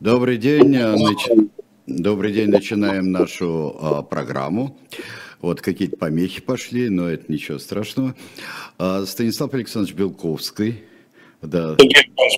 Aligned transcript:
Добрый 0.00 0.38
день. 0.38 0.70
Нач... 0.70 1.28
Добрый 1.86 2.32
день. 2.32 2.48
Начинаем 2.48 3.12
нашу 3.12 3.76
а, 3.78 4.02
программу. 4.02 4.78
Вот 5.42 5.60
какие-то 5.60 5.98
помехи 5.98 6.40
пошли, 6.40 6.88
но 6.88 7.06
это 7.06 7.30
ничего 7.30 7.58
страшного. 7.58 8.16
А, 8.78 9.04
Станислав 9.04 9.52
Александрович 9.52 9.94
Белковский. 9.94 10.84
Да. 11.42 11.76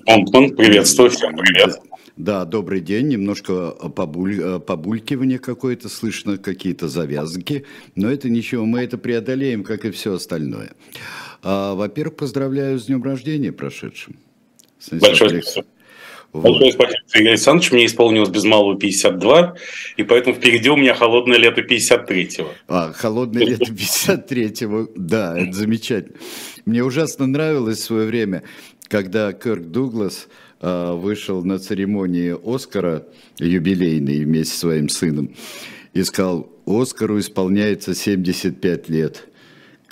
Бунтман, 0.06 0.56
приветствую, 0.56 1.10
всем 1.10 1.36
привет. 1.36 1.78
Да, 2.16 2.44
добрый 2.44 2.80
день. 2.80 3.06
Немножко 3.06 3.70
побуль, 3.70 4.58
побулькивание 4.58 5.38
какое-то 5.38 5.88
слышно, 5.88 6.38
какие-то 6.38 6.88
завязки, 6.88 7.64
но 7.94 8.10
это 8.10 8.28
ничего, 8.28 8.66
мы 8.66 8.80
это 8.80 8.98
преодолеем, 8.98 9.62
как 9.62 9.84
и 9.84 9.92
все 9.92 10.14
остальное. 10.14 10.72
А, 11.44 11.76
во-первых, 11.76 12.16
поздравляю 12.16 12.80
с 12.80 12.86
днем 12.86 13.04
рождения 13.04 13.52
прошедшим. 13.52 14.16
Станислав 14.80 15.10
Большое 15.12 15.42
спасибо. 15.42 15.66
Вот. 16.32 16.44
Большое 16.44 16.72
спасибо, 16.72 16.98
Сергей 17.06 17.28
Александрович. 17.28 17.72
Мне 17.72 17.86
исполнилось 17.86 18.30
без 18.30 18.44
малого 18.44 18.78
52, 18.78 19.54
и 19.98 20.02
поэтому 20.02 20.34
впереди 20.34 20.70
у 20.70 20.76
меня 20.76 20.94
холодное 20.94 21.36
лето 21.36 21.60
53-го. 21.60 22.48
А, 22.68 22.92
холодное 22.92 23.44
лето 23.44 23.70
53-го, 23.70 24.90
да, 24.96 25.38
это 25.38 25.52
замечательно. 25.52 26.16
Мне 26.64 26.82
ужасно 26.82 27.26
нравилось 27.26 27.78
в 27.78 27.84
свое 27.84 28.06
время, 28.06 28.44
когда 28.88 29.32
Кирк 29.34 29.64
Дуглас 29.64 30.28
э, 30.60 30.92
вышел 30.92 31.44
на 31.44 31.58
церемонии 31.58 32.34
Оскара 32.42 33.04
юбилейной 33.38 34.24
вместе 34.24 34.54
со 34.54 34.60
своим 34.60 34.88
сыном 34.88 35.34
и 35.92 36.02
сказал, 36.02 36.50
Оскару 36.66 37.18
исполняется 37.18 37.94
75 37.94 38.88
лет– 38.88 39.28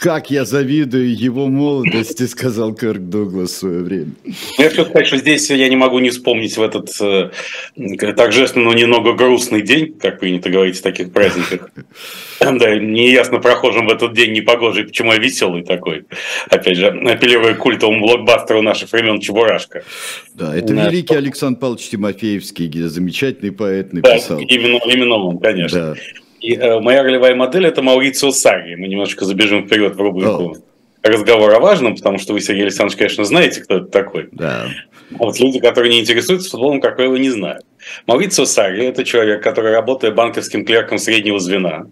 как 0.01 0.31
я 0.31 0.47
завидую 0.47 1.15
его 1.15 1.49
молодости, 1.49 2.23
сказал 2.27 2.75
Кирк 2.75 3.01
Дуглас 3.01 3.51
в 3.51 3.57
свое 3.57 3.81
время. 3.81 4.13
Я 4.59 4.71
хочу 4.71 4.85
сказать, 4.85 5.07
что 5.07 5.17
здесь 5.19 5.51
я 5.51 5.69
не 5.69 5.77
могу 5.77 5.99
не 5.99 6.09
вспомнить 6.09 6.57
в 6.57 6.63
этот 6.63 6.89
э, 7.01 7.31
торжественный, 8.17 8.65
но 8.65 8.73
немного 8.73 9.13
грустный 9.13 9.61
день, 9.61 9.93
как 9.93 10.19
принято 10.19 10.49
говорить 10.49 10.79
в 10.79 10.83
таких 10.83 11.13
праздниках. 11.13 11.70
Да, 12.41 12.77
неясно 12.79 13.39
прохожим 13.39 13.87
в 13.87 13.91
этот 13.91 14.15
день 14.15 14.33
непогожий, 14.33 14.84
почему 14.84 15.12
я 15.12 15.19
веселый 15.19 15.62
такой. 15.62 16.07
Опять 16.48 16.79
же, 16.79 16.87
апеллируя 16.87 17.53
к 17.53 17.59
культовому 17.59 18.01
блокбастеру 18.01 18.62
наших 18.62 18.91
времен 18.92 19.20
Чебурашка. 19.20 19.85
Да, 20.33 20.57
это 20.57 20.73
да. 20.73 20.89
великий 20.89 21.14
Александр 21.14 21.61
Павлович 21.61 21.91
Тимофеевский, 21.91 22.70
замечательный 22.85 23.53
поэт 23.53 23.92
написал. 23.92 24.39
Да, 24.39 24.45
именно, 24.48 24.81
именно 24.87 25.17
он, 25.17 25.39
конечно. 25.39 25.95
Да. 25.95 25.95
И 26.41 26.55
э, 26.55 26.80
моя 26.80 27.02
ролевая 27.02 27.34
модель 27.34 27.66
это 27.66 27.83
Маурицио 27.83 28.30
Сари. 28.30 28.74
Мы 28.74 28.88
немножко 28.88 29.24
забежим 29.24 29.66
вперед 29.66 29.94
в 29.94 30.00
рубрику 30.00 30.56
oh. 30.56 30.62
разговор 31.02 31.55
о 31.55 31.60
важном, 31.60 31.96
потому 31.96 32.19
что 32.19 32.33
вы, 32.33 32.41
Сергей 32.41 32.62
Александрович, 32.62 32.98
конечно, 32.98 33.24
знаете, 33.24 33.60
кто 33.60 33.77
это 33.78 33.86
такой. 33.86 34.28
Да. 34.33 34.66
Вот 35.11 35.38
люди, 35.41 35.58
которые 35.58 35.92
не 35.92 36.00
интересуются 36.00 36.50
футболом, 36.50 36.80
как 36.80 36.96
правило, 36.96 37.16
не 37.16 37.30
знают. 37.30 37.64
Маурицио 38.06 38.44
Сари– 38.44 38.84
это 38.86 39.05
человек, 39.05 39.42
который, 39.42 39.72
работая 39.72 40.12
банковским 40.12 40.64
клерком 40.64 40.98
среднего 40.98 41.41
звена, 41.41 41.86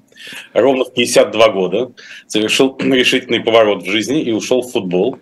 ровно 0.55 0.85
в 0.85 0.95
52 0.95 1.49
года 1.51 1.93
совершил 2.27 2.77
решительный 2.81 3.41
поворот 3.41 3.83
в 3.83 3.91
жизни 3.91 4.23
и 4.23 4.33
ушел 4.33 4.63
в 4.63 4.71
футбол. 4.71 5.19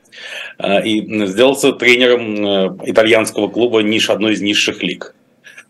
Э, 0.59 0.85
и 0.85 1.27
сделался 1.27 1.73
тренером 1.73 2.47
э, 2.47 2.91
итальянского 2.91 3.49
клуба 3.49 3.81
ниш, 3.81 4.11
одной 4.11 4.35
из 4.35 4.41
низших 4.41 4.83
лиг. 4.83 5.15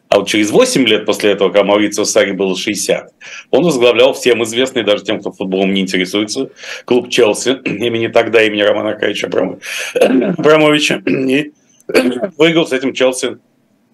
А 0.09 0.19
вот 0.19 0.29
через 0.29 0.51
8 0.51 0.87
лет 0.87 1.05
после 1.05 1.33
этого, 1.33 1.49
когда 1.49 1.65
Маурицио 1.65 2.05
Сари 2.05 2.33
было 2.33 2.57
60, 2.57 3.13
он 3.51 3.65
возглавлял 3.65 4.13
всем 4.13 4.43
известный, 4.45 4.85
даже 4.85 5.05
тем, 5.05 5.21
кто 5.21 5.33
футболом 5.33 5.75
не 5.75 5.81
интересуется, 5.81 6.51
клуб 6.85 7.09
Челси 7.11 7.61
имени 7.65 8.09
тогда 8.09 8.43
имени 8.43 8.63
Романа 8.63 8.91
Аркадьевича 8.91 9.27
Абрамовича. 10.39 11.03
И 11.07 11.53
выиграл 12.39 12.67
с 12.67 12.73
этим 12.73 12.93
Челси 12.93 13.39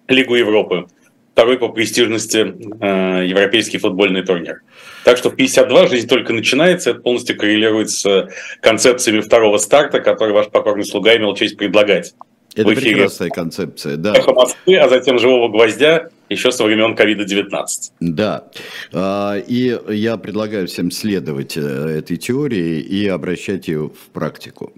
Лигу 0.07 0.35
Европы. 0.35 0.85
Второй 1.33 1.57
по 1.57 1.69
престижности 1.69 2.53
э, 2.79 3.25
европейский 3.25 3.79
футбольный 3.79 4.21
турнир. 4.21 4.61
Так 5.03 5.17
что 5.17 5.31
в 5.31 5.35
52 5.35 5.87
жизнь 5.87 6.07
только 6.07 6.31
начинается, 6.31 6.91
это 6.91 6.99
полностью 6.99 7.35
коррелирует 7.35 7.89
с 7.89 8.29
концепциями 8.61 9.19
второго 9.19 9.57
старта, 9.57 9.99
который 9.99 10.31
ваш 10.31 10.49
покорный 10.49 10.85
слуга 10.85 11.17
имел 11.17 11.33
честь 11.35 11.57
предлагать 11.57 12.13
это 12.55 12.69
в 12.69 12.73
эфире. 12.73 12.95
прекрасная 12.95 13.29
концепция, 13.29 13.97
да. 13.97 14.13
Эхо 14.15 14.33
Москвы, 14.33 14.77
а 14.77 14.89
затем 14.89 15.17
живого 15.19 15.49
гвоздя 15.49 16.09
еще 16.29 16.51
со 16.51 16.63
времен 16.63 16.95
ковида-19. 16.95 17.65
Да. 17.99 18.45
А, 18.91 19.37
и 19.37 19.79
я 19.89 20.17
предлагаю 20.17 20.67
всем 20.67 20.91
следовать 20.91 21.57
э, 21.57 21.61
этой 21.61 22.17
теории 22.17 22.79
и 22.79 23.07
обращать 23.07 23.67
ее 23.67 23.89
в 23.89 24.09
практику. 24.11 24.73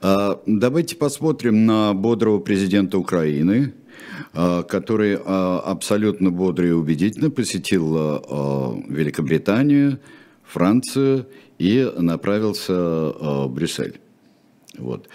А, 0.00 0.40
давайте 0.46 0.96
посмотрим 0.96 1.66
на 1.66 1.94
бодрого 1.94 2.40
президента 2.40 2.98
Украины, 2.98 3.74
а, 4.32 4.62
который 4.62 5.16
абсолютно 5.16 6.30
бодро 6.30 6.66
и 6.66 6.72
убедительно 6.72 7.30
посетил 7.30 7.94
Великобританию, 8.88 9.98
Францию 10.44 11.26
и 11.58 11.90
направился 11.96 12.72
в 12.72 13.48
Брюссель. 13.48 14.00
Вот. 14.78 15.08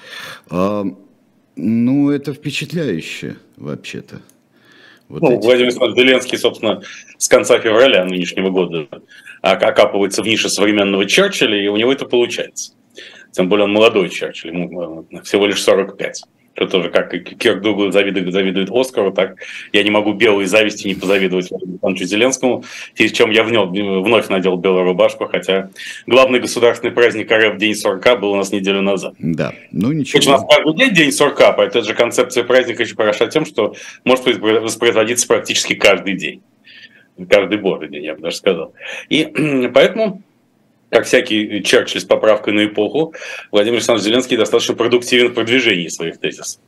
Ну, 1.55 2.09
это 2.09 2.33
впечатляюще, 2.33 3.37
вообще-то. 3.57 4.21
Вот 5.09 5.21
ну, 5.21 5.37
эти... 5.37 5.45
Владимир 5.45 5.71
Зеленский, 5.71 6.37
собственно, 6.37 6.81
с 7.17 7.27
конца 7.27 7.59
февраля 7.59 8.05
нынешнего 8.05 8.49
года 8.49 8.87
окапывается 9.41 10.23
в 10.23 10.25
нише 10.25 10.49
современного 10.49 11.05
Черчилля, 11.05 11.61
и 11.61 11.67
у 11.67 11.75
него 11.75 11.91
это 11.91 12.05
получается. 12.05 12.73
Тем 13.31 13.49
более 13.49 13.65
он 13.65 13.73
молодой 13.73 14.09
Черчилль, 14.09 14.51
ему 14.51 15.05
э, 15.11 15.21
всего 15.21 15.47
лишь 15.47 15.61
45 15.61 16.23
что 16.55 16.67
тоже 16.67 16.89
как 16.89 17.11
Кирк 17.11 17.61
Дуглас 17.61 17.93
завидует, 17.93 18.31
завидует 18.31 18.69
Оскару, 18.71 19.11
так 19.11 19.37
я 19.71 19.83
не 19.83 19.89
могу 19.89 20.13
белой 20.13 20.45
зависти 20.45 20.87
не 20.87 20.95
позавидовать 20.95 21.51
Александру 21.51 22.05
Зеленскому, 22.05 22.63
через 22.95 23.11
чем 23.11 23.31
я 23.31 23.43
вновь, 23.43 23.69
вновь 23.69 24.29
надел 24.29 24.55
белую 24.57 24.83
рубашку, 24.83 25.25
хотя 25.25 25.69
главный 26.05 26.39
государственный 26.39 26.91
праздник 26.91 27.31
РФ 27.31 27.57
День 27.57 27.75
сурка 27.75 28.15
был 28.15 28.31
у 28.31 28.35
нас 28.35 28.51
неделю 28.51 28.81
назад. 28.81 29.15
Да, 29.17 29.53
ну 29.71 29.91
ничего. 29.91 30.19
Хоть 30.19 30.27
у 30.27 30.31
нас 30.31 30.43
каждый 30.47 30.75
день 30.75 30.93
День 30.93 31.11
сурка, 31.11 31.51
поэтому 31.53 31.83
же 31.83 31.93
концепция 31.95 32.43
праздника 32.43 32.83
еще 32.83 32.95
хороша 32.95 33.27
тем, 33.27 33.45
что 33.45 33.75
может 34.05 34.25
воспроизводиться 34.25 35.27
практически 35.27 35.73
каждый 35.73 36.15
день. 36.15 36.41
Каждый 37.29 37.57
божий 37.57 37.89
день, 37.89 38.05
я 38.05 38.15
бы 38.15 38.21
даже 38.21 38.37
сказал. 38.37 38.73
И 39.09 39.25
поэтому 39.73 40.21
как 40.93 41.05
всякий 41.05 41.63
Черчилль 41.63 42.01
с 42.01 42.05
поправкой 42.05 42.53
на 42.53 42.65
эпоху, 42.65 43.15
Владимир 43.51 43.77
Александрович 43.77 44.05
Зеленский 44.05 44.37
достаточно 44.37 44.75
продуктивен 44.75 45.29
в 45.29 45.33
продвижении 45.33 45.87
своих 45.87 46.19
тезисов. 46.19 46.61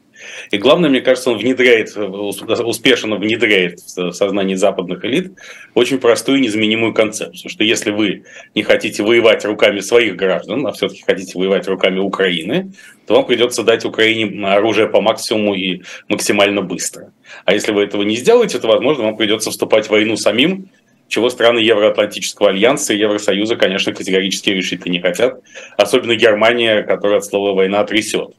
И 0.50 0.58
главное, 0.58 0.90
мне 0.90 1.02
кажется, 1.02 1.30
он 1.30 1.38
внедряет, 1.38 1.96
успешно 1.96 3.18
внедряет 3.18 3.80
в 3.81 4.12
сознании 4.13 4.56
западных 4.56 5.06
элит 5.06 5.34
очень 5.75 6.00
простую 6.00 6.40
и 6.40 6.41
незаменимую 6.41 6.94
концепцию, 6.94 7.52
что 7.52 7.63
если 7.63 7.91
вы 7.91 8.24
не 8.56 8.63
хотите 8.63 9.03
воевать 9.03 9.46
руками 9.46 9.81
своих 9.81 10.16
граждан, 10.16 10.66
а 10.66 10.72
все-таки 10.72 11.03
хотите 11.06 11.38
воевать 11.38 11.68
руками 11.68 12.00
Украины, 12.00 12.72
то 13.06 13.16
вам 13.16 13.28
придется 13.28 13.62
дать 13.62 13.86
Украине 13.86 14.47
оружие 14.47 14.88
по 14.88 15.02
максимуму 15.02 15.53
и 15.53 15.84
максимально 16.09 16.63
быстро. 16.63 17.12
А 17.44 17.53
если 17.53 17.72
вы 17.72 17.84
этого 17.84 18.02
не 18.02 18.16
сделаете, 18.16 18.57
то, 18.57 18.68
возможно, 18.68 19.03
вам 19.03 19.18
придется 19.18 19.52
вступать 19.52 19.86
в 19.86 19.92
войну 19.92 20.18
самим 20.18 20.69
чего 21.08 21.30
страны 21.30 21.60
Евроатлантического 21.60 22.50
альянса 22.50 22.94
и 22.94 22.98
Евросоюза, 22.98 23.56
конечно, 23.56 23.94
категорически 23.94 24.50
решить 24.50 24.86
не 24.86 25.00
хотят. 25.00 25.42
Особенно 25.78 26.16
Германия, 26.16 26.84
которая 26.84 27.20
от 27.20 27.26
слова 27.26 27.54
«война» 27.54 27.84
трясет 27.84 28.32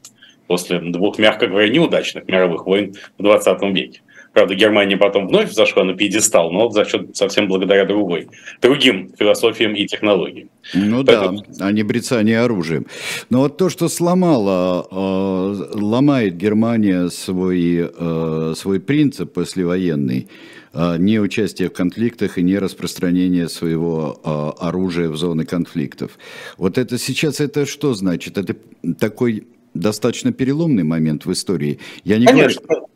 после 0.47 0.79
двух, 0.79 1.19
мягко 1.19 1.47
говоря, 1.47 1.69
неудачных 1.69 2.27
мировых 2.27 2.65
войн 2.65 2.95
в 3.17 3.23
20 3.23 3.61
веке. 3.73 4.01
Правда, 4.33 4.53
Германия 4.53 4.97
потом 4.97 5.27
вновь 5.27 5.49
взошла 5.49 5.83
на 5.83 5.95
пьедестал, 5.95 6.51
но 6.51 6.69
за 6.69 6.85
счет 6.85 7.17
совсем 7.17 7.47
благодаря 7.47 7.85
другой, 7.85 8.27
другим 8.61 9.11
философиям 9.17 9.73
и 9.73 9.85
технологиям. 9.87 10.49
Ну 10.75 11.03
Поэтому... 11.03 11.43
да, 11.47 11.65
а 11.65 11.71
не 11.71 11.81
брецание 11.81 12.41
оружием. 12.41 12.85
Но 13.31 13.39
вот 13.39 13.57
то, 13.57 13.69
что 13.69 13.87
сломало, 13.87 14.85
э, 14.91 15.79
ломает 15.79 16.37
Германия 16.37 17.09
свой, 17.09 17.89
э, 17.91 18.53
свой 18.55 18.79
принцип 18.79 19.33
послевоенный, 19.33 20.27
не 20.73 21.19
участие 21.19 21.69
в 21.69 21.73
конфликтах 21.73 22.37
и 22.37 22.43
не 22.43 22.57
распространение 22.59 23.49
своего 23.49 24.19
э, 24.23 24.63
оружия 24.63 25.09
в 25.09 25.17
зоны 25.17 25.45
конфликтов. 25.45 26.17
Вот 26.57 26.77
это 26.77 26.97
сейчас, 26.97 27.39
это 27.39 27.65
что 27.65 27.93
значит? 27.93 28.37
Это 28.37 28.55
такой 28.99 29.47
достаточно 29.73 30.33
переломный 30.33 30.83
момент 30.83 31.25
в 31.25 31.31
истории. 31.31 31.79
Я 32.03 32.17
не 32.17 32.25
Конечно. 32.25 32.61
говорю... 32.61 32.87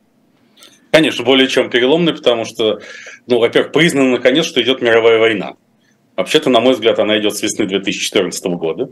Конечно, 0.91 1.23
более 1.23 1.47
чем 1.47 1.69
переломный, 1.69 2.13
потому 2.13 2.43
что, 2.43 2.81
ну, 3.25 3.39
во-первых, 3.39 3.71
признано, 3.71 4.11
наконец, 4.11 4.45
что 4.45 4.61
идет 4.61 4.81
мировая 4.81 5.19
война. 5.19 5.55
Вообще-то, 6.17 6.49
на 6.49 6.59
мой 6.59 6.73
взгляд, 6.73 6.99
она 6.99 7.17
идет 7.17 7.35
с 7.35 7.41
весны 7.41 7.65
2014 7.65 8.45
года 8.57 8.89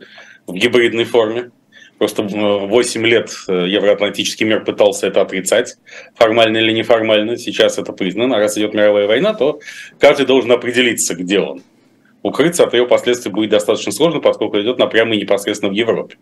в 0.48 0.54
гибридной 0.54 1.04
форме. 1.04 1.52
Просто 2.00 2.24
8 2.24 3.06
лет 3.06 3.30
э, 3.50 3.68
евроатлантический 3.68 4.46
мир 4.46 4.64
пытался 4.64 5.08
это 5.08 5.22
отрицать, 5.22 5.78
формально 6.16 6.58
или 6.58 6.72
неформально. 6.72 7.38
Сейчас 7.38 7.78
это 7.78 7.92
признано. 7.92 8.38
А 8.38 8.40
раз 8.40 8.58
идет 8.58 8.74
мировая 8.74 9.06
война, 9.06 9.34
то 9.34 9.60
каждый 10.00 10.26
должен 10.26 10.50
определиться, 10.54 11.14
где 11.14 11.40
он. 11.40 11.62
укрыться 12.24 12.64
от 12.64 12.74
ее 12.74 12.88
последствий 12.88 13.32
будет 13.32 13.50
достаточно 13.50 13.92
сложно, 13.92 14.22
поскольку 14.22 14.62
идет 14.62 14.80
напрямую 14.80 15.18
и 15.18 15.22
непосредственно 15.24 15.74
в 15.74 15.76
Европе. 15.76 16.16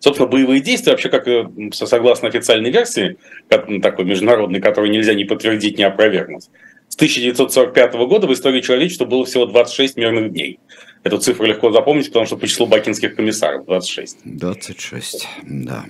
Собственно, 0.00 0.28
боевые 0.28 0.60
действия, 0.60 0.90
вообще, 0.90 1.08
как 1.08 1.28
э, 1.28 1.48
согласно 1.72 2.26
официальной 2.26 2.72
версии, 2.72 3.16
такой 3.48 4.04
международной, 4.04 4.60
которую 4.60 4.90
нельзя 4.90 5.14
ни 5.14 5.22
подтвердить, 5.22 5.78
ни 5.78 5.84
опровергнуть, 5.84 6.48
с 6.88 6.96
1945 6.96 7.94
года 7.94 8.26
в 8.26 8.32
истории 8.32 8.60
человечества 8.60 9.04
было 9.04 9.24
всего 9.24 9.46
26 9.46 9.96
мирных 9.96 10.32
дней. 10.32 10.58
Эту 11.02 11.18
цифру 11.18 11.46
легко 11.46 11.72
запомнить, 11.72 12.06
потому 12.08 12.26
что 12.26 12.36
по 12.36 12.46
числу 12.46 12.66
бакинских 12.66 13.16
комиссаров 13.16 13.64
26. 13.66 14.18
26, 14.24 15.28
да. 15.42 15.84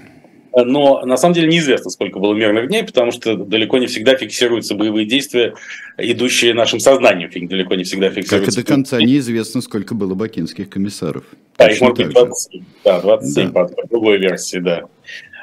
Но 0.54 1.00
на 1.04 1.16
самом 1.16 1.34
деле 1.34 1.48
неизвестно, 1.48 1.90
сколько 1.90 2.18
было 2.18 2.34
мирных 2.34 2.68
дней, 2.68 2.84
потому 2.84 3.10
что 3.10 3.36
далеко 3.36 3.78
не 3.78 3.86
всегда 3.86 4.16
фиксируются 4.16 4.74
боевые 4.74 5.06
действия, 5.06 5.54
идущие 5.96 6.52
нашим 6.52 6.78
сознанием. 6.78 7.30
Далеко 7.48 7.74
не 7.74 7.84
всегда 7.84 8.10
фиксируются. 8.10 8.50
Как 8.50 8.52
и 8.52 8.62
до 8.62 8.74
конца 8.74 8.98
неизвестно, 8.98 9.62
сколько 9.62 9.94
было 9.94 10.14
бакинских 10.14 10.68
комиссаров. 10.68 11.24
Да, 11.56 11.70
их 11.70 11.80
может 11.80 11.96
быть 11.96 12.10
27, 12.10 12.64
да, 12.84 13.00
27 13.00 13.52
да. 13.52 13.64
по 13.64 13.88
другой 13.88 14.18
версии, 14.18 14.58
да. 14.58 14.82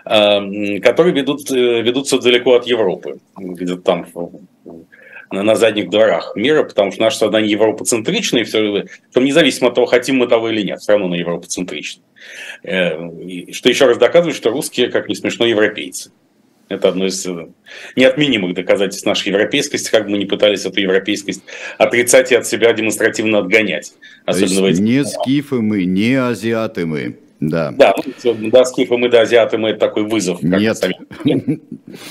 Которые 0.03 1.13
ведут, 1.13 1.51
э, 1.51 1.81
ведутся 1.81 2.19
далеко 2.19 2.55
от 2.55 2.65
Европы, 2.65 3.19
где-то 3.37 3.81
там 3.81 4.07
на 5.31 5.55
задних 5.55 5.89
дворах 5.89 6.33
мира, 6.35 6.63
потому 6.63 6.91
что 6.91 7.01
наше 7.01 7.17
сознание 7.17 7.51
европоцентричное, 7.51 8.45
все, 8.45 8.85
что 9.11 9.21
независимо 9.21 9.69
от 9.69 9.75
того, 9.75 9.85
хотим 9.87 10.17
мы 10.17 10.27
того 10.27 10.49
или 10.49 10.61
нет, 10.61 10.79
все 10.79 10.93
равно 10.93 11.07
на 11.07 11.15
европоцентрично. 11.15 12.03
Э, 12.63 12.97
что 13.51 13.69
еще 13.69 13.85
раз 13.85 13.97
доказывает, 13.97 14.35
что 14.35 14.49
русские, 14.49 14.89
как 14.89 15.07
не 15.07 15.15
смешно, 15.15 15.45
европейцы. 15.45 16.11
Это 16.67 16.89
одно 16.89 17.07
из 17.07 17.25
э, 17.25 17.47
неотменимых 17.95 18.53
доказательств 18.53 19.05
нашей 19.05 19.29
европейскости, 19.29 19.89
как 19.89 20.05
бы 20.05 20.11
мы 20.11 20.17
ни 20.19 20.25
пытались 20.25 20.65
эту 20.65 20.79
европейскость 20.79 21.41
отрицать 21.77 22.31
и 22.31 22.35
от 22.35 22.45
себя 22.45 22.73
демонстративно 22.73 23.39
отгонять. 23.39 23.93
Особенно 24.25 24.67
есть 24.67 24.79
не 24.79 25.03
скифы 25.03 25.61
мы, 25.61 25.85
не 25.85 26.15
азиаты 26.15 26.85
мы. 26.85 27.17
Да. 27.39 27.71
Да, 27.71 27.95
ну, 28.23 28.49
да, 28.49 28.65
скифы 28.65 28.97
мы, 28.97 29.09
да, 29.09 29.21
азиаты 29.21 29.57
мы, 29.57 29.69
это 29.69 29.79
такой 29.79 30.03
вызов. 30.03 30.41
Нет. 30.43 30.77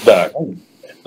Да, 0.05 0.31
а 0.35 0.39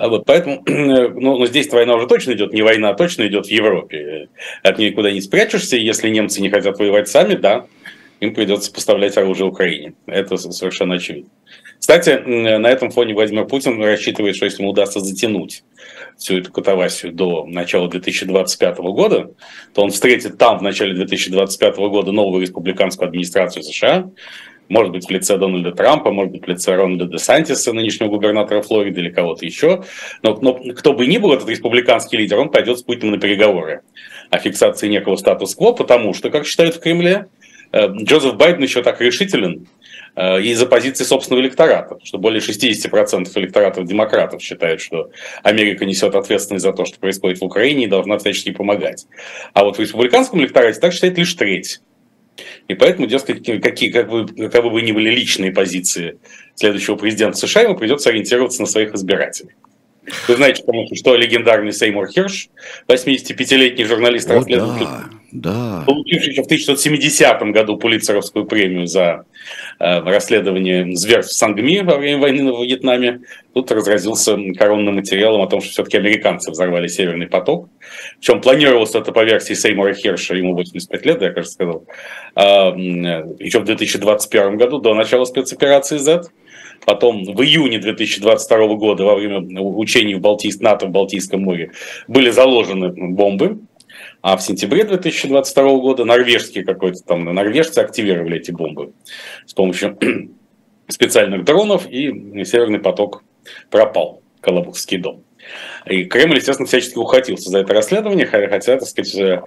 вот 0.08 0.26
поэтому, 0.26 0.64
ну, 0.66 1.38
ну, 1.38 1.46
здесь 1.46 1.72
война 1.72 1.96
уже 1.96 2.08
точно 2.08 2.34
идет, 2.34 2.54
не 2.54 2.62
война, 2.62 2.90
а 2.90 2.94
точно 2.94 3.28
идет 3.28 3.46
в 3.46 3.50
Европе. 3.50 4.30
От 4.64 4.78
нее 4.78 4.92
никуда 4.92 5.12
не 5.12 5.22
спрячешься. 5.22 5.78
Если 5.78 6.10
немцы 6.10 6.42
не 6.42 6.50
хотят 6.50 6.80
воевать 6.80 7.08
сами, 7.08 7.36
да, 7.36 7.66
им 8.20 8.34
придется 8.34 8.72
поставлять 8.72 9.18
оружие 9.18 9.48
Украине. 9.48 9.94
Это 10.06 10.38
совершенно 10.38 10.96
очевидно. 10.96 11.30
Кстати, 11.80 12.22
на 12.26 12.68
этом 12.68 12.92
фоне 12.92 13.16
Владимир 13.16 13.46
Путин 13.46 13.84
рассчитывает, 13.84 14.36
что 14.36 14.46
если 14.46 14.62
ему 14.62 14.72
удастся 14.72 15.00
затянуть 15.00 15.64
всю 16.16 16.38
эту 16.38 16.52
катавасию 16.52 17.12
до 17.12 17.46
начала 17.48 17.90
2025 17.90 18.78
года, 18.78 19.32
то 19.74 19.82
он 19.82 19.90
встретит 19.90 20.38
там 20.38 20.60
в 20.60 20.62
начале 20.62 20.94
2025 20.94 21.78
года 21.78 22.12
новую 22.12 22.44
республиканскую 22.44 23.08
администрацию 23.08 23.64
США, 23.64 24.12
может 24.70 24.92
быть, 24.94 25.06
в 25.06 25.10
лице 25.10 25.38
Дональда 25.38 25.72
Трампа, 25.72 26.12
может 26.12 26.32
быть, 26.32 26.46
в 26.46 26.48
лице 26.48 26.76
Рональда 26.76 27.06
Де 27.06 27.18
Сантиса, 27.18 27.74
нынешнего 27.74 28.10
губернатора 28.10 28.62
Флориды 28.62 29.02
или 29.02 29.10
кого-то 29.10 29.46
еще. 29.46 29.84
Но, 30.24 30.38
но 30.42 30.54
кто 30.74 30.94
бы 30.94 31.08
ни 31.08 31.18
был 31.18 31.34
этот 31.34 31.50
республиканский 31.50 32.18
лидер, 32.18 32.40
он 32.40 32.50
пойдет 32.50 32.80
с 32.80 32.84
Путиным 32.84 33.12
на 33.12 33.20
переговоры 33.20 33.82
о 34.30 34.38
фиксации 34.38 34.88
некого 34.88 35.18
статус-кво, 35.18 35.74
потому 35.74 36.14
что, 36.14 36.30
как 36.30 36.46
считают 36.46 36.76
в 36.76 36.80
Кремле, 36.80 37.28
э, 37.74 37.88
Джозеф 37.88 38.36
Байден 38.36 38.64
еще 38.64 38.82
так 38.82 39.02
решителен 39.02 39.68
э, 40.16 40.42
из-за 40.42 40.66
позиции 40.66 41.04
собственного 41.04 41.44
электората, 41.44 41.98
что 42.04 42.18
более 42.18 42.40
60% 42.40 43.30
электоратов 43.36 43.86
демократов 43.86 44.42
считают, 44.42 44.80
что 44.80 45.10
Америка 45.44 45.86
несет 45.86 46.16
ответственность 46.16 46.64
за 46.64 46.72
то, 46.72 46.86
что 46.86 46.98
происходит 46.98 47.40
в 47.40 47.44
Украине 47.44 47.86
и 47.86 47.88
должна 47.88 48.18
всячески 48.18 48.52
помогать. 48.52 49.06
А 49.54 49.66
вот 49.66 49.78
в 49.78 49.82
республиканском 49.82 50.40
электорате 50.40 50.80
так 50.80 50.94
считает 50.94 51.18
лишь 51.18 51.34
треть. 51.34 51.82
И 52.68 52.74
поэтому, 52.76 53.08
дескать, 53.08 53.46
какие, 53.62 53.92
как 53.92 54.10
бы, 54.10 54.28
каковы 54.28 54.70
бы 54.70 54.82
ни 54.82 54.92
были 54.92 55.10
личные 55.10 55.52
позиции 55.52 56.20
следующего 56.56 56.96
президента 56.96 57.38
США, 57.38 57.64
ему 57.64 57.76
придется 57.76 58.10
ориентироваться 58.10 58.62
на 58.62 58.68
своих 58.68 58.94
избирателей. 58.94 59.52
Вы 60.28 60.36
знаете, 60.36 60.64
что 60.96 61.16
легендарный 61.16 61.72
Сеймур 61.72 62.08
Хирш, 62.08 62.50
85-летний 62.88 63.84
журналист-расследователь, 63.86 64.86
да, 64.86 65.10
да. 65.32 65.84
получивший 65.86 66.32
еще 66.32 66.42
в 66.42 66.46
1970 66.46 67.42
году 67.54 67.78
Пулитцеровскую 67.78 68.46
премию 68.46 68.88
за 68.88 69.26
э, 69.80 70.00
расследование 70.00 70.96
зверств 70.96 71.34
в 71.34 71.38
Сангми 71.38 71.82
во 71.82 71.98
время 71.98 72.20
войны 72.20 72.52
в 72.52 72.64
Вьетнаме, 72.64 73.22
тут 73.54 73.72
разразился 73.72 74.38
коронным 74.58 74.96
материалом 74.96 75.42
о 75.42 75.48
том, 75.48 75.62
что 75.62 75.72
все-таки 75.72 75.98
американцы 75.98 76.50
взорвали 76.50 76.88
Северный 76.88 77.28
поток. 77.28 77.70
Причем 78.20 78.42
планировалось 78.42 78.96
это 78.96 79.12
по 79.12 79.24
версии 79.24 79.54
Сеймура 79.54 79.94
Хирша, 79.94 80.36
ему 80.36 80.56
85 80.56 81.06
лет, 81.06 81.22
я, 81.22 81.32
кажется, 81.32 81.54
сказал, 81.54 81.86
э, 82.36 82.42
еще 82.42 83.60
в 83.60 83.66
2021 83.66 84.58
году, 84.58 84.80
до 84.80 84.96
начала 84.96 85.26
спецоперации 85.26 85.98
Z. 85.98 86.24
Потом 86.86 87.24
в 87.24 87.42
июне 87.42 87.80
2022 87.80 88.76
года 88.76 89.04
во 89.04 89.16
время 89.16 89.42
учений 89.62 90.16
в 90.16 90.20
Балтийс... 90.20 90.60
НАТО 90.60 90.88
в 90.88 90.90
Балтийском 90.90 91.42
море 91.42 91.72
были 92.08 92.30
заложены 92.32 92.90
бомбы, 92.90 93.60
а 94.22 94.38
в 94.38 94.42
сентябре 94.42 94.84
2022 94.84 95.64
года 95.78 96.06
норвежские 96.06 96.64
какой-то 96.64 97.04
там, 97.04 97.26
норвежцы 97.26 97.80
активировали 97.80 98.38
эти 98.38 98.52
бомбы 98.52 98.94
с 99.46 99.54
помощью 99.54 99.98
специальных 100.88 101.44
дронов, 101.44 101.88
и 101.90 102.44
Северный 102.46 102.80
поток 102.80 103.24
пропал, 103.70 104.22
Колобухский 104.42 104.98
дом. 104.98 105.24
И 105.86 106.04
Кремль, 106.06 106.38
естественно, 106.38 106.68
всячески 106.68 106.98
ухватился 106.98 107.50
за 107.50 107.60
это 107.60 107.74
расследование, 107.74 108.26
хотя, 108.26 108.78
так 108.78 108.84
сказать, 108.84 109.16
э, 109.16 109.42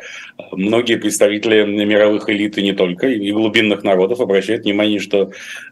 многие 0.53 0.97
представители 0.97 1.65
мировых 1.65 2.29
элит 2.29 2.59
и 2.59 2.63
не 2.63 2.73
только, 2.73 3.09
и 3.09 3.31
глубинных 3.31 3.85
народов 3.85 4.21
обращают 4.21 4.65
внимание, 4.65 4.99
что 4.99 5.31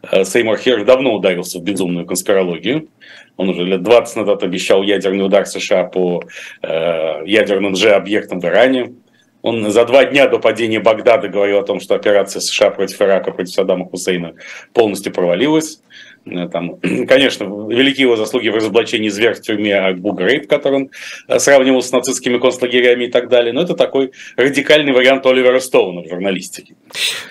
э, 0.09 0.23
Сеймур 0.23 0.57
Хер 0.57 0.85
давно 0.85 1.13
ударился 1.13 1.59
в 1.59 1.63
безумную 1.63 2.05
конспирологию. 2.05 2.87
Он 3.35 3.49
уже 3.49 3.63
лет 3.63 3.83
20 3.83 4.15
назад 4.15 4.43
обещал 4.43 4.83
ядерный 4.83 5.25
удар 5.25 5.45
США 5.45 5.83
по 5.83 6.23
э, 6.61 7.25
ядерным 7.25 7.75
же 7.75 7.91
объектам 7.91 8.39
в 8.39 8.45
Иране. 8.45 8.93
Он 9.41 9.69
за 9.71 9.83
два 9.83 10.05
дня 10.05 10.27
до 10.27 10.39
падения 10.39 10.79
Багдада 10.79 11.27
говорил 11.27 11.59
о 11.59 11.63
том, 11.63 11.81
что 11.81 11.95
операция 11.95 12.39
США 12.39 12.69
против 12.69 13.01
Ирака, 13.01 13.31
против 13.31 13.53
Саддама 13.53 13.85
Хусейна 13.85 14.35
полностью 14.71 15.11
провалилась. 15.11 15.81
Э, 16.25 16.47
там, 16.47 16.77
конечно, 17.07 17.43
велики 17.69 18.01
его 18.01 18.15
заслуги 18.15 18.49
в 18.49 18.55
разоблачении 18.55 19.09
зверь 19.09 19.33
в 19.33 19.41
тюрьме 19.41 19.75
Абу 19.75 20.13
Грейб, 20.13 20.47
который 20.47 20.75
он 20.75 20.89
э, 21.27 21.39
сравнивал 21.39 21.81
с 21.81 21.91
нацистскими 21.91 22.37
концлагерями 22.37 23.05
и 23.05 23.11
так 23.11 23.29
далее. 23.29 23.53
Но 23.53 23.61
это 23.61 23.75
такой 23.75 24.11
радикальный 24.37 24.93
вариант 24.93 25.25
Оливера 25.25 25.59
Стоуна 25.59 26.01
в 26.01 26.09
журналистике. 26.09 26.75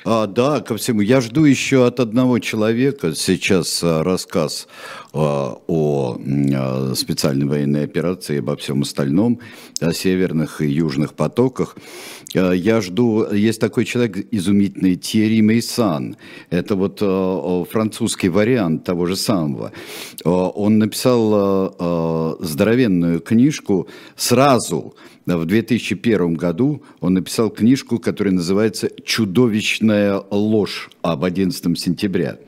А, 0.05 0.27
да, 0.27 0.61
ко 0.61 0.77
всему. 0.77 1.01
Я 1.01 1.21
жду 1.21 1.45
еще 1.45 1.87
от 1.87 2.01
одного 2.01 2.39
человека 2.39 3.15
сейчас 3.15 3.83
э, 3.83 4.03
рассказ 4.03 4.69
о 5.15 6.17
специальной 6.95 7.45
военной 7.45 7.85
операции, 7.85 8.39
обо 8.39 8.57
всем 8.57 8.81
остальном, 8.81 9.41
о 9.79 9.93
северных 9.93 10.63
и 10.63 10.67
южных 10.67 11.13
потоках. 11.13 11.77
Я 12.33 12.81
жду, 12.81 13.31
есть 13.31 13.61
такой 13.61 13.85
человек 13.85 14.27
изумительный, 14.31 14.97
Тьерри 14.97 15.43
Мейсан. 15.43 16.17
Это 16.49 16.77
вот 16.77 17.01
французский 17.71 18.31
вариант 18.31 18.82
того 18.85 19.07
же 19.07 19.17
самого. 19.17 19.73
Э, 20.25 20.29
он 20.29 20.79
написал 20.79 21.33
э, 21.35 21.71
э, 21.79 22.45
здоровенную 22.45 23.21
книжку 23.21 23.89
сразу 24.17 24.95
в 25.27 25.45
2001 25.45 26.35
году 26.35 26.83
он 27.01 27.15
написал 27.15 27.51
книжку, 27.51 27.99
которая 27.99 28.35
называется 28.35 28.91
«Чудовищная 29.05 30.23
ложь» 30.31 30.91
об 31.03 31.25
11 31.25 31.79
сентября. 31.79 32.39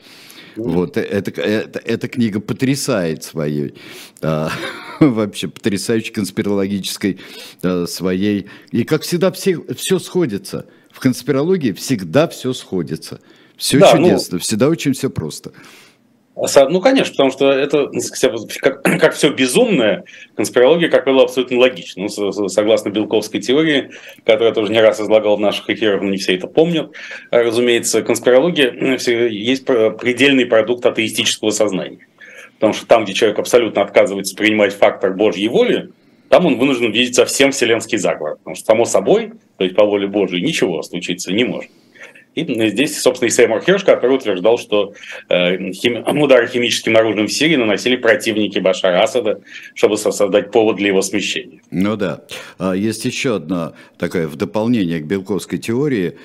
Вот, 0.56 0.96
это, 0.96 1.30
это, 1.40 1.80
эта 1.80 2.08
книга 2.08 2.40
потрясает 2.40 3.24
своей, 3.24 3.74
а, 4.22 4.50
вообще 5.00 5.48
потрясающей 5.48 6.12
конспирологической 6.12 7.18
а, 7.62 7.86
своей. 7.86 8.46
И 8.70 8.84
как 8.84 9.02
всегда 9.02 9.32
все, 9.32 9.60
все 9.74 9.98
сходится. 9.98 10.66
В 10.92 11.00
конспирологии 11.00 11.72
всегда 11.72 12.28
все 12.28 12.52
сходится. 12.52 13.20
Все 13.56 13.78
да, 13.78 13.94
ну 13.94 14.04
чудесно, 14.04 14.34
ну, 14.36 14.38
всегда 14.40 14.68
очень 14.68 14.92
все 14.92 15.10
просто. 15.10 15.52
Ну, 16.36 16.80
конечно, 16.80 17.12
потому 17.12 17.30
что 17.30 17.52
это, 17.52 17.90
как, 18.60 18.82
как 18.82 19.14
все 19.14 19.30
безумное, 19.30 20.04
конспирология, 20.34 20.88
как 20.88 21.04
правило, 21.04 21.22
абсолютно 21.22 21.58
логична. 21.58 22.02
Ну, 22.02 22.08
согласно 22.48 22.90
Белковской 22.90 23.40
теории, 23.40 23.90
которую 24.24 24.48
я 24.48 24.54
тоже 24.54 24.72
не 24.72 24.80
раз 24.80 25.00
излагал 25.00 25.36
в 25.36 25.40
наших 25.40 25.70
эфирах, 25.70 26.02
но 26.02 26.10
не 26.10 26.16
все 26.16 26.34
это 26.34 26.48
помнят, 26.48 26.90
разумеется, 27.30 28.02
конспирология 28.02 28.72
есть 29.28 29.64
предельный 29.64 30.46
продукт 30.46 30.84
атеистического 30.84 31.50
сознания. 31.50 32.08
Потому 32.54 32.72
что 32.72 32.86
там, 32.86 33.04
где 33.04 33.14
человек 33.14 33.38
абсолютно 33.38 33.82
отказывается 33.82 34.34
принимать 34.34 34.74
фактор 34.74 35.12
Божьей 35.12 35.48
воли, 35.48 35.90
там 36.30 36.46
он 36.46 36.58
вынужден 36.58 36.90
видеть 36.90 37.14
совсем 37.14 37.52
вселенский 37.52 37.98
заговор. 37.98 38.38
Потому 38.38 38.56
что, 38.56 38.64
само 38.64 38.84
собой, 38.86 39.34
то 39.56 39.64
есть 39.64 39.76
по 39.76 39.84
воле 39.84 40.08
Божьей, 40.08 40.42
ничего 40.42 40.82
случиться 40.82 41.32
не 41.32 41.44
может. 41.44 41.70
И 42.34 42.68
здесь, 42.70 43.00
собственно, 43.00 43.28
и 43.28 43.30
Сеймур 43.30 43.62
Херш, 43.62 43.84
который 43.84 44.16
утверждал, 44.16 44.58
что 44.58 44.94
э, 45.28 45.72
хими... 45.72 46.02
удары 46.20 46.48
химическим 46.48 46.96
оружием 46.96 47.26
в 47.26 47.32
Сирии 47.32 47.56
наносили 47.56 47.96
противники 47.96 48.58
Башара 48.58 49.02
Асада, 49.02 49.40
чтобы 49.74 49.96
создать 49.96 50.50
повод 50.50 50.76
для 50.76 50.88
его 50.88 51.02
смещения. 51.02 51.60
Ну 51.70 51.96
да. 51.96 52.22
А 52.58 52.74
есть 52.74 53.04
еще 53.04 53.36
одна 53.36 53.74
такая 53.98 54.26
в 54.26 54.36
дополнение 54.36 55.00
к 55.00 55.04
белковской 55.04 55.58
теории– 55.58 56.14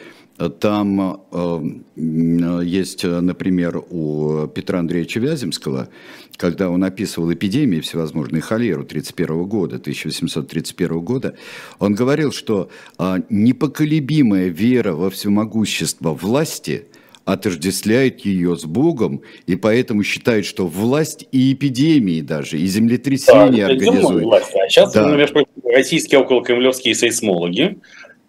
там 0.59 1.21
э, 1.31 2.61
есть, 2.63 3.03
например, 3.03 3.83
у 3.89 4.47
Петра 4.47 4.79
Андреевича 4.79 5.19
Вяземского, 5.19 5.89
когда 6.37 6.69
он 6.69 6.83
описывал 6.83 7.31
эпидемии 7.33 7.81
всевозможные, 7.81 8.41
холеру 8.41 8.83
1931 8.83 9.43
года, 9.43 9.75
1831 9.75 10.99
года, 11.01 11.35
он 11.79 11.93
говорил, 11.93 12.31
что 12.31 12.69
э, 12.97 13.17
непоколебимая 13.29 14.47
вера 14.47 14.93
во 14.93 15.09
всемогущество 15.09 16.13
власти 16.13 16.85
отождествляет 17.25 18.21
ее 18.21 18.55
с 18.57 18.65
Богом, 18.65 19.21
и 19.45 19.55
поэтому 19.55 20.03
считает, 20.03 20.45
что 20.45 20.65
власть 20.65 21.27
и 21.31 21.53
эпидемии 21.53 22.21
даже, 22.21 22.57
и 22.57 22.65
землетрясения 22.65 23.67
да, 23.67 23.73
организует. 23.73 24.23
Власть. 24.23 24.51
А 24.55 24.69
сейчас, 24.69 24.93
да. 24.93 25.07
например, 25.07 25.45
российские 25.63 26.21
околокремлевские 26.21 26.95
сейсмологи 26.95 27.77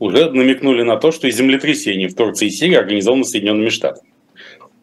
уже 0.01 0.31
намекнули 0.31 0.83
на 0.83 0.97
то, 0.97 1.13
что 1.13 1.29
и 1.29 1.31
землетрясение 1.31 2.09
в 2.09 2.17
Турции 2.17 2.47
и 2.47 2.51
Сирии 2.51 2.75
организовано 2.75 3.23
Соединенными 3.23 3.69
Штатами. 3.69 4.09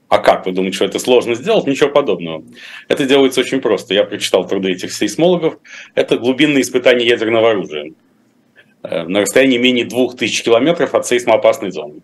А 0.10 0.20
как 0.20 0.46
вы 0.46 0.54
думаете, 0.54 0.76
что 0.76 0.86
это 0.86 1.00
сложно 1.00 1.36
сделать? 1.36 1.68
Ничего 1.68 1.90
подобного. 1.90 2.46
Это 2.88 3.06
делается 3.06 3.42
очень 3.42 3.60
просто. 3.60 3.94
Я 3.94 4.06
прочитал 4.06 4.48
труды 4.48 4.72
этих 4.72 4.94
сейсмологов. 4.94 5.58
Это 5.96 6.18
глубинные 6.18 6.62
испытания 6.62 7.06
ядерного 7.06 7.50
оружия 7.50 7.92
э, 8.84 9.04
на 9.04 9.22
расстоянии 9.22 9.58
менее 9.58 9.84
2000 9.86 10.44
километров 10.44 10.96
от 10.96 11.06
сейсмоопасной 11.08 11.72
зоны. 11.72 12.02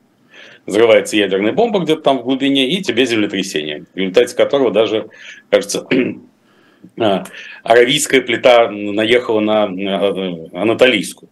Взрывается 0.66 1.16
ядерная 1.16 1.54
бомба 1.54 1.80
где-то 1.80 2.02
там 2.02 2.20
в 2.20 2.24
глубине, 2.24 2.70
и 2.70 2.82
тебе 2.82 3.06
землетрясение, 3.06 3.86
в 3.94 3.98
результате 3.98 4.36
которого 4.36 4.72
даже, 4.72 5.08
кажется, 5.50 5.88
э, 6.98 7.24
аравийская 7.64 8.22
плита 8.22 8.70
наехала 8.70 9.40
на 9.40 9.66
э, 9.68 10.48
анатолийскую. 10.52 11.30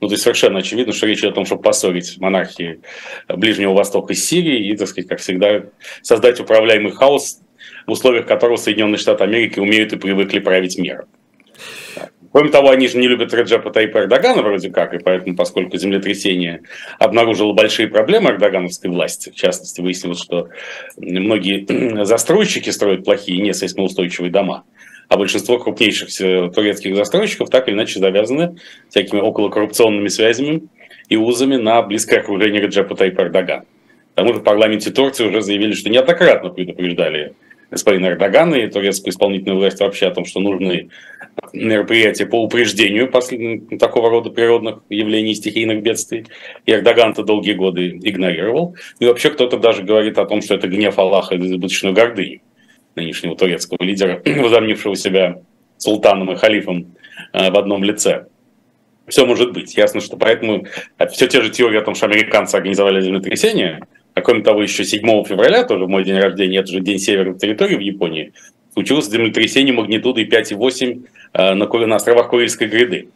Ну, 0.00 0.08
то 0.08 0.14
есть 0.14 0.22
совершенно 0.22 0.60
очевидно, 0.60 0.92
что 0.92 1.06
речь 1.06 1.18
идет 1.20 1.32
о 1.32 1.34
том, 1.34 1.46
чтобы 1.46 1.62
поссорить 1.62 2.18
монархии 2.18 2.80
Ближнего 3.28 3.72
Востока 3.74 4.14
с 4.14 4.24
Сирией 4.24 4.70
и, 4.70 4.76
так 4.76 4.88
сказать, 4.88 5.08
как 5.08 5.18
всегда, 5.20 5.64
создать 6.02 6.38
управляемый 6.40 6.92
хаос, 6.92 7.40
в 7.86 7.92
условиях 7.92 8.26
которого 8.26 8.56
Соединенные 8.56 8.98
Штаты 8.98 9.24
Америки 9.24 9.58
умеют 9.58 9.92
и 9.92 9.96
привыкли 9.96 10.38
править 10.38 10.78
миром. 10.78 11.06
Кроме 12.30 12.50
того, 12.50 12.70
они 12.70 12.86
же 12.88 12.98
не 12.98 13.08
любят 13.08 13.32
Реджепа 13.32 13.70
Тайпа 13.70 13.98
Эрдогана 13.98 14.42
вроде 14.42 14.70
как, 14.70 14.92
и 14.94 14.98
поэтому, 14.98 15.34
поскольку 15.34 15.76
землетрясение 15.78 16.60
обнаружило 16.98 17.54
большие 17.54 17.88
проблемы 17.88 18.30
эрдогановской 18.30 18.90
власти, 18.90 19.30
в 19.30 19.34
частности, 19.34 19.80
выяснилось, 19.80 20.20
что 20.20 20.48
многие 20.96 22.04
застройщики 22.04 22.70
строят 22.70 23.04
плохие, 23.04 23.40
не 23.40 23.52
дома, 24.30 24.64
а 25.08 25.16
большинство 25.16 25.58
крупнейших 25.58 26.08
турецких 26.54 26.94
застройщиков 26.94 27.50
так 27.50 27.68
или 27.68 27.74
иначе 27.74 27.98
завязаны 27.98 28.56
всякими 28.90 29.20
околокоррупционными 29.20 30.08
связями 30.08 30.64
и 31.08 31.16
узами 31.16 31.56
на 31.56 31.82
близкое 31.82 32.20
окружение 32.20 32.60
Реджепа 32.60 32.94
Тайпа 32.94 33.22
Эрдогана. 33.22 33.62
К 33.62 34.14
тому 34.14 34.34
же 34.34 34.40
в 34.40 34.44
парламенте 34.44 34.90
Турции 34.90 35.26
уже 35.26 35.40
заявили, 35.40 35.72
что 35.72 35.90
неоднократно 35.90 36.50
предупреждали 36.50 37.34
господина 37.70 38.06
Эрдогана 38.08 38.56
и 38.56 38.66
турецкую 38.66 39.12
исполнительную 39.12 39.58
власть 39.58 39.80
вообще 39.80 40.06
о 40.06 40.10
том, 40.10 40.24
что 40.24 40.40
нужны 40.40 40.88
мероприятия 41.52 42.26
по 42.26 42.42
упреждению 42.42 43.10
такого 43.78 44.10
рода 44.10 44.30
природных 44.30 44.80
явлений, 44.88 45.34
стихийных 45.34 45.82
бедствий. 45.82 46.26
И 46.66 46.72
Эрдоган 46.72 47.12
это 47.12 47.22
долгие 47.22 47.52
годы 47.52 47.98
игнорировал. 48.02 48.74
И 48.98 49.06
вообще 49.06 49.30
кто-то 49.30 49.56
даже 49.58 49.82
говорит 49.82 50.18
о 50.18 50.26
том, 50.26 50.42
что 50.42 50.54
это 50.54 50.66
гнев 50.66 50.98
Аллаха 50.98 51.34
и 51.34 51.38
избыточную 51.38 51.94
гордыню 51.94 52.40
нынешнего 52.98 53.36
турецкого 53.36 53.82
лидера, 53.82 54.22
возомнившего 54.24 54.96
себя 54.96 55.40
султаном 55.76 56.32
и 56.32 56.36
халифом 56.36 56.94
э, 57.32 57.50
в 57.50 57.58
одном 57.58 57.84
лице. 57.84 58.26
Все 59.06 59.24
может 59.24 59.52
быть. 59.52 59.76
Ясно, 59.76 60.00
что 60.00 60.16
поэтому 60.16 60.66
э, 60.98 61.06
все 61.08 61.26
те 61.26 61.40
же 61.40 61.50
теории 61.50 61.78
о 61.78 61.82
том, 61.82 61.94
что 61.94 62.06
американцы 62.06 62.56
организовали 62.56 63.00
землетрясение, 63.00 63.80
а 64.14 64.20
кроме 64.20 64.42
того, 64.42 64.62
еще 64.62 64.84
7 64.84 65.00
февраля, 65.24 65.64
тоже 65.64 65.86
мой 65.86 66.04
день 66.04 66.18
рождения, 66.18 66.58
это 66.58 66.72
же 66.72 66.80
день 66.80 66.98
северной 66.98 67.38
территории 67.38 67.76
в 67.76 67.80
Японии, 67.80 68.32
случилось 68.74 69.08
землетрясение 69.08 69.72
магнитудой 69.72 70.26
5,8 70.26 71.06
э, 71.32 71.54
на, 71.54 71.86
на 71.86 71.96
островах 71.96 72.28
Курильской 72.28 72.68
гряды. 72.68 73.08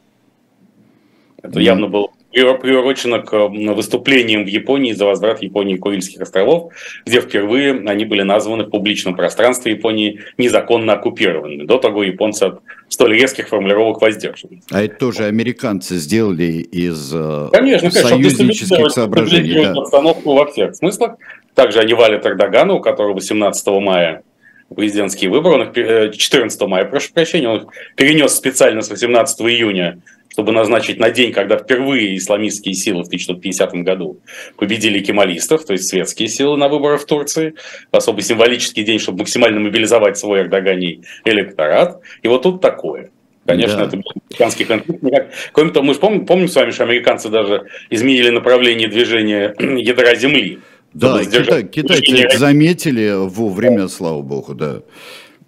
Это 1.42 1.58
явно 1.58 1.88
было 1.88 2.10
приурочено 2.32 3.20
к 3.20 3.48
выступлениям 3.48 4.44
в 4.44 4.48
Японии 4.48 4.92
за 4.92 5.04
возврат 5.04 5.42
Японии 5.42 5.76
Курильских 5.76 6.20
островов, 6.20 6.72
где 7.06 7.20
впервые 7.20 7.72
они 7.86 8.04
были 8.04 8.22
названы 8.22 8.64
в 8.64 8.70
публичном 8.70 9.14
пространстве 9.14 9.72
Японии 9.72 10.20
незаконно 10.38 10.94
оккупированными. 10.94 11.64
До 11.64 11.78
того 11.78 12.02
японцы 12.02 12.44
от 12.44 12.60
столь 12.88 13.14
резких 13.14 13.48
формулировок 13.48 14.00
воздерживались. 14.00 14.62
А 14.70 14.82
это 14.82 14.96
тоже 14.96 15.24
американцы 15.24 15.96
сделали 15.96 16.44
из 16.44 17.12
э, 17.14 17.48
конечно, 17.52 17.90
союзнических 17.90 18.68
конечно, 18.68 18.90
соображений. 18.90 19.62
Да. 19.62 19.72
обстановку 19.72 20.34
во 20.34 20.46
всех 20.46 20.74
смыслах. 20.74 21.16
Также 21.54 21.80
они 21.80 21.94
валят 21.94 22.24
Эрдогана, 22.24 22.74
у 22.74 22.80
которого 22.80 23.14
18 23.14 23.66
мая 23.80 24.22
президентские 24.74 25.30
выборы, 25.30 25.54
он 25.54 25.70
их 25.70 26.16
14 26.16 26.60
э, 26.60 26.66
мая, 26.66 26.84
прошу 26.84 27.12
прощения, 27.12 27.48
он 27.48 27.56
их 27.58 27.66
перенес 27.96 28.34
специально 28.34 28.82
с 28.82 28.90
18 28.90 29.40
июня 29.42 30.00
чтобы 30.32 30.52
назначить 30.52 30.98
на 30.98 31.10
день, 31.10 31.30
когда 31.30 31.58
впервые 31.58 32.16
исламистские 32.16 32.74
силы 32.74 33.04
в 33.04 33.06
1950 33.08 33.74
году 33.84 34.18
победили 34.56 35.00
кемалистов, 35.00 35.66
то 35.66 35.74
есть 35.74 35.88
светские 35.88 36.28
силы 36.28 36.56
на 36.56 36.68
выборах 36.68 37.02
в 37.02 37.06
Турции, 37.06 37.54
особо 37.90 38.22
символический 38.22 38.82
день, 38.82 38.98
чтобы 38.98 39.18
максимально 39.18 39.60
мобилизовать 39.60 40.16
свой 40.16 40.40
эрдоганий 40.40 41.02
электорат. 41.26 42.00
И 42.22 42.28
вот 42.28 42.42
тут 42.42 42.62
такое. 42.62 43.10
Конечно, 43.44 43.78
да. 43.78 43.84
это 43.86 44.00
американский 44.30 44.64
конфликт. 44.64 45.02
Кроме 45.52 45.70
того, 45.72 45.84
мы 45.84 45.94
же 45.94 46.00
помним, 46.00 46.26
помним 46.26 46.48
с 46.48 46.54
вами, 46.54 46.70
что 46.70 46.84
американцы 46.84 47.28
даже 47.28 47.66
изменили 47.90 48.30
направление 48.30 48.88
движения 48.88 49.54
ядра 49.58 50.14
Земли. 50.14 50.60
Да, 50.94 51.24
Китай, 51.24 51.64
китайцы 51.64 52.38
заметили 52.38 53.12
вовремя, 53.16 53.88
слава 53.88 54.22
богу, 54.22 54.54
да. 54.54 54.82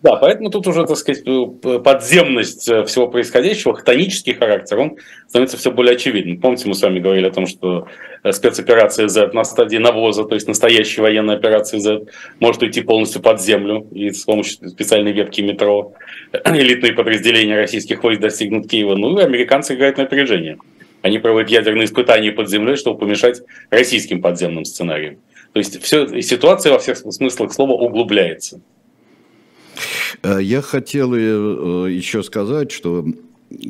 Да, 0.04 0.16
поэтому 0.16 0.50
тут 0.50 0.66
уже, 0.66 0.84
так 0.84 0.98
сказать, 0.98 1.22
э, 1.24 1.78
подземность 1.82 2.68
э, 2.68 2.84
всего 2.84 3.08
происходящего, 3.08 3.74
хтонический 3.74 4.34
характер, 4.34 4.78
он 4.78 4.98
становится 5.28 5.56
все 5.56 5.70
более 5.70 5.94
очевидным. 5.94 6.42
Помните, 6.42 6.68
мы 6.68 6.74
с 6.74 6.82
вами 6.82 6.98
говорили 6.98 7.26
о 7.26 7.30
том, 7.30 7.46
что 7.46 7.88
э, 8.22 8.32
спецоперация 8.32 9.08
Z 9.08 9.30
на 9.32 9.44
стадии 9.44 9.78
навоза, 9.78 10.24
то 10.24 10.34
есть 10.34 10.46
настоящая 10.46 11.00
военная 11.00 11.36
операция 11.36 11.80
Z, 11.80 12.02
может 12.38 12.60
уйти 12.60 12.82
полностью 12.82 13.22
под 13.22 13.40
землю, 13.40 13.86
и 13.92 14.10
с 14.10 14.24
помощью 14.24 14.68
специальной 14.68 15.12
ветки 15.12 15.40
метро 15.40 15.94
элитные 16.44 16.92
подразделения 16.92 17.56
российских 17.56 18.02
войск 18.02 18.20
достигнут 18.20 18.68
Киева. 18.68 18.96
Ну 18.96 19.18
и 19.18 19.22
американцы 19.22 19.74
играют 19.74 19.96
на 19.96 20.02
опережение. 20.02 20.58
Они 21.00 21.18
проводят 21.18 21.48
ядерные 21.48 21.86
испытания 21.86 22.30
под 22.30 22.50
землей, 22.50 22.76
чтобы 22.76 22.98
помешать 22.98 23.40
российским 23.70 24.20
подземным 24.20 24.66
сценариям. 24.66 25.16
То 25.54 25.60
есть 25.60 25.80
все, 25.80 26.20
ситуация 26.20 26.72
во 26.72 26.80
всех 26.80 26.98
смыслах 26.98 27.52
слова 27.52 27.74
углубляется. 27.74 28.60
Э, 30.24 30.38
я 30.42 30.60
хотел 30.60 31.14
э, 31.14 31.92
еще 31.92 32.22
сказать, 32.22 32.72
что 32.72 33.06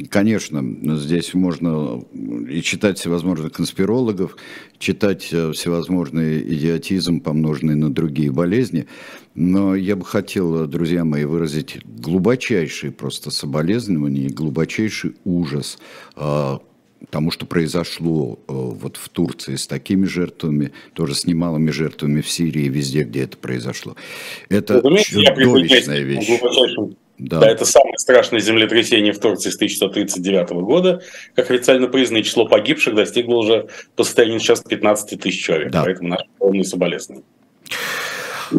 Конечно, 0.08 0.62
здесь 0.96 1.34
можно 1.34 2.02
и 2.48 2.62
читать 2.62 2.98
всевозможных 2.98 3.52
конспирологов, 3.52 4.36
читать 4.78 5.28
э, 5.30 5.52
всевозможный 5.52 6.40
идиотизм, 6.40 7.20
помноженный 7.20 7.74
на 7.74 7.92
другие 7.92 8.30
болезни, 8.30 8.86
но 9.34 9.74
я 9.74 9.94
бы 9.96 10.06
хотел, 10.06 10.66
друзья 10.66 11.04
мои, 11.04 11.24
выразить 11.24 11.80
глубочайший 11.84 12.92
просто 12.92 13.30
соболезнование, 13.30 14.30
глубочайший 14.30 15.16
ужас 15.24 15.76
тому, 17.10 17.30
что 17.30 17.46
произошло 17.46 18.38
э, 18.48 18.52
вот 18.52 18.96
в 18.96 19.08
Турции 19.08 19.56
с 19.56 19.66
такими 19.66 20.06
жертвами, 20.06 20.72
тоже 20.94 21.14
с 21.14 21.26
немалыми 21.26 21.70
жертвами 21.70 22.20
в 22.20 22.28
Сирии, 22.28 22.68
везде, 22.68 23.02
где 23.02 23.24
это 23.24 23.36
произошло. 23.36 23.96
Это 24.48 24.80
чудовищная 24.80 26.00
вещь. 26.00 26.28
Да. 27.16 27.38
да, 27.38 27.48
это 27.48 27.64
самое 27.64 27.96
страшное 27.96 28.40
землетрясение 28.40 29.12
в 29.12 29.20
Турции 29.20 29.50
с 29.50 29.54
1939 29.54 30.50
года. 30.64 31.00
Как 31.36 31.48
официально 31.48 31.86
признано, 31.86 32.24
число 32.24 32.46
погибших 32.46 32.96
достигло 32.96 33.36
уже 33.36 33.68
по 33.94 34.02
состоянию 34.02 34.40
сейчас 34.40 34.62
15 34.62 35.20
тысяч 35.20 35.44
человек. 35.44 35.70
Да. 35.70 35.84
Поэтому 35.84 36.08
наши 36.08 36.24
полные 36.38 36.64
соболезнования. 36.64 37.24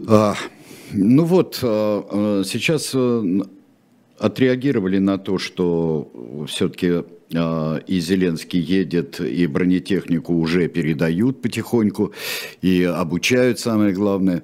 А, 0.07 0.35
ну 0.93 1.25
вот, 1.25 1.59
а, 1.63 2.05
а 2.09 2.43
сейчас 2.45 2.91
э, 2.93 3.23
отреагировали 4.19 4.99
на 4.99 5.17
то, 5.17 5.37
что 5.37 6.09
все-таки 6.47 7.03
и 7.35 7.99
Зеленский 7.99 8.59
едет, 8.59 9.19
и 9.19 9.47
бронетехнику 9.47 10.33
уже 10.33 10.67
передают 10.67 11.41
потихоньку, 11.41 12.13
и 12.61 12.83
обучают, 12.83 13.59
самое 13.59 13.93
главное 13.93 14.43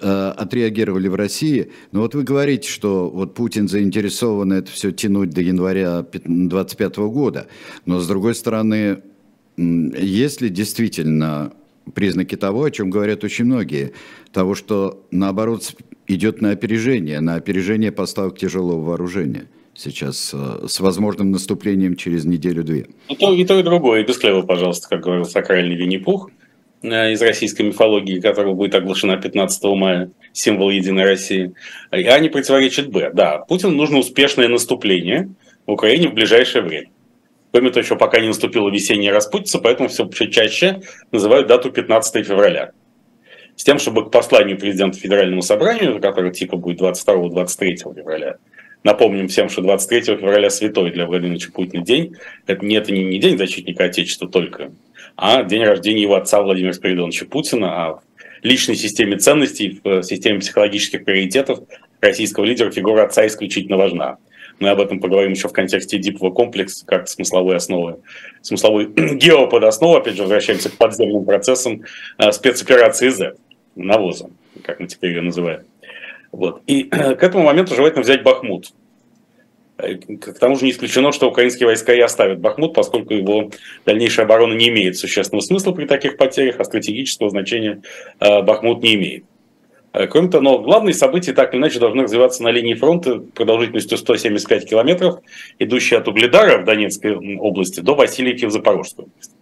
а, 0.00 0.32
отреагировали 0.32 1.08
в 1.08 1.14
России. 1.14 1.70
Но 1.92 2.00
вот 2.00 2.14
вы 2.14 2.22
говорите, 2.22 2.68
что 2.68 3.10
вот 3.10 3.34
Путин 3.34 3.68
заинтересован 3.68 4.52
это 4.52 4.70
все 4.70 4.92
тянуть 4.92 5.30
до 5.30 5.40
января 5.40 6.02
2025 6.02 6.96
года. 6.96 7.46
Но 7.84 8.00
с 8.00 8.06
другой 8.06 8.34
стороны, 8.34 9.02
если 9.56 10.48
действительно 10.48 11.52
признаки 11.94 12.36
того, 12.36 12.64
о 12.64 12.70
чем 12.70 12.90
говорят 12.90 13.24
очень 13.24 13.44
многие, 13.44 13.92
того, 14.32 14.54
что 14.54 15.06
наоборот 15.10 15.74
идет 16.06 16.40
на 16.40 16.50
опережение, 16.50 17.20
на 17.20 17.36
опережение 17.36 17.92
поставок 17.92 18.38
тяжелого 18.38 18.82
вооружения 18.82 19.46
сейчас 19.76 20.32
э, 20.34 20.66
с 20.66 20.80
возможным 20.80 21.30
наступлением 21.30 21.96
через 21.96 22.24
неделю-две. 22.24 22.86
И 23.08 23.16
то, 23.16 23.32
и 23.32 23.44
то, 23.44 23.58
и 23.58 23.62
другое. 23.62 24.00
И 24.00 24.04
без 24.04 24.18
хлеба, 24.18 24.42
пожалуйста, 24.42 24.88
как 24.88 25.02
говорил 25.02 25.24
сакральный 25.24 25.76
Винни-Пух 25.76 26.30
э, 26.82 27.12
из 27.12 27.22
российской 27.22 27.62
мифологии, 27.62 28.20
которая 28.20 28.54
будет 28.54 28.74
оглашена 28.74 29.16
15 29.16 29.64
мая, 29.76 30.10
символ 30.32 30.70
Единой 30.70 31.04
России. 31.04 31.52
А 31.90 32.18
не 32.18 32.28
противоречит 32.28 32.90
Б. 32.90 33.10
Да, 33.12 33.38
Путину 33.38 33.72
нужно 33.72 33.98
успешное 33.98 34.48
наступление 34.48 35.30
в 35.66 35.72
Украине 35.72 36.08
в 36.08 36.14
ближайшее 36.14 36.62
время. 36.62 36.88
Кроме 37.52 37.70
того, 37.70 37.84
еще 37.84 37.96
пока 37.96 38.20
не 38.20 38.28
наступила 38.28 38.68
весенняя 38.68 39.12
распутица, 39.12 39.58
поэтому 39.58 39.88
все 39.88 40.06
чаще 40.26 40.82
называют 41.12 41.46
дату 41.46 41.70
15 41.70 42.26
февраля. 42.26 42.72
С 43.56 43.64
тем, 43.64 43.78
чтобы 43.78 44.04
к 44.04 44.10
посланию 44.10 44.58
президента 44.58 44.98
Федеральному 44.98 45.40
собранию, 45.40 45.98
которое 45.98 46.30
типа 46.30 46.58
будет 46.58 46.82
22-23 46.82 47.94
февраля, 47.94 48.36
Напомним 48.82 49.28
всем, 49.28 49.48
что 49.48 49.62
23 49.62 50.16
февраля 50.16 50.50
святой 50.50 50.92
для 50.92 51.06
Владимира 51.06 51.38
Путина 51.52 51.82
день. 51.82 52.14
Это, 52.46 52.64
не, 52.64 52.76
это 52.76 52.92
не, 52.92 53.18
день 53.18 53.36
защитника 53.36 53.84
Отечества 53.84 54.28
только, 54.28 54.72
а 55.16 55.42
день 55.42 55.64
рождения 55.64 56.02
его 56.02 56.14
отца 56.14 56.42
Владимира 56.42 56.72
Спиридоновича 56.72 57.26
Путина, 57.26 57.86
а 57.86 57.92
в 57.94 58.02
личной 58.42 58.76
системе 58.76 59.16
ценностей, 59.16 59.80
в 59.82 60.02
системе 60.02 60.40
психологических 60.40 61.04
приоритетов 61.04 61.60
российского 62.00 62.44
лидера 62.44 62.70
фигура 62.70 63.04
отца 63.04 63.26
исключительно 63.26 63.76
важна. 63.76 64.18
Мы 64.58 64.70
об 64.70 64.80
этом 64.80 65.00
поговорим 65.00 65.32
еще 65.32 65.48
в 65.48 65.52
контексте 65.52 65.98
дипового 65.98 66.32
комплекса, 66.32 66.86
как 66.86 67.08
смысловой 67.08 67.56
основы, 67.56 67.98
смысловой 68.40 68.86
геоподосновы, 69.16 69.98
опять 69.98 70.16
же, 70.16 70.22
возвращаемся 70.22 70.70
к 70.70 70.74
подземным 70.74 71.24
процессам 71.24 71.82
э, 72.18 72.32
спецоперации 72.32 73.08
Z, 73.10 73.34
навоза, 73.74 74.30
как 74.62 74.80
мы 74.80 74.86
теперь 74.86 75.10
ее 75.10 75.22
называем. 75.22 75.62
Вот. 76.36 76.60
И 76.66 76.82
к 76.90 77.22
этому 77.22 77.44
моменту 77.44 77.74
желательно 77.74 78.02
взять 78.02 78.22
Бахмут. 78.22 78.72
Э, 79.78 79.94
к 79.94 80.38
тому 80.38 80.56
же 80.56 80.66
не 80.66 80.70
исключено, 80.70 81.10
что 81.10 81.28
украинские 81.28 81.66
войска 81.66 81.94
и 81.94 82.00
оставят 82.00 82.40
Бахмут, 82.40 82.74
поскольку 82.74 83.14
его 83.14 83.50
дальнейшая 83.86 84.26
оборона 84.26 84.52
не 84.52 84.68
имеет 84.68 84.98
существенного 84.98 85.42
смысла 85.42 85.72
при 85.72 85.86
таких 85.86 86.18
потерях, 86.18 86.56
а 86.60 86.64
стратегического 86.64 87.30
значения 87.30 87.80
э, 88.20 88.42
Бахмут 88.42 88.82
не 88.82 88.96
имеет. 88.96 89.24
Э, 89.94 90.06
кроме 90.06 90.28
того, 90.28 90.42
но 90.42 90.58
главные 90.58 90.92
события 90.92 91.32
так 91.32 91.54
или 91.54 91.60
иначе 91.60 91.78
должны 91.78 92.02
развиваться 92.02 92.42
на 92.42 92.50
линии 92.50 92.74
фронта 92.74 93.20
продолжительностью 93.34 93.96
175 93.96 94.68
километров, 94.68 95.20
идущей 95.58 95.96
от 95.96 96.06
Угледара 96.06 96.58
в 96.58 96.66
Донецкой 96.66 97.38
области 97.38 97.80
до 97.80 97.94
Васильевки 97.94 98.44
в 98.44 98.50
Запорожской 98.50 99.06
области. 99.06 99.35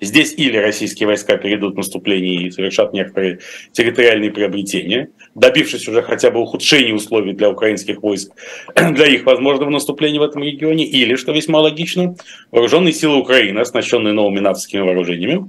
Здесь 0.00 0.34
или 0.36 0.58
российские 0.58 1.06
войска 1.06 1.38
перейдут 1.38 1.76
наступление 1.76 2.42
и 2.42 2.50
совершат 2.50 2.92
некоторые 2.92 3.38
территориальные 3.72 4.30
приобретения, 4.30 5.08
добившись 5.34 5.88
уже 5.88 6.02
хотя 6.02 6.30
бы 6.30 6.40
ухудшения 6.40 6.92
условий 6.92 7.32
для 7.32 7.50
украинских 7.50 8.02
войск, 8.02 8.32
для 8.74 9.06
их 9.06 9.24
возможного 9.24 9.70
наступления 9.70 10.20
в 10.20 10.24
этом 10.24 10.42
регионе, 10.42 10.84
или, 10.84 11.14
что 11.14 11.32
весьма 11.32 11.60
логично, 11.60 12.14
вооруженные 12.50 12.92
силы 12.92 13.16
Украины, 13.16 13.58
оснащенные 13.60 14.12
новыми 14.12 14.40
натовскими 14.40 14.80
вооружениями, 14.80 15.48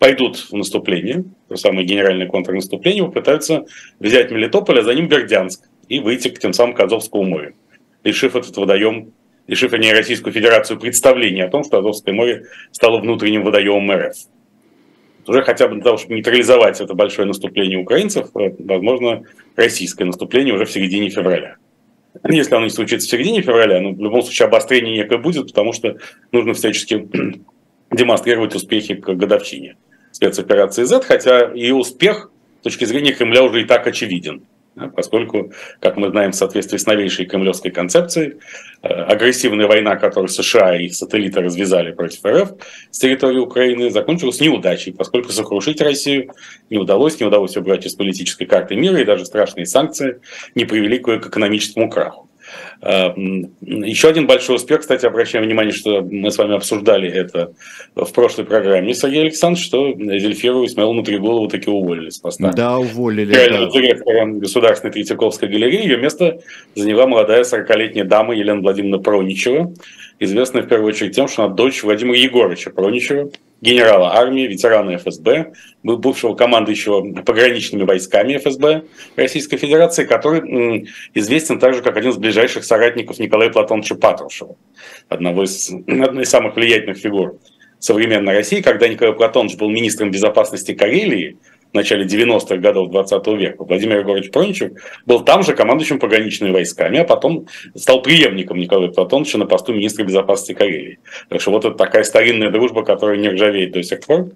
пойдут 0.00 0.38
в 0.38 0.52
наступление, 0.54 1.24
то 1.48 1.56
самое 1.56 1.86
генеральное 1.86 2.26
контрнаступление, 2.26 3.04
попытаются 3.04 3.64
взять 4.00 4.32
Мелитополь, 4.32 4.80
а 4.80 4.82
за 4.82 4.92
ним 4.94 5.06
Бердянск 5.06 5.68
и 5.88 6.00
выйти 6.00 6.28
к 6.28 6.40
тем 6.40 6.52
самым 6.52 6.74
к 6.74 6.80
Азовскому 6.80 7.22
морю, 7.24 7.54
лишив 8.02 8.34
этот 8.34 8.56
водоем 8.56 9.12
лишив 9.46 9.72
они 9.72 9.92
Российскую 9.92 10.32
Федерацию 10.32 10.78
представления 10.78 11.44
о 11.44 11.50
том, 11.50 11.64
что 11.64 11.78
Азовское 11.78 12.14
море 12.14 12.46
стало 12.72 13.00
внутренним 13.00 13.44
водоемом 13.44 13.90
РФ. 13.92 14.16
Уже 15.26 15.42
хотя 15.42 15.68
бы 15.68 15.76
для 15.76 15.84
того, 15.84 15.96
чтобы 15.96 16.14
нейтрализовать 16.14 16.80
это 16.80 16.94
большое 16.94 17.26
наступление 17.26 17.78
украинцев, 17.78 18.28
э, 18.36 18.54
возможно, 18.58 19.22
российское 19.56 20.04
наступление 20.04 20.54
уже 20.54 20.66
в 20.66 20.70
середине 20.70 21.08
февраля. 21.08 21.56
Если 22.28 22.54
оно 22.54 22.64
не 22.64 22.70
случится 22.70 23.08
в 23.08 23.10
середине 23.10 23.40
февраля, 23.40 23.80
ну, 23.80 23.94
в 23.94 24.00
любом 24.00 24.22
случае 24.22 24.46
обострение 24.46 24.94
некое 24.94 25.18
будет, 25.18 25.48
потому 25.48 25.72
что 25.72 25.96
нужно 26.30 26.52
всячески 26.52 27.08
демонстрировать 27.90 28.54
успехи 28.54 28.94
к 28.94 29.14
годовщине 29.14 29.76
спецоперации 30.12 30.84
Z, 30.84 31.02
хотя 31.02 31.50
и 31.52 31.70
успех 31.70 32.30
с 32.60 32.64
точки 32.64 32.84
зрения 32.84 33.12
Кремля 33.12 33.42
уже 33.42 33.62
и 33.62 33.64
так 33.64 33.86
очевиден 33.86 34.42
поскольку, 34.94 35.52
как 35.80 35.96
мы 35.96 36.10
знаем, 36.10 36.32
в 36.32 36.34
соответствии 36.34 36.78
с 36.78 36.86
новейшей 36.86 37.26
кремлевской 37.26 37.70
концепцией, 37.70 38.34
э, 38.82 38.88
агрессивная 38.88 39.66
война, 39.66 39.96
которую 39.96 40.28
США 40.28 40.76
и 40.76 40.86
их 40.86 40.94
сателлиты 40.94 41.40
развязали 41.40 41.92
против 41.92 42.24
РФ 42.24 42.52
с 42.90 42.98
территории 42.98 43.38
Украины, 43.38 43.90
закончилась 43.90 44.40
неудачей, 44.40 44.92
поскольку 44.92 45.32
сокрушить 45.32 45.80
Россию 45.80 46.32
не 46.70 46.78
удалось, 46.78 47.20
не 47.20 47.26
удалось 47.26 47.56
убрать 47.56 47.86
из 47.86 47.94
политической 47.94 48.46
карты 48.46 48.76
мира, 48.76 49.00
и 49.00 49.04
даже 49.04 49.24
страшные 49.24 49.66
санкции 49.66 50.20
не 50.54 50.64
привели 50.64 50.98
к 50.98 51.08
экономическому 51.08 51.88
краху. 51.88 52.28
Э, 52.80 53.12
еще 53.62 54.08
один 54.08 54.26
большой 54.26 54.56
успех, 54.56 54.80
кстати, 54.80 55.06
обращаем 55.06 55.44
внимание, 55.44 55.72
что 55.72 56.02
мы 56.02 56.30
с 56.30 56.38
вами 56.38 56.56
обсуждали 56.56 57.10
это 57.10 57.52
в 57.94 58.10
прошлой 58.12 58.44
программе, 58.44 58.94
Сергей 58.94 59.22
Александрович, 59.22 59.64
что 59.64 59.94
Зельфиру 59.94 60.64
Исмаилу 60.64 60.92
Внутриголову 60.92 61.48
таки 61.48 61.70
уволили 61.70 62.10
с 62.10 62.18
поста. 62.18 62.52
Да, 62.52 62.78
уволили. 62.78 63.32
Да. 63.32 63.66
директора 63.70 64.26
Государственной 64.26 64.92
Третьяковской 64.92 65.48
галереи. 65.48 65.82
Ее 65.82 65.96
место 65.96 66.40
заняла 66.74 67.06
молодая 67.06 67.44
40-летняя 67.44 68.04
дама 68.04 68.34
Елена 68.34 68.60
Владимировна 68.60 69.02
Проничева, 69.02 69.72
известная 70.18 70.62
в 70.62 70.68
первую 70.68 70.88
очередь 70.88 71.14
тем, 71.14 71.28
что 71.28 71.44
она 71.44 71.54
дочь 71.54 71.82
Владимира 71.82 72.16
Егоровича 72.16 72.70
Проничева, 72.70 73.30
генерала 73.60 74.14
армии, 74.14 74.46
ветерана 74.46 74.96
ФСБ, 74.96 75.52
бывшего 75.82 76.34
командующего 76.34 77.22
пограничными 77.22 77.82
войсками 77.82 78.36
ФСБ 78.36 78.84
Российской 79.16 79.56
Федерации, 79.56 80.04
который 80.04 80.88
известен 81.14 81.58
также 81.58 81.82
как 81.82 81.96
один 81.96 82.10
из 82.10 82.16
ближайших 82.16 82.64
соратников 82.64 83.18
Николая 83.18 83.50
Платоновича 83.50 83.94
Патрушева, 83.94 84.56
одного 85.08 85.44
из, 85.44 85.70
одной 85.86 86.24
из 86.24 86.30
самых 86.30 86.56
влиятельных 86.56 86.98
фигур 86.98 87.38
современной 87.78 88.34
России, 88.34 88.62
когда 88.62 88.88
Николай 88.88 89.14
Платонович 89.14 89.56
был 89.56 89.68
министром 89.68 90.10
безопасности 90.10 90.72
Карелии, 90.72 91.36
в 91.74 91.76
начале 91.76 92.04
90-х 92.06 92.56
годов 92.58 92.90
20 92.90 93.26
века. 93.36 93.64
Владимир 93.64 93.98
Егорович 93.98 94.30
Проничев 94.30 94.70
был 95.06 95.24
там 95.24 95.42
же 95.42 95.54
командующим 95.56 95.98
пограничными 95.98 96.52
войсками, 96.52 97.00
а 97.00 97.04
потом 97.04 97.48
стал 97.74 98.00
преемником 98.00 98.58
Николая 98.58 98.90
Платоновича 98.90 99.38
на 99.38 99.46
посту 99.46 99.74
министра 99.74 100.04
безопасности 100.04 100.52
Карелии. 100.52 101.00
Так 101.28 101.40
что 101.40 101.50
вот 101.50 101.64
это 101.64 101.74
такая 101.74 102.04
старинная 102.04 102.50
дружба, 102.50 102.84
которая 102.84 103.16
не 103.18 103.28
ржавеет 103.28 103.72
до 103.72 103.82
сих 103.82 104.06
пор. 104.06 104.30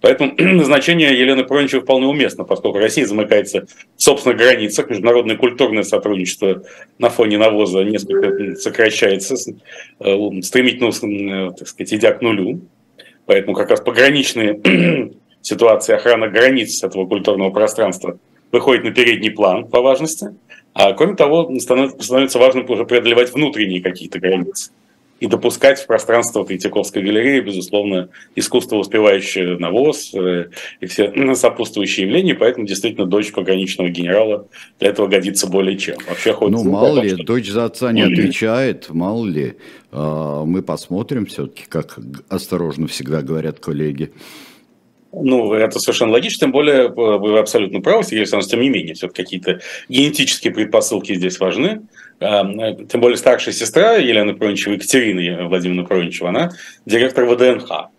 Поэтому 0.00 0.34
назначение 0.38 1.18
Елены 1.18 1.42
Проничевой 1.42 1.82
вполне 1.82 2.06
уместно, 2.06 2.44
поскольку 2.44 2.78
Россия 2.78 3.06
замыкается 3.06 3.66
в 3.96 4.02
собственных 4.02 4.38
границах, 4.38 4.88
международное 4.88 5.36
культурное 5.36 5.82
сотрудничество 5.82 6.62
на 7.00 7.10
фоне 7.10 7.38
навоза 7.38 7.82
несколько 7.82 8.54
сокращается, 8.54 9.34
э, 9.98 10.42
стремительно, 10.42 11.52
так 11.52 11.66
сказать, 11.66 11.92
идя 11.92 12.12
к 12.12 12.22
нулю. 12.22 12.60
Поэтому 13.26 13.56
как 13.56 13.70
раз 13.70 13.80
пограничные 13.80 14.60
ситуация 15.44 15.96
охраны 15.96 16.28
границ 16.28 16.82
этого 16.82 17.06
культурного 17.06 17.50
пространства 17.50 18.18
выходит 18.50 18.84
на 18.84 18.90
передний 18.90 19.30
план 19.30 19.68
по 19.68 19.80
важности, 19.80 20.34
а 20.72 20.92
кроме 20.94 21.14
того, 21.14 21.52
становится 21.60 22.38
важным 22.38 22.68
уже 22.68 22.84
преодолевать 22.84 23.32
внутренние 23.32 23.80
какие-то 23.80 24.18
границы 24.18 24.72
и 25.20 25.26
допускать 25.26 25.80
в 25.80 25.86
пространство 25.86 26.44
Третьяковской 26.44 27.02
галереи, 27.02 27.40
безусловно, 27.40 28.08
искусство, 28.34 28.76
успевающее 28.76 29.56
навоз 29.58 30.12
э, 30.14 30.46
и 30.80 30.86
все 30.86 31.12
сопутствующие 31.34 32.06
явления, 32.06 32.34
поэтому 32.34 32.66
действительно 32.66 33.06
дочь 33.06 33.32
пограничного 33.32 33.88
генерала 33.88 34.48
для 34.80 34.88
этого 34.88 35.06
годится 35.06 35.46
более 35.46 35.78
чем. 35.78 35.96
Вообще 36.08 36.32
ходит 36.32 36.56
ну, 36.56 36.70
мало 36.70 37.00
ли, 37.00 37.10
что... 37.10 37.22
дочь 37.22 37.48
за 37.48 37.66
отца 37.66 37.92
не 37.92 38.02
отвечает, 38.02 38.90
мало 38.90 39.24
ли. 39.24 39.54
А, 39.92 40.44
мы 40.44 40.62
посмотрим 40.62 41.26
все-таки, 41.26 41.64
как 41.68 41.98
осторожно 42.28 42.88
всегда 42.88 43.22
говорят 43.22 43.60
коллеги. 43.60 44.12
Ну, 45.22 45.52
это 45.52 45.78
совершенно 45.78 46.12
логично, 46.12 46.46
тем 46.46 46.52
более 46.52 46.88
вы 46.88 47.38
абсолютно 47.38 47.80
правы, 47.80 48.02
Сергей 48.02 48.20
Александрович, 48.20 48.50
тем 48.50 48.60
не 48.60 48.68
менее, 48.68 48.94
все 48.94 49.08
какие-то 49.08 49.60
генетические 49.88 50.52
предпосылки 50.52 51.14
здесь 51.14 51.38
важны. 51.38 51.82
Тем 52.20 53.00
более 53.00 53.16
старшая 53.16 53.54
сестра 53.54 53.94
Елены 53.94 54.34
Проничева, 54.34 54.74
Екатерина 54.74 55.48
Владимировна 55.48 55.86
Проничева, 55.86 56.28
она 56.30 56.50
директор 56.86 57.26
ВДНХ 57.26 57.90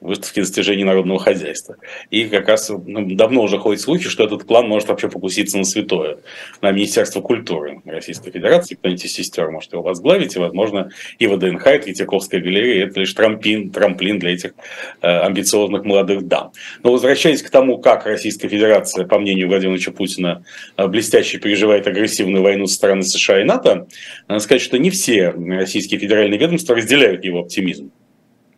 выставки 0.00 0.40
достижений 0.40 0.84
народного 0.84 1.18
хозяйства. 1.18 1.76
И 2.10 2.24
как 2.24 2.48
раз 2.48 2.68
ну, 2.68 3.14
давно 3.14 3.42
уже 3.42 3.58
ходят 3.58 3.80
слухи, 3.80 4.08
что 4.08 4.24
этот 4.24 4.46
план 4.46 4.68
может 4.68 4.88
вообще 4.88 5.08
покуситься 5.08 5.58
на 5.58 5.64
святое, 5.64 6.18
на 6.60 6.70
Министерство 6.70 7.20
культуры 7.20 7.80
Российской 7.84 8.30
Федерации. 8.30 8.74
Кто-нибудь 8.74 9.04
из 9.04 9.12
сестер 9.12 9.50
может 9.50 9.72
его 9.72 9.82
возглавить, 9.82 10.36
и, 10.36 10.38
возможно, 10.38 10.90
и 11.18 11.26
ВДНХ, 11.26 11.66
и 11.66 11.78
Третьяковская 11.78 12.40
галерея– 12.40 12.86
это 12.86 13.00
лишь 13.00 13.12
трамплин, 13.12 13.70
трамплин 13.70 14.18
для 14.18 14.32
этих 14.34 14.54
э, 15.02 15.08
амбициозных 15.08 15.84
молодых 15.84 16.26
дам. 16.26 16.52
Но 16.82 16.92
возвращаясь 16.92 17.42
к 17.42 17.50
тому, 17.50 17.78
как 17.78 18.06
Российская 18.06 18.48
Федерация, 18.48 19.06
по 19.06 19.18
мнению 19.18 19.48
Владимира 19.48 19.92
Путина, 19.92 20.44
э, 20.76 20.86
блестяще 20.86 21.38
переживает 21.38 21.86
агрессивную 21.86 22.42
войну 22.42 22.66
со 22.66 22.74
стороны 22.74 23.02
США 23.02 23.40
и 23.40 23.44
НАТО, 23.44 23.88
надо 24.28 24.40
сказать, 24.40 24.62
что 24.62 24.78
не 24.78 24.90
все 24.90 25.30
российские 25.30 25.98
федеральные 26.00 26.38
ведомства 26.38 26.76
разделяют 26.76 27.24
его 27.24 27.40
оптимизм. 27.40 27.90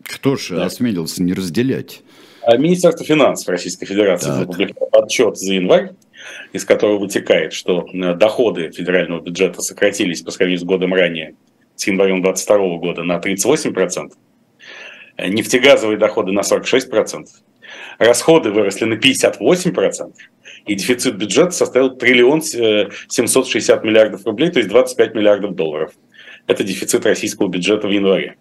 Кто 0.08 0.36
же 0.36 0.56
да. 0.56 0.64
осмелился 0.64 1.22
не 1.22 1.34
разделять? 1.34 2.02
А 2.42 2.56
Министерство 2.56 3.04
финансов 3.04 3.48
Российской 3.48 3.84
Федерации 3.84 4.42
опубликовало 4.42 5.04
отчет 5.04 5.36
за 5.36 5.52
январь, 5.52 5.90
из 6.54 6.64
которого 6.64 6.98
вытекает, 6.98 7.52
что 7.52 7.86
э, 7.92 8.14
доходы 8.14 8.70
федерального 8.70 9.20
бюджета 9.20 9.60
сократились 9.60 10.22
по 10.22 10.30
сравнению 10.30 10.60
с 10.60 10.64
годом 10.64 10.94
ранее, 10.94 11.34
с 11.76 11.86
январем 11.86 12.22
2022 12.22 12.78
года, 12.78 13.02
на 13.02 13.18
38%, 13.18 14.12
э, 15.18 15.28
нефтегазовые 15.28 15.98
доходы 15.98 16.32
на 16.32 16.40
46%, 16.40 17.26
расходы 17.98 18.50
выросли 18.50 18.86
на 18.86 18.94
58%, 18.94 20.14
и 20.66 20.74
дефицит 20.74 21.16
бюджета 21.18 21.50
составил 21.50 21.90
триллион 21.90 22.40
760 22.40 23.84
миллиардов 23.84 24.24
рублей, 24.24 24.50
то 24.50 24.58
есть 24.58 24.70
25 24.70 25.14
миллиардов 25.14 25.54
долларов. 25.54 25.92
Это 26.46 26.64
дефицит 26.64 27.04
российского 27.04 27.48
бюджета 27.48 27.88
в 27.88 27.90
январе. 27.90 28.36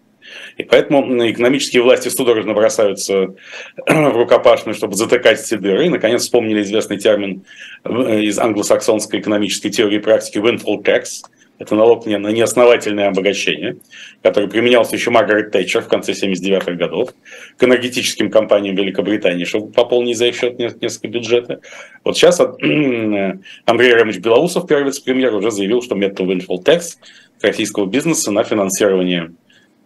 И 0.56 0.64
поэтому 0.64 1.30
экономические 1.30 1.82
власти 1.82 2.08
судорожно 2.08 2.52
бросаются 2.52 3.34
в 3.86 4.16
рукопашную, 4.16 4.74
чтобы 4.74 4.94
затыкать 4.94 5.40
эти 5.40 5.54
дыры. 5.54 5.86
И, 5.86 5.88
наконец, 5.88 6.22
вспомнили 6.22 6.62
известный 6.62 6.98
термин 6.98 7.44
э, 7.84 8.20
из 8.22 8.38
англосаксонской 8.38 9.20
экономической 9.20 9.70
теории 9.70 9.96
и 9.96 10.00
практики 10.00 10.38
windfall 10.38 10.82
tax. 10.82 11.22
Это 11.58 11.74
налог 11.74 12.06
на 12.06 12.28
неосновательное 12.28 13.08
обогащение, 13.08 13.78
который 14.22 14.48
применялся 14.48 14.94
еще 14.94 15.10
Маргарет 15.10 15.50
Тэтчер 15.50 15.82
в 15.82 15.88
конце 15.88 16.12
79-х 16.12 16.72
годов 16.74 17.10
к 17.56 17.64
энергетическим 17.64 18.30
компаниям 18.30 18.76
Великобритании, 18.76 19.44
чтобы 19.44 19.72
пополнить 19.72 20.16
за 20.16 20.26
их 20.26 20.36
счет 20.36 20.58
несколько 20.58 21.08
бюджета. 21.08 21.60
Вот 22.04 22.16
сейчас 22.16 22.40
Андрей 22.40 23.94
Рамович 23.94 24.18
Белоусов, 24.18 24.68
первый 24.68 24.86
вице-премьер, 24.86 25.34
уже 25.34 25.50
заявил, 25.50 25.82
что 25.82 25.96
метод 25.96 26.28
windfall 26.28 26.62
tax 26.64 26.96
российского 27.42 27.86
бизнеса 27.86 28.30
на 28.30 28.44
финансирование 28.44 29.32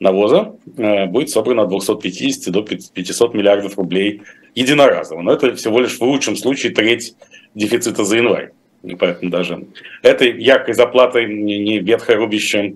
навоза 0.00 0.54
э, 0.76 1.06
будет 1.06 1.30
собрано 1.30 1.62
от 1.62 1.68
250 1.68 2.52
до 2.52 2.62
500 2.62 3.34
миллиардов 3.34 3.78
рублей 3.78 4.22
единоразово. 4.54 5.22
Но 5.22 5.32
это 5.32 5.54
всего 5.54 5.80
лишь 5.80 5.98
в 5.98 6.02
лучшем 6.02 6.36
случае 6.36 6.72
треть 6.72 7.14
дефицита 7.54 8.04
за 8.04 8.16
январь. 8.16 8.52
Поэтому 8.98 9.30
даже 9.30 9.66
этой 10.02 10.42
яркой 10.42 10.74
заплатой 10.74 11.32
не 11.32 11.78
ветхое 11.78 12.16
рубище 12.16 12.74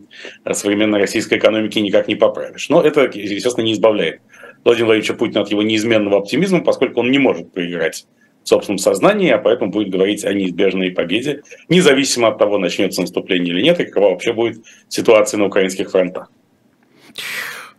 современной 0.53 1.01
российской 1.01 1.39
экономики 1.39 1.81
никак 1.81 2.07
не 2.07 2.15
поправишь. 2.15 2.69
Но 2.69 2.81
это, 2.81 3.11
естественно, 3.13 3.65
не 3.65 3.73
избавляет 3.73 4.21
Владимира 4.65 4.87
Владимировича 4.87 5.15
Путина 5.15 5.41
от 5.41 5.51
его 5.51 5.63
неизменного 5.63 6.19
оптимизма, 6.19 6.61
поскольку 6.61 7.01
он 7.01 7.11
не 7.11 7.19
может 7.19 7.53
проиграть 7.53 8.07
в 8.45 8.49
собственном 8.49 8.79
сознании, 8.79 9.31
а 9.31 9.39
поэтому 9.39 9.73
будет 9.73 9.91
говорить 9.91 10.25
о 10.25 10.33
неизбежной 10.33 10.93
победе, 10.93 11.43
независимо 11.69 12.29
от 12.29 12.39
того, 12.39 12.59
начнется 12.59 13.01
наступление 13.01 13.53
или 13.53 13.63
нет, 13.63 13.81
и 13.81 13.85
какова 13.85 14.11
вообще 14.11 14.33
будет 14.33 14.65
ситуация 14.89 15.39
на 15.39 15.47
украинских 15.47 15.91
фронтах. 15.91 16.31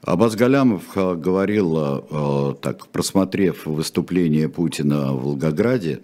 Абаз 0.01 0.35
Галямов 0.35 0.83
э, 0.95 1.15
говорил, 1.15 1.77
э, 1.77 2.53
так, 2.61 2.87
просмотрев 2.87 3.65
выступление 3.65 4.47
Путина 4.47 5.11
в 5.13 5.23
Волгограде, 5.23 6.01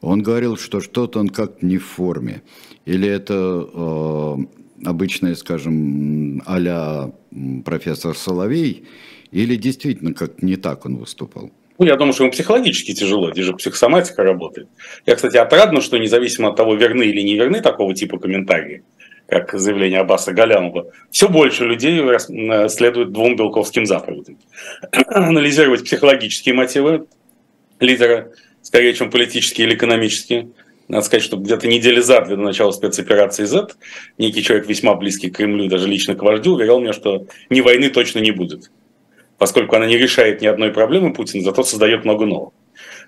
он 0.00 0.22
говорил, 0.22 0.56
что 0.56 0.80
что-то 0.80 1.18
он 1.20 1.28
как-то 1.28 1.64
не 1.64 1.78
в 1.78 1.86
форме. 1.86 2.42
Или 2.84 3.08
это 3.08 3.66
э, 3.72 4.36
обычное, 4.84 5.34
скажем, 5.34 6.42
а 6.46 7.10
профессор 7.64 8.16
Соловей, 8.16 8.84
или 9.30 9.56
действительно 9.56 10.14
как-то 10.14 10.44
не 10.44 10.56
так 10.56 10.84
он 10.86 10.96
выступал? 10.96 11.50
Ну, 11.78 11.86
я 11.86 11.96
думаю, 11.96 12.12
что 12.12 12.22
ему 12.22 12.32
психологически 12.32 12.94
тяжело, 12.94 13.32
здесь 13.32 13.46
же 13.46 13.54
психосоматика 13.54 14.22
работает. 14.22 14.68
Я, 15.06 15.16
кстати, 15.16 15.36
отрадно, 15.36 15.80
что 15.80 15.98
независимо 15.98 16.50
от 16.50 16.56
того, 16.56 16.76
верны 16.76 17.02
или 17.02 17.20
не 17.20 17.34
верны 17.34 17.60
такого 17.60 17.94
типа 17.94 18.18
комментарии, 18.18 18.84
как 19.40 19.58
заявление 19.58 20.00
Аббаса 20.00 20.32
Галямова, 20.32 20.90
все 21.10 21.28
больше 21.28 21.64
людей 21.64 22.00
следует 22.68 23.12
двум 23.12 23.36
белковским 23.36 23.84
заповедям. 23.86 24.38
Анализировать 25.06 25.84
психологические 25.84 26.54
мотивы 26.54 27.06
лидера, 27.80 28.30
скорее, 28.62 28.94
чем 28.94 29.10
политические 29.10 29.66
или 29.66 29.74
экономические. 29.74 30.48
Надо 30.86 31.04
сказать, 31.04 31.24
что 31.24 31.36
где-то 31.36 31.66
недели 31.66 32.00
за 32.00 32.20
две 32.20 32.36
до 32.36 32.42
начала 32.42 32.70
спецоперации 32.70 33.44
Z 33.44 33.68
некий 34.18 34.42
человек, 34.42 34.68
весьма 34.68 34.94
близкий 34.94 35.30
к 35.30 35.36
Кремлю, 35.36 35.68
даже 35.68 35.88
лично 35.88 36.14
к 36.14 36.22
вождю, 36.22 36.54
уверял 36.54 36.80
мне, 36.80 36.92
что 36.92 37.26
ни 37.50 37.60
войны 37.60 37.90
точно 37.90 38.20
не 38.20 38.30
будет. 38.30 38.70
Поскольку 39.38 39.74
она 39.76 39.86
не 39.86 39.96
решает 39.96 40.42
ни 40.42 40.46
одной 40.46 40.70
проблемы 40.70 41.12
Путина, 41.12 41.42
зато 41.42 41.64
создает 41.64 42.04
много 42.04 42.26
новых. 42.26 42.52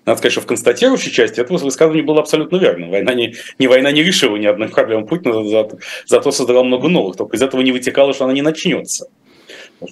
Надо 0.07 0.19
сказать, 0.19 0.33
что 0.33 0.41
в 0.41 0.47
констатирующей 0.47 1.11
части 1.11 1.41
этого 1.41 1.59
высказывания 1.59 2.05
было 2.05 2.21
абсолютно 2.21 2.59
верно. 2.59 2.89
Война 2.89 3.13
не, 3.13 3.35
не 3.59 3.67
война 3.67 3.91
не 3.91 4.05
решила 4.05 4.37
ни 4.37 4.47
одной 4.47 4.69
проблемы 4.69 5.05
Путина, 5.05 5.45
зато, 5.45 5.79
зато 6.07 6.31
создала 6.31 6.63
много 6.63 6.89
новых. 6.89 7.17
Только 7.17 7.37
из 7.37 7.43
этого 7.43 7.61
не 7.61 7.73
вытекало, 7.73 8.15
что 8.15 8.25
она 8.25 8.33
не 8.33 8.43
начнется. 8.43 9.09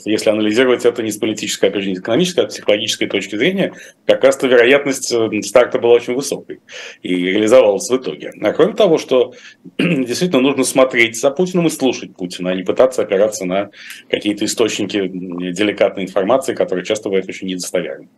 Если 0.07 0.31
анализировать 0.31 0.85
это 0.85 1.03
не 1.03 1.11
с 1.11 1.19
политической, 1.19 1.67
опять 1.67 1.83
же, 1.83 1.91
не 1.91 1.97
с 1.97 1.99
экономической, 1.99 2.45
а 2.45 2.49
с 2.49 2.55
психологической 2.55 3.09
точки 3.09 3.37
зрения, 3.37 3.75
как 4.07 4.23
раз-то 4.25 4.47
вероятность 4.47 5.13
э, 5.13 5.43
старта 5.43 5.79
была 5.79 5.95
очень 5.95 6.15
высокой 6.15 6.61
и 7.03 7.15
реализовалась 7.15 7.91
в 7.91 7.97
итоге. 7.97 8.33
А 8.41 8.53
кроме 8.53 8.75
того, 8.75 8.99
что 8.99 9.35
действительно 9.79 10.41
нужно 10.41 10.65
смотреть 10.65 11.21
за 11.21 11.31
Путиным 11.31 11.67
и 11.67 11.71
слушать 11.71 12.17
Путина, 12.17 12.51
а 12.51 12.55
не 12.55 12.63
пытаться 12.63 13.03
опираться 13.03 13.45
на 13.45 13.71
какие-то 14.09 14.45
источники 14.45 15.07
деликатной 15.07 16.05
информации, 16.05 16.55
которые 16.55 16.85
часто 16.85 17.09
бывают 17.09 17.29
очень 17.29 17.49
недостоверны 17.49 18.09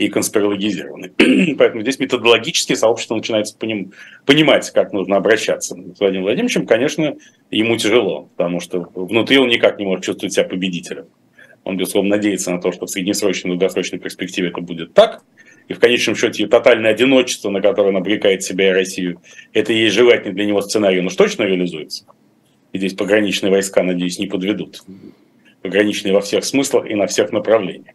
и 0.00 0.08
конспирологизированы. 0.08 1.12
Поэтому 1.58 1.82
здесь 1.82 1.98
методологически 1.98 2.74
сообщество 2.74 3.16
начинает 3.16 3.54
поним, 3.58 3.92
понимать, 4.24 4.70
как 4.70 4.94
нужно 4.94 5.16
обращаться 5.16 5.74
с 5.74 6.00
Владимиром 6.00 6.22
Владимировичем. 6.22 6.66
Конечно, 6.66 7.18
ему 7.50 7.76
тяжело, 7.76 8.30
потому 8.34 8.60
что 8.60 8.88
внутри 8.94 9.36
он 9.36 9.48
никак 9.48 9.78
не 9.78 9.84
может 9.84 10.06
чувствовать 10.06 10.32
себя 10.32 10.44
победителем. 10.44 11.04
Он, 11.64 11.76
безусловно, 11.76 12.16
надеется 12.16 12.50
на 12.50 12.62
то, 12.62 12.72
что 12.72 12.86
в 12.86 12.90
среднесрочной 12.90 13.50
и 13.50 13.58
долгосрочной 13.58 13.98
перспективе 13.98 14.48
это 14.48 14.62
будет 14.62 14.94
так. 14.94 15.22
И 15.68 15.74
в 15.74 15.78
конечном 15.78 16.16
счете 16.16 16.46
тотальное 16.46 16.92
одиночество, 16.92 17.50
на 17.50 17.60
которое 17.60 17.90
он 17.90 17.98
обрекает 17.98 18.42
себя 18.42 18.70
и 18.70 18.72
Россию, 18.72 19.20
это 19.52 19.74
и 19.74 19.86
желательный 19.88 20.34
для 20.34 20.46
него 20.46 20.62
сценарий, 20.62 21.02
но 21.02 21.08
уж 21.08 21.14
точно 21.14 21.42
реализуется. 21.42 22.06
И 22.72 22.78
здесь 22.78 22.94
пограничные 22.94 23.50
войска, 23.50 23.82
надеюсь, 23.82 24.18
не 24.18 24.28
подведут. 24.28 24.82
Пограничные 25.62 26.14
во 26.14 26.20
всех 26.20 26.44
смыслах 26.44 26.86
и 26.88 26.94
на 26.94 27.06
всех 27.06 27.32
направлениях. 27.32 27.94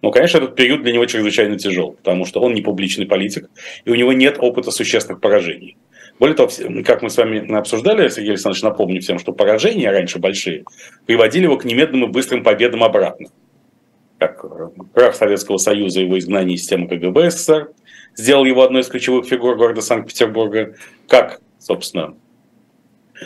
Но, 0.00 0.10
конечно, 0.10 0.38
этот 0.38 0.54
период 0.54 0.82
для 0.82 0.92
него 0.92 1.06
чрезвычайно 1.06 1.58
тяжел, 1.58 1.92
потому 1.92 2.24
что 2.24 2.40
он 2.40 2.54
не 2.54 2.62
публичный 2.62 3.06
политик, 3.06 3.50
и 3.84 3.90
у 3.90 3.94
него 3.94 4.12
нет 4.12 4.36
опыта 4.38 4.70
существенных 4.70 5.20
поражений. 5.20 5.76
Более 6.18 6.36
того, 6.36 6.50
как 6.84 7.02
мы 7.02 7.10
с 7.10 7.16
вами 7.16 7.54
обсуждали, 7.56 8.08
Сергей 8.08 8.30
Александрович, 8.30 8.62
напомню 8.62 9.00
всем, 9.00 9.18
что 9.18 9.32
поражения 9.32 9.90
раньше 9.90 10.18
большие 10.18 10.64
приводили 11.06 11.44
его 11.44 11.56
к 11.56 11.64
немедленным 11.64 12.10
и 12.10 12.12
быстрым 12.12 12.44
победам 12.44 12.84
обратно. 12.84 13.28
Как 14.18 14.44
крах 14.94 15.14
Советского 15.16 15.56
Союза 15.56 16.00
и 16.00 16.04
его 16.04 16.18
изгнание 16.18 16.54
из 16.54 16.60
системы 16.60 16.88
КГБ 16.88 17.30
СССР 17.30 17.72
сделал 18.14 18.44
его 18.44 18.62
одной 18.62 18.82
из 18.82 18.88
ключевых 18.88 19.26
фигур 19.26 19.56
города 19.56 19.80
Санкт-Петербурга, 19.80 20.76
как, 21.08 21.40
собственно, 21.58 22.14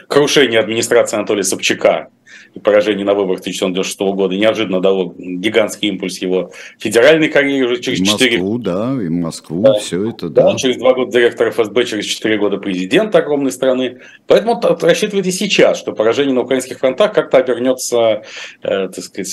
крушение 0.08 0.60
администрации 0.60 1.16
Анатолия 1.16 1.44
Собчака 1.44 2.08
и 2.54 2.60
поражение 2.60 3.04
на 3.04 3.14
выборах 3.14 3.40
1996 3.40 4.00
года 4.14 4.36
неожиданно 4.36 4.80
дало 4.80 5.14
гигантский 5.16 5.88
импульс 5.88 6.18
его 6.18 6.50
федеральной 6.78 7.28
карьере 7.28 7.64
уже 7.64 7.80
через 7.80 8.00
Москву, 8.00 8.18
4 8.18 8.38
года. 8.38 8.72
да, 8.72 9.02
и 9.02 9.08
Москву, 9.08 9.62
да, 9.62 9.74
все 9.74 10.10
это, 10.10 10.28
да. 10.28 10.52
да. 10.52 10.56
Через 10.56 10.76
два 10.76 10.94
года 10.94 11.12
директор 11.12 11.50
ФСБ, 11.50 11.84
через 11.84 12.04
4 12.06 12.38
года 12.38 12.58
президент 12.58 13.14
огромной 13.14 13.52
страны. 13.52 13.98
Поэтому 14.26 14.60
рассчитывает 14.80 15.26
и 15.26 15.32
сейчас, 15.32 15.78
что 15.78 15.92
поражение 15.92 16.34
на 16.34 16.42
украинских 16.42 16.78
фронтах 16.78 17.12
как-то 17.12 17.38
обернется, 17.38 18.22
э, 18.62 18.88
так 18.88 19.04
сказать, 19.04 19.28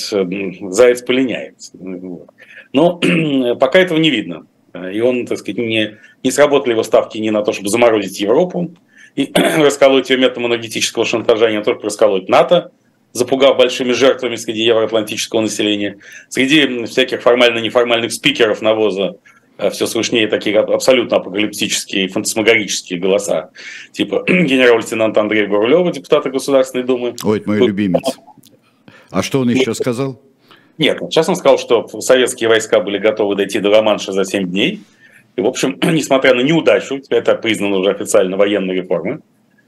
заяц 0.73 1.01
полиняет. 1.01 1.55
Но 2.73 2.99
пока 3.59 3.79
этого 3.79 3.97
не 3.97 4.09
видно. 4.09 4.47
И 4.93 4.99
он, 4.99 5.25
так 5.25 5.37
сказать, 5.37 5.57
не, 5.57 5.97
не 6.23 6.31
сработали 6.31 6.73
его 6.73 6.83
ставки 6.83 7.17
ни 7.17 7.29
на 7.29 7.43
то, 7.43 7.53
чтобы 7.53 7.69
заморозить 7.69 8.19
Европу, 8.19 8.75
и 9.15 9.31
расколоть 9.57 10.09
ее 10.09 10.17
методом 10.17 10.47
энергетического 10.47 11.05
шантажа, 11.05 11.49
не 11.49 11.61
только 11.61 11.85
расколоть 11.85 12.29
НАТО, 12.29 12.71
запугав 13.15 13.57
большими 13.57 13.93
жертвами 13.93 14.35
среди 14.35 14.63
евроатлантического 14.63 15.39
населения. 15.39 15.97
Среди 16.27 16.85
всяких 16.85 17.21
формально-неформальных 17.21 18.11
спикеров 18.11 18.61
навоза 18.61 19.15
э, 19.57 19.69
все 19.69 19.87
слышнее 19.87 20.27
такие 20.27 20.59
абсолютно 20.59 21.17
апокалиптические 21.17 22.05
и 22.05 22.07
фантасмагорические 22.09 22.99
голоса, 22.99 23.51
типа 23.93 24.25
генерал-лейтенанта 24.27 25.21
Андрея 25.21 25.47
Гурлева, 25.47 25.93
депутата 25.93 26.29
Государственной 26.29 26.83
Думы. 26.83 27.15
Ой, 27.23 27.37
это 27.37 27.49
мой 27.49 27.59
Тут... 27.59 27.69
любимец. 27.69 28.03
А 29.11 29.23
что 29.23 29.39
он 29.39 29.49
еще 29.49 29.73
сказал? 29.73 30.21
Нет, 30.77 30.99
сейчас 31.09 31.29
он 31.29 31.37
сказал, 31.37 31.57
что 31.57 31.87
советские 32.01 32.49
войска 32.49 32.81
были 32.81 32.97
готовы 32.97 33.35
дойти 33.37 33.61
до 33.61 33.69
Ла-Манша 33.69 34.11
за 34.11 34.25
7 34.25 34.49
дней. 34.49 34.81
И, 35.37 35.41
в 35.41 35.45
общем, 35.45 35.79
несмотря 35.83 36.33
на 36.33 36.41
неудачу, 36.41 37.01
это 37.07 37.35
признано 37.35 37.77
уже 37.77 37.91
официально 37.91 38.35
военной 38.35 38.75
реформы, 38.75 39.21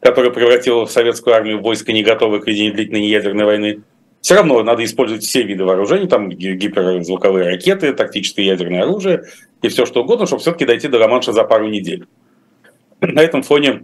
которая 0.07 0.31
превратила 0.31 0.85
в 0.85 0.91
советскую 0.91 1.35
армию 1.35 1.61
войско 1.61 1.91
не 1.91 2.01
готовое 2.01 2.39
к 2.39 2.47
ведению 2.47 2.73
длительной 2.73 3.07
ядерной 3.07 3.43
войны, 3.43 3.81
все 4.21 4.35
равно 4.35 4.63
надо 4.63 4.85
использовать 4.85 5.23
все 5.23 5.43
виды 5.43 5.65
вооружений, 5.65 6.07
там 6.07 6.29
гиперзвуковые 6.29 7.49
ракеты, 7.49 7.91
тактическое 7.91 8.45
ядерное 8.45 8.83
оружие 8.83 9.25
и 9.61 9.67
все 9.67 9.85
что 9.85 10.03
угодно, 10.03 10.25
чтобы 10.25 10.41
все-таки 10.41 10.63
дойти 10.63 10.87
до 10.87 10.97
Романша 10.97 11.33
за 11.33 11.43
пару 11.43 11.67
недель. 11.67 12.07
На 13.01 13.21
этом 13.21 13.43
фоне 13.43 13.83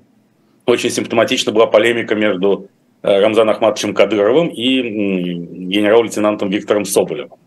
очень 0.66 0.92
симптоматична 0.92 1.52
была 1.52 1.68
полемика 1.68 2.16
между 2.16 2.70
э, 3.02 3.20
Рамзаном 3.20 3.56
Ахматовичем 3.56 3.94
Кадыровым 3.94 4.48
и 4.48 4.82
генерал-лейтенантом 4.82 6.50
Виктором 6.50 6.86
Соболевым. 6.86 7.38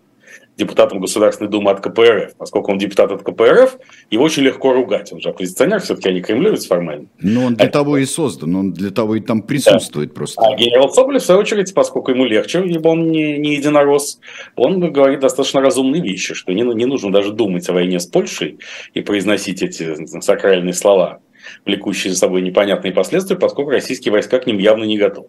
Депутатом 0.56 1.00
Государственной 1.00 1.50
Думы 1.50 1.70
от 1.70 1.80
КПРФ. 1.80 2.34
Поскольку 2.36 2.72
он 2.72 2.78
депутат 2.78 3.12
от 3.12 3.22
КПРФ, 3.22 3.76
его 4.10 4.24
очень 4.24 4.42
легко 4.42 4.72
ругать. 4.72 5.12
Он 5.12 5.20
же 5.20 5.28
оппозиционер, 5.28 5.80
все-таки 5.80 6.08
они 6.08 6.22
кремлевец 6.22 6.66
формально. 6.66 7.06
Но 7.20 7.46
он 7.46 7.54
для 7.54 7.66
а, 7.66 7.70
того 7.70 7.98
и 7.98 8.04
создан, 8.04 8.56
он 8.56 8.72
для 8.72 8.90
того 8.90 9.16
и 9.16 9.20
там 9.20 9.42
присутствует 9.42 10.10
да. 10.10 10.14
просто. 10.14 10.42
А 10.42 10.56
генерал 10.56 10.90
Соболев, 10.90 11.22
в 11.22 11.26
свою 11.26 11.40
очередь, 11.40 11.74
поскольку 11.74 12.10
ему 12.10 12.24
легче, 12.24 12.64
ибо 12.64 12.88
он 12.88 13.10
не, 13.10 13.38
не 13.38 13.56
единорос, 13.56 14.18
он 14.56 14.92
говорит 14.92 15.20
достаточно 15.20 15.60
разумные 15.60 16.02
вещи, 16.02 16.34
что 16.34 16.52
не, 16.52 16.62
не 16.62 16.86
нужно 16.86 17.12
даже 17.12 17.32
думать 17.32 17.68
о 17.68 17.72
войне 17.72 18.00
с 18.00 18.06
Польшей 18.06 18.58
и 18.94 19.02
произносить 19.02 19.62
эти 19.62 20.20
сакральные 20.20 20.74
слова, 20.74 21.20
влекущие 21.64 22.12
за 22.12 22.18
собой 22.18 22.42
непонятные 22.42 22.92
последствия, 22.92 23.36
поскольку 23.36 23.70
российские 23.70 24.12
войска 24.12 24.38
к 24.38 24.46
ним 24.46 24.58
явно 24.58 24.84
не 24.84 24.96
готовы. 24.96 25.28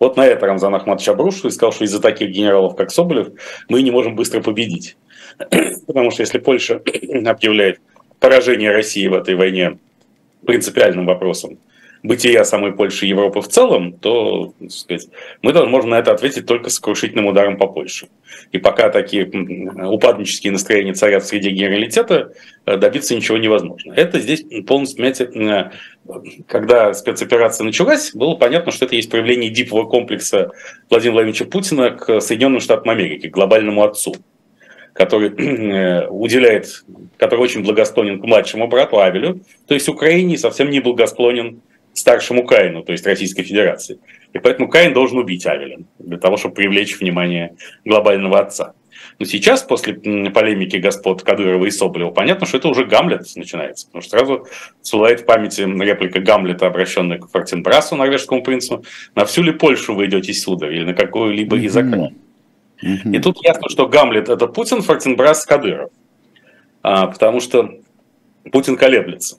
Вот 0.00 0.16
на 0.16 0.26
это 0.26 0.46
Рамзан 0.46 0.74
Ахматович 0.74 1.10
обрушил 1.10 1.48
и 1.48 1.52
сказал, 1.52 1.72
что 1.72 1.84
из-за 1.84 2.00
таких 2.00 2.30
генералов, 2.30 2.74
как 2.74 2.90
Соболев, 2.90 3.28
мы 3.68 3.82
не 3.82 3.90
можем 3.90 4.16
быстро 4.16 4.40
победить. 4.40 4.96
Потому 5.86 6.10
что 6.10 6.22
если 6.22 6.38
Польша 6.38 6.76
объявляет 7.26 7.80
поражение 8.18 8.72
России 8.72 9.06
в 9.06 9.14
этой 9.14 9.36
войне 9.36 9.78
принципиальным 10.44 11.04
вопросом, 11.04 11.58
бытия 12.02 12.44
самой 12.44 12.72
Польши 12.72 13.06
и 13.06 13.08
Европы 13.08 13.40
в 13.40 13.48
целом, 13.48 13.92
то 13.92 14.52
сказать, 14.68 15.08
мы 15.42 15.52
можем 15.66 15.90
на 15.90 15.98
это 15.98 16.12
ответить 16.12 16.46
только 16.46 16.70
сокрушительным 16.70 17.26
ударом 17.26 17.56
по 17.56 17.66
Польше. 17.66 18.08
И 18.52 18.58
пока 18.58 18.88
такие 18.90 19.26
упаднические 19.26 20.52
настроения 20.52 20.94
царят 20.94 21.26
среди 21.26 21.50
генералитета, 21.50 22.32
э, 22.66 22.76
добиться 22.76 23.14
ничего 23.14 23.38
невозможно. 23.38 23.92
Это 23.92 24.18
здесь 24.18 24.44
полностью, 24.66 25.06
э, 25.06 25.70
когда 26.46 26.94
спецоперация 26.94 27.64
началась, 27.64 28.12
было 28.14 28.34
понятно, 28.34 28.72
что 28.72 28.86
это 28.86 28.96
есть 28.96 29.10
проявление 29.10 29.50
дипового 29.50 29.86
комплекса 29.86 30.50
Владимира 30.88 31.14
Владимировича 31.14 31.44
Путина 31.44 31.90
к 31.90 32.20
Соединенным 32.20 32.60
Штатам 32.60 32.90
Америки, 32.90 33.28
к 33.28 33.34
глобальному 33.34 33.82
отцу 33.84 34.16
который 34.92 35.30
э, 35.38 36.08
уделяет, 36.08 36.84
который 37.16 37.40
очень 37.40 37.62
благосклонен 37.62 38.20
к 38.20 38.24
младшему 38.24 38.66
брату 38.66 39.00
Авелю, 39.00 39.40
то 39.66 39.74
есть 39.74 39.88
Украине 39.88 40.36
совсем 40.36 40.68
не 40.68 40.80
благосклонен 40.80 41.62
старшему 41.94 42.46
Каину, 42.46 42.82
то 42.82 42.92
есть 42.92 43.06
Российской 43.06 43.42
Федерации. 43.42 43.98
И 44.32 44.38
поэтому 44.38 44.68
Каин 44.68 44.92
должен 44.92 45.18
убить 45.18 45.46
Авеля 45.46 45.78
для 45.98 46.18
того, 46.18 46.36
чтобы 46.36 46.54
привлечь 46.54 46.98
внимание 46.98 47.56
глобального 47.84 48.40
отца. 48.40 48.74
Но 49.18 49.26
сейчас, 49.26 49.62
после 49.62 49.94
полемики 49.94 50.76
господ 50.76 51.22
Кадырова 51.22 51.64
и 51.66 51.70
Соболева, 51.70 52.10
понятно, 52.10 52.46
что 52.46 52.58
это 52.58 52.68
уже 52.68 52.84
Гамлет 52.84 53.26
начинается. 53.36 53.86
Потому 53.86 54.02
что 54.02 54.10
сразу 54.10 54.46
всплывает 54.82 55.20
в 55.20 55.24
памяти 55.26 55.62
реплика 55.62 56.20
Гамлета, 56.20 56.66
обращенная 56.66 57.18
к 57.18 57.30
Фортенбрасу, 57.30 57.96
норвежскому 57.96 58.42
принцу. 58.42 58.84
На 59.14 59.24
всю 59.24 59.42
ли 59.42 59.52
Польшу 59.52 59.94
вы 59.94 60.06
идете, 60.06 60.32
сударь, 60.32 60.74
или 60.74 60.84
на 60.84 60.94
какую-либо 60.94 61.58
из 61.58 61.76
окраин? 61.76 62.16
И 62.80 63.18
тут 63.18 63.44
ясно, 63.44 63.68
что 63.68 63.86
Гамлет– 63.86 64.28
это 64.30 64.46
Путин, 64.46 64.80
Фортенбрас– 64.80 65.44
Кадыров. 65.46 65.90
А, 66.82 67.08
потому 67.08 67.40
что 67.40 67.74
Путин 68.50 68.76
колеблется 68.76 69.36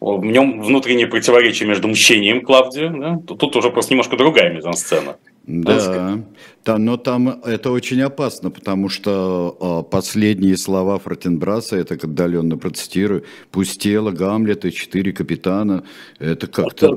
в 0.00 0.24
нем 0.24 0.62
внутреннее 0.62 1.06
противоречие 1.06 1.68
между 1.68 1.88
мщением 1.88 2.42
Клавдию, 2.42 2.94
да? 2.98 3.20
тут, 3.26 3.38
тут 3.38 3.56
уже 3.56 3.70
просто 3.70 3.92
немножко 3.92 4.16
другая 4.16 4.52
мизансцена. 4.52 5.16
Да, 5.46 6.18
да, 6.64 6.76
но 6.76 6.96
там 6.96 7.40
это 7.44 7.70
очень 7.70 8.02
опасно, 8.02 8.50
потому 8.50 8.88
что 8.88 9.84
э, 9.86 9.90
последние 9.90 10.56
слова 10.56 10.98
Фортенбраса, 10.98 11.76
это 11.76 11.94
отдаленно 11.94 12.58
процитирую, 12.58 13.24
«Пустело, 13.52 14.10
Гамлет 14.10 14.64
и 14.64 14.72
четыре 14.72 15.12
капитана». 15.12 15.84
Это 16.18 16.48
как-то... 16.48 16.92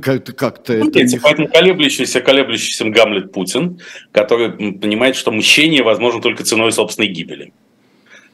Как-то, 0.00 0.32
как-то 0.32 0.72
это... 0.72 1.18
Поэтому 1.22 1.48
колеблющийся, 1.48 2.22
колеблющийся 2.22 2.88
Гамлет 2.88 3.30
Путин, 3.30 3.78
который 4.10 4.50
понимает, 4.72 5.14
что 5.14 5.30
мщение 5.30 5.82
возможно 5.82 6.22
только 6.22 6.44
ценой 6.44 6.72
собственной 6.72 7.08
гибели. 7.08 7.52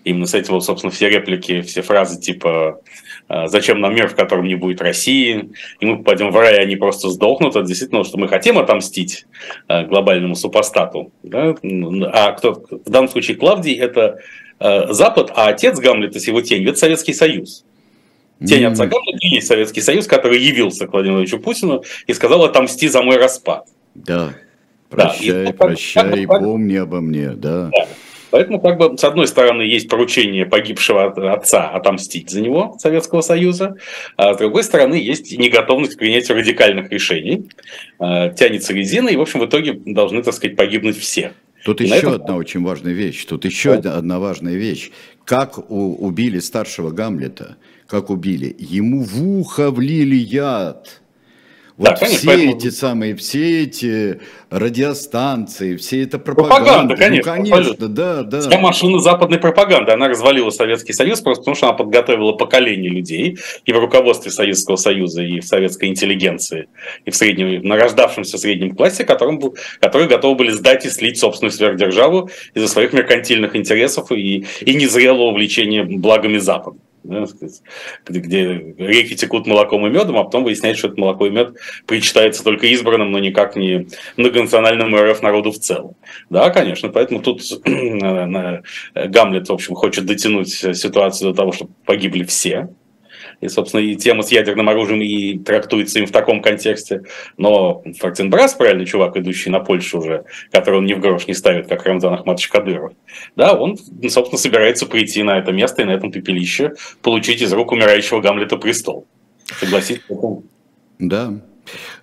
Именно 0.09 0.27
с 0.27 0.33
этим, 0.33 0.59
собственно, 0.63 0.91
все 0.91 1.11
реплики, 1.11 1.61
все 1.61 1.83
фразы 1.83 2.19
типа 2.19 2.81
«А, 3.29 3.47
«Зачем 3.49 3.81
нам 3.81 3.95
мир, 3.95 4.09
в 4.09 4.15
котором 4.15 4.47
не 4.47 4.55
будет 4.55 4.81
России?» 4.81 5.51
и 5.81 5.87
мы 5.87 5.99
попадем 5.99 6.31
в 6.31 6.37
рай, 6.37 6.57
и 6.57 6.61
они 6.61 6.77
просто 6.77 7.11
сдохнут. 7.11 7.57
Это 7.57 7.67
действительно, 7.67 8.05
что 8.05 8.17
мы 8.17 8.27
хотим 8.27 8.57
отомстить 8.57 9.27
а, 9.67 9.85
глобальному 9.85 10.35
супостату. 10.35 11.13
Да? 11.23 11.55
А 12.13 12.33
кто, 12.33 12.55
в 12.71 12.89
данном 12.89 13.11
случае 13.11 13.37
Клавдий– 13.37 13.75
это 13.79 14.19
а, 14.59 14.91
Запад, 14.95 15.31
а 15.37 15.49
отец 15.49 15.79
Гамлета 15.79 16.19
с 16.19 16.27
его 16.27 16.41
тенью– 16.41 16.71
это 16.71 16.79
Советский 16.79 17.13
Союз. 17.13 17.67
Тень 18.43 18.65
отца 18.65 18.87
Гамлета 18.87 19.19
и 19.21 19.35
есть 19.35 19.47
Советский 19.47 19.83
Союз, 19.83 20.07
который 20.07 20.41
явился 20.41 20.87
к 20.87 20.93
Владимиру 20.93 21.19
Владимировичу 21.19 21.45
Путину 21.45 21.85
и 22.07 22.15
сказал 22.15 22.45
«отомсти 22.45 22.89
за 22.89 23.03
мой 23.03 23.19
распад». 23.19 23.67
Да, 23.95 24.33
прощай, 24.89 25.31
да. 25.31 25.51
И, 25.51 25.53
прощай, 25.53 26.25
как, 26.25 26.41
помни 26.41 26.77
обо 26.77 27.03
мне, 27.03 27.31
да. 27.31 27.71
да. 27.71 27.87
Поэтому, 28.31 28.61
как 28.61 28.79
бы, 28.79 28.99
с 28.99 29.05
одной 29.05 29.27
стороны, 29.27 29.63
есть 29.63 29.89
поручение 29.89 30.47
погибшего 30.47 31.33
отца 31.33 31.69
отомстить 31.71 32.31
за 32.31 32.41
него, 32.41 32.77
Советского 32.79 33.21
Союза, 33.21 33.77
а 34.17 34.35
с 34.35 34.39
другой 34.39 34.65
стороны, 34.65 34.95
есть 34.95 35.37
неготовность 35.37 35.97
к 35.97 35.99
принятию 35.99 36.37
радикальных 36.37 36.91
решений. 36.91 37.49
А, 37.99 38.29
тянется 38.31 38.73
резина, 38.73 39.09
и, 39.09 39.17
в 39.17 39.21
общем, 39.21 39.41
в 39.41 39.47
итоге 39.47 39.73
должны, 39.73 40.23
так 40.23 40.35
сказать, 40.35 40.57
погибнуть 40.57 40.99
все. 40.99 41.33
Тут 41.65 41.81
и 41.81 41.85
еще 41.85 41.97
этом... 41.97 42.13
одна 42.13 42.37
очень 42.37 42.63
важная 42.63 42.93
вещь. 42.93 43.25
Тут 43.25 43.45
еще 43.45 43.81
да. 43.81 43.97
одна 43.97 44.19
важная 44.19 44.55
вещь. 44.55 44.91
Как 45.25 45.59
у, 45.71 45.95
убили 45.95 46.39
старшего 46.39 46.91
Гамлета? 46.91 47.57
Как 47.87 48.11
убили? 48.11 48.55
Ему 48.59 49.03
в 49.03 49.23
ухо 49.23 49.71
влили 49.71 50.17
яд. 50.17 51.03
Вот 51.79 51.91
да, 51.91 51.95
конечно, 51.95 52.19
все 52.19 52.27
поэтому... 52.27 52.57
эти 52.57 52.71
самые, 52.71 53.15
все 53.15 53.63
эти 53.63 54.21
радиостанции, 54.51 55.77
все 55.77 56.03
это 56.03 56.19
пропаганда. 56.19 56.57
Пропаганда, 56.57 56.97
конечно. 56.97 57.37
Ну, 57.37 57.51
конечно, 57.51 57.89
да, 57.89 58.23
да. 58.25 58.41
Вся 58.41 58.59
машина 58.59 58.99
западной 58.99 59.39
пропаганды, 59.39 59.93
она 59.93 60.09
развалила 60.09 60.51
Советский 60.51 60.93
Союз 60.93 61.21
просто 61.21 61.43
потому, 61.43 61.55
что 61.55 61.69
она 61.69 61.77
подготовила 61.77 62.33
поколение 62.33 62.91
людей 62.91 63.39
и 63.65 63.73
в 63.73 63.79
руководстве 63.79 64.33
Советского 64.33 64.75
Союза, 64.75 65.23
и 65.23 65.39
в 65.39 65.45
советской 65.45 65.89
интеллигенции, 65.89 66.69
и 67.05 67.13
в 67.13 67.17
среднем, 67.17 67.61
в 67.61 67.65
нарождавшемся 67.65 68.39
среднем 68.39 68.75
классе, 68.75 69.05
которым, 69.05 69.41
которые 69.81 70.09
готовы 70.09 70.35
были 70.35 70.51
сдать 70.51 70.85
и 70.85 70.91
слить 70.91 71.19
собственную 71.19 71.53
сверхдержаву 71.53 72.29
из-за 72.55 72.67
своих 72.67 72.93
меркантильных 72.93 73.55
интересов 73.55 74.11
и, 74.11 74.45
и 74.63 74.75
незрелого 74.75 75.29
увлечения 75.29 75.85
благами 75.85 76.39
Запада 76.39 76.77
да, 77.03 77.25
где, 78.07 78.21
где 78.21 78.45
реки 78.79 79.17
текут 79.17 79.47
молоком 79.47 79.87
и 79.87 79.91
медом, 79.91 80.19
а 80.19 80.25
потом 80.25 80.45
выясняется, 80.45 80.81
что 80.81 80.89
это 80.89 81.01
молоко 81.01 81.27
и 81.27 81.31
мед 81.31 81.57
причитается 81.87 82.45
только 82.45 82.67
избранным, 82.67 83.11
но 83.13 83.19
никак 83.19 83.57
не 83.57 83.89
многонациональному 84.17 84.97
РФ 84.97 85.23
народу 85.23 85.53
в 85.53 85.59
целом. 85.59 85.95
Да, 86.31 86.51
конечно, 86.51 86.89
поэтому 86.89 87.21
тут 87.21 87.43
Гамлет, 87.65 89.49
в 89.49 89.53
общем, 89.53 89.75
хочет 89.75 90.07
дотянуть 90.07 90.51
ситуацию 90.51 91.31
до 91.31 91.37
того, 91.37 91.53
чтобы 91.53 91.73
погибли 91.85 92.25
все, 92.25 92.69
и, 93.41 93.49
собственно, 93.49 93.81
и 93.81 93.95
тема 93.97 94.23
с 94.23 94.33
ядерным 94.33 94.69
оружием 94.69 95.01
и 95.01 95.39
трактуется 95.39 95.99
им 95.99 96.07
в 96.07 96.11
таком 96.11 96.43
контексте. 96.43 97.03
Но 97.37 97.83
Фортенбрас, 97.99 98.55
правильный 98.55 98.87
чувак, 98.87 99.17
идущий 99.17 99.51
на 99.51 99.61
Польшу 99.61 99.99
уже, 99.99 100.25
который 100.51 100.79
он 100.79 100.87
ни 100.87 100.95
в 100.95 101.01
грош 101.01 101.27
не 101.27 101.35
ставит, 101.35 101.69
как 101.69 101.85
Рамзан 101.85 102.15
Ахматович 102.15 102.49
Кадыров, 102.49 102.93
да, 103.37 103.55
он, 103.55 103.77
собственно, 104.09 104.39
собирается 104.39 104.87
прийти 104.87 105.23
на 105.23 105.39
это 105.39 105.53
место 105.53 105.83
и 105.83 105.85
на 105.85 105.93
этом 105.93 106.11
пепелище 106.11 106.73
получить 107.03 107.43
из 107.43 107.53
рук 107.53 107.73
умирающего 107.73 108.21
Гамлета 108.21 108.57
престол. 108.57 109.07
Согласитесь? 109.61 110.03
Да, 110.99 111.41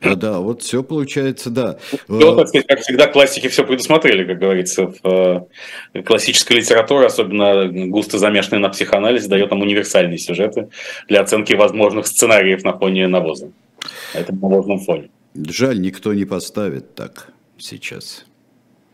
а, 0.01 0.15
да, 0.15 0.39
вот 0.39 0.61
все 0.61 0.83
получается, 0.83 1.49
да. 1.49 1.77
Ну, 2.07 2.35
так 2.35 2.47
сказать, 2.47 2.67
как 2.67 2.79
всегда, 2.81 3.07
классики 3.07 3.47
все 3.47 3.65
предусмотрели, 3.65 4.25
как 4.25 4.39
говорится. 4.39 4.87
В 5.03 5.47
э, 5.93 6.01
классической 6.03 6.57
литературе, 6.57 7.07
особенно 7.07 7.67
густо 7.87 8.17
замешанной 8.17 8.59
на 8.59 8.69
психоанализе, 8.69 9.27
дает 9.27 9.51
нам 9.51 9.61
универсальные 9.61 10.17
сюжеты 10.17 10.69
для 11.07 11.21
оценки 11.21 11.53
возможных 11.53 12.07
сценариев 12.07 12.63
на 12.63 12.77
фоне 12.77 13.07
навоза. 13.07 13.51
На 14.13 14.19
этом 14.19 14.39
навозном 14.39 14.79
фоне. 14.79 15.09
Жаль, 15.35 15.81
никто 15.81 16.13
не 16.13 16.25
поставит 16.25 16.95
так 16.95 17.29
сейчас. 17.57 18.25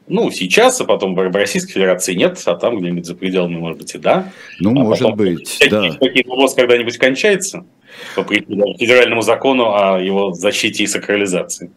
Ну, 0.08 0.32
сейчас, 0.32 0.82
а 0.82 0.86
потом 0.86 1.16
в 1.16 1.32
Российской 1.32 1.74
Федерации 1.74 2.16
нет, 2.16 2.42
а 2.46 2.56
там 2.56 2.80
где-нибудь 2.80 3.06
за 3.06 3.16
пределами, 3.16 3.58
может 3.58 3.78
быть, 3.78 3.96
и 3.96 3.98
да. 3.98 4.32
Ну, 4.60 4.72
а 4.72 4.84
может 4.84 5.16
быть, 5.16 5.58
да. 5.70 5.96
Навоз 6.26 6.54
когда-нибудь 6.54 6.98
кончается 6.98 7.66
по 8.16 8.24
федеральному 8.24 9.22
закону 9.22 9.76
о 9.76 10.00
его 10.00 10.34
защите 10.34 10.84
и 10.84 10.88
сакрализации. 10.88 11.72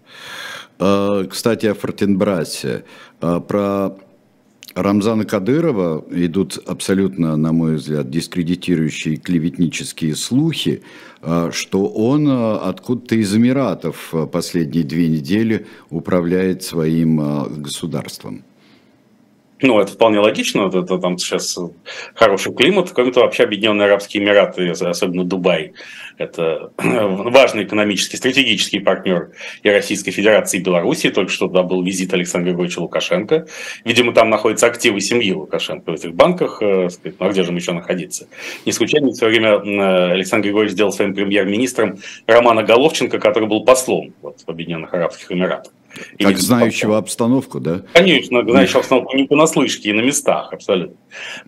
А, 0.78 1.24
кстати, 1.24 1.66
о 1.66 1.74
Фортенбрасе. 1.74 2.84
А, 3.20 3.40
про 3.40 3.96
Рамзана 4.74 5.24
Кадырова 5.24 6.04
идут 6.10 6.58
абсолютно, 6.66 7.36
на 7.36 7.52
мой 7.52 7.76
взгляд, 7.76 8.10
дискредитирующие 8.10 9.16
клеветнические 9.16 10.16
слухи, 10.16 10.82
а, 11.22 11.50
что 11.52 11.86
он 11.86 12.28
откуда-то 12.28 13.14
из 13.14 13.34
Эмиратов 13.34 14.12
последние 14.32 14.84
две 14.84 15.08
недели 15.08 15.66
управляет 15.90 16.62
своим 16.62 17.62
государством. 17.62 18.44
Ну, 19.64 19.80
это 19.80 19.92
вполне 19.92 20.18
логично, 20.18 20.68
это, 20.68 20.80
это 20.80 20.98
там 20.98 21.16
сейчас 21.16 21.58
хороший 22.14 22.54
климат. 22.54 22.90
Кроме 22.90 23.12
того, 23.12 23.24
вообще 23.24 23.44
Объединенные 23.44 23.86
Арабские 23.86 24.22
Эмираты, 24.22 24.68
особенно 24.68 25.24
Дубай, 25.24 25.72
это 26.18 26.70
важный 26.76 27.64
экономический, 27.64 28.18
стратегический 28.18 28.80
партнер 28.80 29.30
и 29.62 29.70
Российской 29.70 30.10
Федерации, 30.10 30.58
и 30.58 30.62
Белоруссии. 30.62 31.08
Только 31.08 31.32
что 31.32 31.48
туда 31.48 31.62
был 31.62 31.82
визит 31.82 32.12
Александра 32.12 32.50
Григорьевича 32.50 32.80
Лукашенко. 32.80 33.46
Видимо, 33.86 34.12
там 34.12 34.28
находятся 34.28 34.66
активы 34.66 35.00
семьи 35.00 35.32
Лукашенко 35.32 35.92
в 35.92 35.94
этих 35.94 36.14
банках. 36.14 36.58
Э, 36.60 36.90
ну, 37.02 37.26
а 37.26 37.30
где 37.30 37.42
же 37.42 37.48
им 37.48 37.56
еще 37.56 37.72
находиться? 37.72 38.28
Не 38.66 38.72
случайно 38.72 39.08
в 39.08 39.14
свое 39.14 39.32
время 39.32 40.12
Александр 40.12 40.48
Григорьевич 40.48 40.74
сделал 40.74 40.92
своим 40.92 41.14
премьер-министром 41.14 42.00
Романа 42.26 42.64
Головченко, 42.64 43.18
который 43.18 43.48
был 43.48 43.64
послом 43.64 44.12
вот, 44.20 44.40
в 44.46 44.50
Объединенных 44.50 44.92
Арабских 44.92 45.32
Эмиратах. 45.32 45.72
Как 46.18 46.38
знающего 46.38 46.98
обстановку, 46.98 47.60
да? 47.60 47.82
Конечно, 47.92 48.42
знающего 48.42 48.80
обстановку 48.80 49.16
не 49.16 49.24
понаслышке 49.24 49.90
и 49.90 49.92
на 49.92 50.00
местах, 50.00 50.52
абсолютно. 50.52 50.96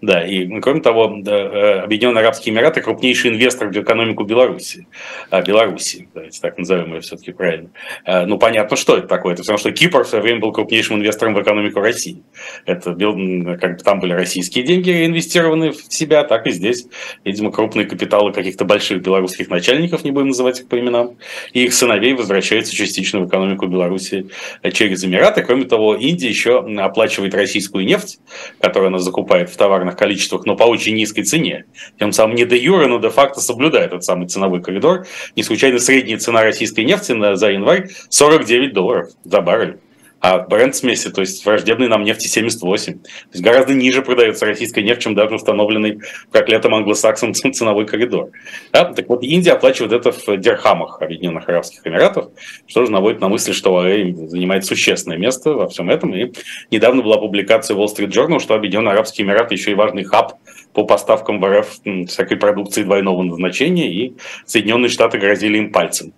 Да, 0.00 0.24
и 0.24 0.60
кроме 0.60 0.80
того, 0.80 1.16
да, 1.18 1.36
э, 1.36 1.80
Объединенные 1.80 2.22
Арабские 2.22 2.54
Эмираты 2.54 2.80
крупнейший 2.80 3.30
инвестор 3.30 3.68
в 3.68 3.76
экономику 3.76 4.24
Беларуси. 4.24 4.86
А, 5.30 5.42
Беларуси, 5.42 6.08
давайте 6.14 6.40
так 6.40 6.58
назовем 6.58 6.94
ее 6.94 7.00
все-таки 7.00 7.32
правильно. 7.32 7.70
А, 8.04 8.26
ну, 8.26 8.38
понятно, 8.38 8.76
что 8.76 8.96
это 8.96 9.08
такое. 9.08 9.34
Это 9.34 9.42
потому 9.42 9.58
что 9.58 9.72
Кипр 9.72 10.04
в 10.04 10.08
свое 10.08 10.22
время 10.22 10.40
был 10.40 10.52
крупнейшим 10.52 10.96
инвестором 10.96 11.34
в 11.34 11.42
экономику 11.42 11.80
России. 11.80 12.22
Это, 12.64 12.94
как 12.94 13.78
бы 13.78 13.82
там 13.82 14.00
были 14.00 14.12
российские 14.12 14.64
деньги 14.64 15.06
инвестированы 15.06 15.72
в 15.72 15.92
себя, 15.92 16.24
так 16.24 16.46
и 16.46 16.50
здесь. 16.50 16.86
Видимо, 17.24 17.50
крупные 17.50 17.86
капиталы 17.86 18.32
каких-то 18.32 18.64
больших 18.64 19.02
белорусских 19.02 19.48
начальников, 19.48 20.04
не 20.04 20.10
будем 20.10 20.28
называть 20.28 20.60
их 20.60 20.68
по 20.68 20.78
именам, 20.78 21.16
и 21.52 21.64
их 21.64 21.74
сыновей 21.74 22.14
возвращаются 22.14 22.74
частично 22.74 23.20
в 23.20 23.28
экономику 23.28 23.66
Беларуси 23.66 24.28
через 24.72 25.04
Эмираты. 25.04 25.42
Кроме 25.42 25.64
того, 25.64 25.94
Индия 25.94 26.28
еще 26.28 26.58
оплачивает 26.78 27.34
российскую 27.34 27.84
нефть, 27.84 28.18
которую 28.60 28.88
она 28.88 28.98
закупает 28.98 29.50
в 29.50 29.56
товарных 29.56 29.96
количествах, 29.96 30.44
но 30.46 30.56
по 30.56 30.64
очень 30.64 30.94
низкой 30.94 31.22
цене. 31.22 31.64
Тем 31.98 32.12
самым 32.12 32.36
не 32.36 32.44
де 32.44 32.56
юре, 32.56 32.86
но 32.86 32.98
де 32.98 33.10
факто 33.10 33.40
соблюдает 33.40 33.88
этот 33.88 34.04
самый 34.04 34.28
ценовой 34.28 34.62
коридор. 34.62 35.06
Не 35.34 35.42
случайно 35.42 35.78
средняя 35.78 36.18
цена 36.18 36.42
российской 36.42 36.84
нефти 36.84 37.14
за 37.34 37.50
январь 37.50 37.88
49 38.10 38.72
долларов 38.72 39.08
за 39.24 39.40
баррель 39.40 39.78
а 40.20 40.38
бренд 40.38 40.74
смеси, 40.74 41.10
то 41.10 41.20
есть 41.20 41.44
враждебный 41.44 41.88
нам 41.88 42.02
нефти 42.02 42.26
78. 42.26 42.94
То 42.94 43.08
есть 43.32 43.44
гораздо 43.44 43.74
ниже 43.74 44.02
продается 44.02 44.46
российская 44.46 44.82
нефть, 44.82 45.02
чем 45.02 45.14
даже 45.14 45.34
установленный 45.34 46.00
проклятым 46.32 46.74
англосаксом 46.74 47.34
ценовой 47.52 47.86
коридор. 47.86 48.30
Да? 48.72 48.86
Так 48.86 49.08
вот, 49.08 49.22
Индия 49.22 49.52
оплачивает 49.52 49.92
это 49.92 50.12
в 50.12 50.36
дирхамах 50.38 51.02
Объединенных 51.02 51.48
Арабских 51.48 51.86
Эмиратов, 51.86 52.30
что 52.66 52.86
же 52.86 52.92
наводит 52.92 53.20
на 53.20 53.28
мысль, 53.28 53.52
что 53.52 53.76
ОАЭ 53.76 54.12
занимает 54.26 54.64
существенное 54.64 55.18
место 55.18 55.52
во 55.52 55.68
всем 55.68 55.90
этом. 55.90 56.14
И 56.14 56.32
недавно 56.70 57.02
была 57.02 57.18
публикация 57.18 57.76
Wall 57.76 57.86
Street 57.86 58.08
Journal, 58.10 58.40
что 58.40 58.54
Объединенные 58.54 58.92
Арабские 58.92 59.26
Эмираты 59.26 59.54
еще 59.54 59.72
и 59.72 59.74
важный 59.74 60.04
хаб 60.04 60.38
по 60.72 60.84
поставкам 60.84 61.40
в 61.40 61.46
РФ 61.46 61.80
всякой 62.08 62.36
продукции 62.36 62.82
двойного 62.82 63.22
назначения, 63.22 63.92
и 63.92 64.14
Соединенные 64.44 64.88
Штаты 64.88 65.18
грозили 65.18 65.58
им 65.58 65.72
пальцем. 65.72 66.12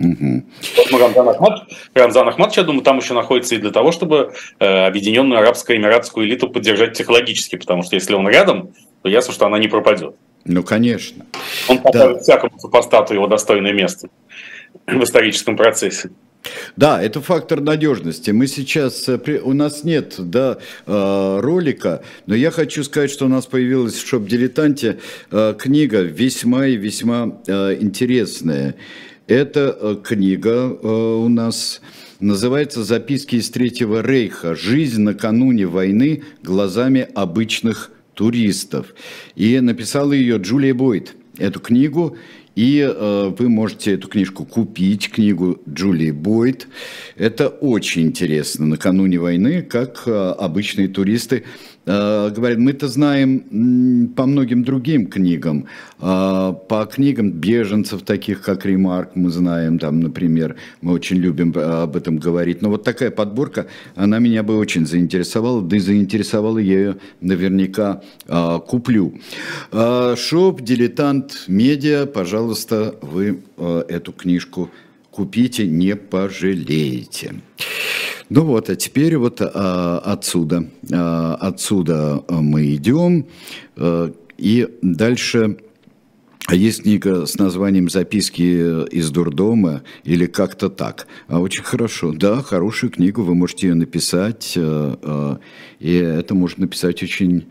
Угу. 0.00 0.98
Рамзан 0.98 1.28
Ахмад, 1.28 1.68
Рамзан 1.92 2.28
Ахмад, 2.28 2.56
я 2.56 2.62
думаю, 2.62 2.82
там 2.82 2.98
еще 2.98 3.12
находится 3.12 3.54
и 3.54 3.58
для 3.58 3.70
того, 3.70 3.92
чтобы 3.92 4.32
э, 4.58 4.86
объединенную 4.86 5.40
арабско-эмиратскую 5.40 6.24
элиту 6.24 6.48
поддержать 6.48 6.94
психологически, 6.94 7.56
потому 7.56 7.82
что 7.82 7.96
если 7.96 8.14
он 8.14 8.26
рядом, 8.26 8.72
то 9.02 9.10
ясно, 9.10 9.34
что 9.34 9.44
она 9.44 9.58
не 9.58 9.68
пропадет. 9.68 10.16
Ну, 10.46 10.62
конечно. 10.62 11.26
Он 11.68 11.78
поставит 11.78 12.16
да. 12.16 12.22
всякому 12.22 12.58
супостату 12.58 13.12
его 13.12 13.26
достойное 13.26 13.74
место 13.74 14.08
в 14.86 15.02
историческом 15.04 15.54
процессе. 15.54 16.10
Да, 16.76 17.02
это 17.02 17.20
фактор 17.20 17.60
надежности. 17.60 18.30
Мы 18.30 18.46
сейчас, 18.46 19.06
э, 19.06 19.18
у 19.42 19.52
нас 19.52 19.84
нет 19.84 20.14
да, 20.16 20.56
э, 20.86 21.40
ролика, 21.42 22.02
но 22.24 22.34
я 22.34 22.50
хочу 22.50 22.84
сказать, 22.84 23.10
что 23.10 23.26
у 23.26 23.28
нас 23.28 23.44
появилась 23.44 23.96
в 23.96 24.08
шоп-дилетанте 24.08 24.98
книга 25.58 26.00
весьма 26.00 26.68
и 26.68 26.76
весьма 26.76 27.42
интересная. 27.46 28.76
Эта 29.30 29.78
э, 29.80 29.96
книга 30.02 30.76
э, 30.82 30.88
у 30.88 31.28
нас 31.28 31.80
называется 32.18 32.82
«Записки 32.82 33.36
из 33.36 33.48
Третьего 33.48 34.02
Рейха. 34.02 34.56
Жизнь 34.56 35.02
накануне 35.02 35.66
войны 35.66 36.24
глазами 36.42 37.06
обычных 37.14 37.92
туристов». 38.14 38.92
И 39.36 39.60
написала 39.60 40.14
ее 40.14 40.38
Джулия 40.38 40.74
Бойт. 40.74 41.14
Эту 41.38 41.60
книгу 41.60 42.16
и 42.56 42.80
э, 42.80 43.32
вы 43.38 43.48
можете 43.48 43.94
эту 43.94 44.08
книжку 44.08 44.44
купить, 44.44 45.08
книгу 45.08 45.60
Джулии 45.68 46.10
Бойт. 46.10 46.66
Это 47.14 47.46
очень 47.46 48.02
интересно. 48.02 48.66
Накануне 48.66 49.20
войны, 49.20 49.62
как 49.62 50.08
обычные 50.08 50.88
туристы 50.88 51.44
Э, 51.90 52.30
говорит, 52.30 52.58
мы-то 52.58 52.86
знаем 52.88 54.12
по 54.16 54.26
многим 54.26 54.62
другим 54.62 55.06
книгам, 55.06 55.66
э, 56.00 56.54
по 56.68 56.86
книгам 56.86 57.32
беженцев, 57.32 58.02
таких 58.02 58.42
как 58.42 58.64
Ремарк, 58.64 59.16
мы 59.16 59.30
знаем, 59.30 59.78
там, 59.78 59.98
например, 59.98 60.54
мы 60.82 60.92
очень 60.92 61.16
любим 61.16 61.52
э, 61.56 61.82
об 61.82 61.96
этом 61.96 62.18
говорить. 62.18 62.62
Но 62.62 62.68
вот 62.70 62.84
такая 62.84 63.10
подборка, 63.10 63.66
она 63.96 64.20
меня 64.20 64.44
бы 64.44 64.56
очень 64.56 64.86
заинтересовала, 64.86 65.62
да 65.62 65.76
и 65.76 65.80
заинтересовала 65.80 66.58
я 66.58 66.78
ее 66.78 66.96
наверняка 67.20 68.02
куплю. 68.66 69.14
Shop, 69.72 70.60
diletant, 70.62 71.44
media, 71.48 72.06
пожалуйста, 72.06 72.94
вы 73.02 73.40
эту 73.88 74.12
книжку 74.12 74.70
купите, 75.10 75.66
не 75.66 75.96
пожалеете. 75.96 77.34
Ну 78.30 78.44
вот, 78.44 78.70
а 78.70 78.76
теперь 78.76 79.16
вот 79.16 79.40
а, 79.42 79.98
отсюда, 80.04 80.68
а, 80.92 81.34
отсюда 81.34 82.24
мы 82.28 82.76
идем, 82.76 83.26
а, 83.76 84.12
и 84.38 84.68
дальше 84.82 85.58
есть 86.48 86.82
книга 86.82 87.26
с 87.26 87.38
названием 87.38 87.88
«Записки 87.88 88.86
из 88.88 89.10
дурдома» 89.10 89.82
или 90.04 90.26
как-то 90.26 90.68
так. 90.68 91.06
А 91.26 91.40
очень 91.40 91.62
хорошо. 91.62 92.12
Да, 92.12 92.40
хорошую 92.40 92.90
книгу, 92.90 93.22
вы 93.22 93.34
можете 93.34 93.68
ее 93.68 93.74
написать, 93.74 94.54
а, 94.56 94.98
а, 95.02 95.38
и 95.80 95.94
это 95.94 96.34
может 96.36 96.58
написать 96.58 97.02
очень 97.02 97.46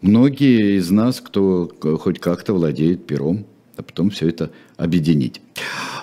многие 0.00 0.78
из 0.78 0.90
нас, 0.90 1.20
кто 1.20 1.70
хоть 1.98 2.18
как-то 2.18 2.54
владеет 2.54 3.06
пером, 3.06 3.46
а 3.76 3.82
потом 3.82 4.10
все 4.10 4.28
это 4.28 4.50
объединить. 4.76 5.40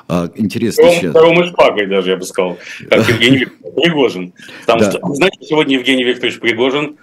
А, 0.08 0.30
интересно 0.36 0.84
Пером, 0.84 0.96
сейчас. 0.96 1.14
Пером 1.14 1.44
и 1.44 1.48
шпагой 1.48 1.88
даже, 1.88 2.12
я 2.12 2.18
бы 2.18 2.24
сказал, 2.24 2.58
как 2.90 3.08
Евгений 3.08 3.38
Викторович 3.40 3.76
Пригожин. 3.76 4.34
Потому 4.62 4.80
да. 4.82 4.92
что, 4.92 5.14
знаете, 5.14 5.38
сегодня 5.42 5.78
Евгений 5.78 6.04
Викторович 6.04 6.40
Пригожин 6.40 6.98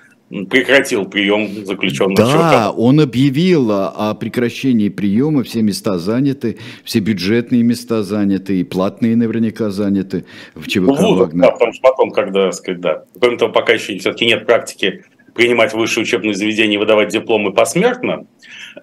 прекратил 0.51 1.07
прием 1.07 1.65
заключенных. 1.65 2.17
Да, 2.17 2.71
он 2.71 3.01
объявил 3.01 3.71
о 3.73 4.15
прекращении 4.15 4.89
приема, 4.89 5.43
все 5.43 5.63
места 5.63 5.99
заняты, 5.99 6.59
все 6.85 6.99
бюджетные 7.01 7.63
места 7.63 8.03
заняты, 8.03 8.61
и 8.61 8.65
платные 8.65 9.17
наверняка 9.17 9.71
заняты 9.71 10.25
в 10.55 10.67
ЧВК 10.67 11.01
ну, 11.01 11.15
Вагнер. 11.15 11.45
Да, 11.45 11.51
потому 11.53 11.73
что 11.73 11.83
потом, 11.83 12.11
когда, 12.11 12.53
сказать, 12.53 12.81
да. 12.81 13.05
Кроме 13.19 13.39
того, 13.39 13.53
пока 13.53 13.73
еще 13.73 13.99
все-таки 13.99 14.27
нет 14.27 14.45
практики 14.45 15.05
принимать 15.39 15.73
высшие 15.73 16.03
учебные 16.03 16.35
заведения 16.35 16.75
и 16.75 16.79
выдавать 16.79 17.11
дипломы 17.11 17.53
посмертно, 17.53 18.27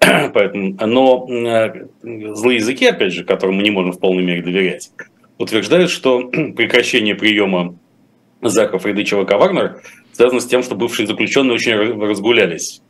Поэтому, 0.00 0.74
но 0.86 1.26
э, 1.28 1.86
злые 2.02 2.56
языки, 2.56 2.86
опять 2.86 3.12
же, 3.12 3.24
которым 3.24 3.56
мы 3.56 3.62
не 3.62 3.70
можем 3.70 3.92
в 3.92 4.00
полной 4.00 4.24
мере 4.24 4.42
доверять, 4.42 4.90
утверждают, 5.36 5.90
что 5.90 6.20
прекращение 6.56 7.14
приема 7.14 7.78
Заков 8.40 8.86
и 8.86 9.04
ЧВК 9.04 9.32
«Вагнер» 9.32 9.82
связано 10.12 10.40
с 10.40 10.46
тем, 10.46 10.62
что 10.62 10.74
бывшие 10.76 11.06
заключенные 11.06 11.54
очень 11.54 11.74
разгулялись 11.74 12.80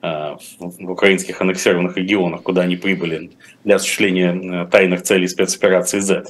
в 0.00 0.90
украинских 0.90 1.40
аннексированных 1.40 1.96
регионах, 1.96 2.42
куда 2.42 2.62
они 2.62 2.76
прибыли 2.76 3.30
для 3.64 3.76
осуществления 3.76 4.32
э, 4.32 4.66
тайных 4.70 5.02
целей 5.02 5.26
спецоперации 5.26 5.98
Z. 5.98 6.26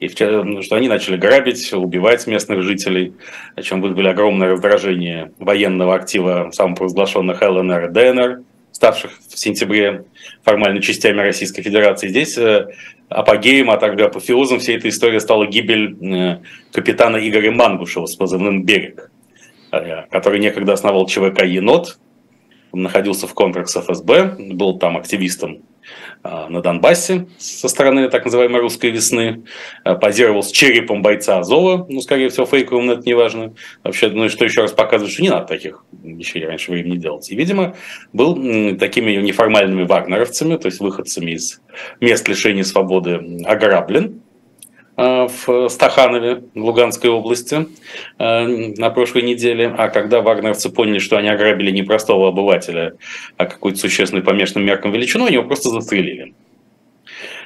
И 0.00 0.08
что 0.08 0.76
они 0.76 0.88
начали 0.88 1.16
грабить, 1.16 1.72
убивать 1.72 2.26
местных 2.26 2.62
жителей, 2.62 3.14
о 3.54 3.62
чем 3.62 3.82
вызвали 3.82 4.08
огромное 4.08 4.48
раздражение 4.48 5.32
военного 5.38 5.94
актива 5.94 6.50
самопровозглашенных 6.52 7.42
ЛНР 7.42 7.84
и 7.84 7.88
ДНР– 7.88 8.42
ставших 8.72 9.12
в 9.28 9.38
сентябре 9.38 10.06
формально 10.42 10.82
частями 10.82 11.20
Российской 11.20 11.62
Федерации. 11.62 12.08
Здесь 12.08 12.36
э, 12.36 12.66
апогеем, 13.08 13.70
а 13.70 13.76
также 13.76 14.06
апофеозом 14.06 14.58
всей 14.58 14.76
этой 14.76 14.90
истории 14.90 15.18
стала 15.18 15.46
гибель 15.46 15.96
э, 16.00 16.38
капитана 16.72 17.16
Игоря 17.16 17.52
Мангушева 17.52 18.06
с 18.06 18.16
позывным 18.16 18.64
«Берег», 18.64 19.10
э, 19.70 20.06
который 20.10 20.40
некогда 20.40 20.72
основал 20.72 21.06
ЧВК 21.06 21.44
«Енот», 21.44 21.98
находился 22.72 23.26
в 23.26 23.34
контракт 23.34 23.68
с 23.68 23.80
ФСБ, 23.80 24.36
был 24.52 24.78
там 24.78 24.96
активистом 24.96 25.62
а, 26.22 26.48
на 26.48 26.62
Донбассе 26.62 27.26
со 27.38 27.68
стороны 27.68 28.08
так 28.08 28.24
называемой 28.24 28.60
русской 28.60 28.90
весны, 28.90 29.42
а, 29.82 29.94
позировал 29.94 30.42
с 30.42 30.50
черепом 30.50 31.02
бойца 31.02 31.38
Азова, 31.38 31.86
ну, 31.88 32.00
скорее 32.00 32.28
всего, 32.28 32.46
фейковым, 32.46 32.86
но 32.86 32.92
это 32.92 33.02
не 33.02 33.14
важно. 33.14 33.54
Вообще, 33.82 34.08
ну, 34.08 34.28
что 34.28 34.44
еще 34.44 34.62
раз 34.62 34.72
показывает, 34.72 35.12
что 35.12 35.22
не 35.22 35.30
надо 35.30 35.46
таких 35.46 35.84
вещей 36.02 36.44
раньше 36.46 36.70
времени 36.70 36.96
делать. 36.96 37.30
И, 37.30 37.34
видимо, 37.34 37.74
был 38.12 38.36
такими 38.78 39.12
неформальными 39.16 39.82
вагнеровцами, 39.82 40.56
то 40.56 40.66
есть 40.66 40.80
выходцами 40.80 41.32
из 41.32 41.60
мест 42.00 42.28
лишения 42.28 42.64
свободы 42.64 43.42
ограблен, 43.44 44.21
в 44.96 45.68
Стаханове, 45.68 46.42
в 46.54 46.58
Луганской 46.58 47.08
области 47.08 47.66
э, 48.18 48.46
на 48.76 48.90
прошлой 48.90 49.22
неделе. 49.22 49.74
А 49.76 49.88
когда 49.88 50.20
вагнеровцы 50.20 50.70
поняли, 50.70 50.98
что 50.98 51.16
они 51.16 51.28
ограбили 51.28 51.70
не 51.70 51.82
простого 51.82 52.28
обывателя, 52.28 52.94
а 53.36 53.46
какую-то 53.46 53.78
существенную 53.78 54.24
по 54.24 54.30
местным 54.30 54.64
меркам 54.64 54.92
величину, 54.92 55.26
они 55.26 55.34
его 55.36 55.44
просто 55.44 55.70
застрелили. 55.70 56.34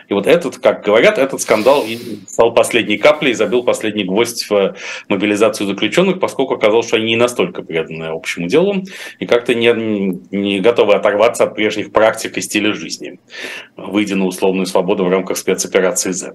И 0.08 0.14
вот 0.14 0.26
этот, 0.26 0.58
как 0.58 0.84
говорят, 0.84 1.18
этот 1.18 1.40
скандал 1.40 1.84
стал 2.28 2.54
последней 2.54 2.98
каплей, 2.98 3.34
забил 3.34 3.62
последний 3.62 4.04
гвоздь 4.04 4.48
в 4.48 4.74
мобилизацию 5.08 5.66
заключенных, 5.66 6.20
поскольку 6.20 6.54
оказалось, 6.54 6.86
что 6.86 6.96
они 6.96 7.06
не 7.06 7.16
настолько 7.16 7.62
преданы 7.62 8.06
общему 8.06 8.48
делу 8.48 8.84
и 9.18 9.26
как-то 9.26 9.54
не, 9.54 9.72
не 10.30 10.60
готовы 10.60 10.94
оторваться 10.94 11.44
от 11.44 11.54
прежних 11.54 11.92
практик 11.92 12.36
и 12.36 12.40
стиля 12.40 12.72
жизни, 12.72 13.18
выйдя 13.76 14.16
на 14.16 14.26
условную 14.26 14.66
свободу 14.66 15.04
в 15.04 15.08
рамках 15.08 15.36
спецоперации 15.36 16.12
Z. 16.12 16.34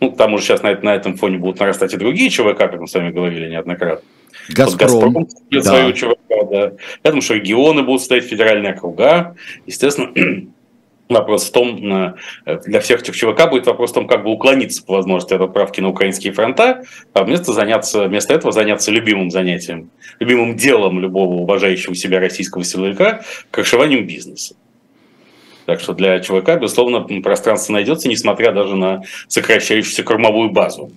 Ну, 0.00 0.12
к 0.12 0.16
тому 0.16 0.38
же 0.38 0.44
сейчас 0.44 0.62
на, 0.62 0.74
на 0.80 0.94
этом 0.94 1.16
фоне 1.16 1.38
будут 1.38 1.60
нарастать 1.60 1.94
и 1.94 1.96
другие 1.96 2.30
ЧВК, 2.30 2.58
как 2.58 2.80
мы 2.80 2.86
с 2.86 2.94
вами 2.94 3.10
говорили 3.10 3.48
неоднократно. 3.48 4.06
Газпром. 4.48 5.12
Вот 5.12 5.28
Газпром 5.28 5.28
да. 5.50 5.62
свою 5.62 5.92
ЧВК, 5.92 6.50
да. 6.50 6.72
Я 7.04 7.10
думаю, 7.10 7.22
что 7.22 7.34
регионы 7.34 7.82
будут 7.82 8.02
стоять 8.02 8.24
федеральные 8.24 8.72
округа. 8.72 9.36
Естественно, 9.66 10.12
Вопрос 11.10 11.48
в 11.48 11.52
том, 11.52 11.92
э, 11.92 12.14
для 12.66 12.80
всех 12.80 13.02
этих 13.02 13.16
ЧВК 13.16 13.50
будет 13.50 13.66
вопрос 13.66 13.90
в 13.90 13.94
том, 13.94 14.06
как 14.06 14.22
бы 14.22 14.30
уклониться 14.30 14.84
по 14.84 14.94
возможности 14.94 15.34
от 15.34 15.40
отправки 15.40 15.80
на 15.80 15.88
украинские 15.88 16.32
фронта, 16.32 16.84
а 17.12 17.24
вместо, 17.24 17.52
заняться, 17.52 18.04
вместо 18.04 18.32
этого 18.32 18.52
заняться 18.52 18.92
любимым 18.92 19.32
занятием, 19.32 19.90
любимым 20.20 20.54
делом 20.54 21.00
любого 21.00 21.34
уважающего 21.34 21.96
себя 21.96 22.20
российского 22.20 22.62
силовика– 22.62 23.22
крышеванием 23.50 24.06
бизнеса. 24.06 24.54
Так 25.66 25.80
что 25.80 25.94
для 25.94 26.20
ЧВК, 26.20 26.60
безусловно, 26.60 27.00
пространство 27.20 27.72
найдется, 27.72 28.08
несмотря 28.08 28.52
даже 28.52 28.76
на 28.76 29.02
сокращающуюся 29.26 30.04
кормовую 30.04 30.50
базу 30.50 30.92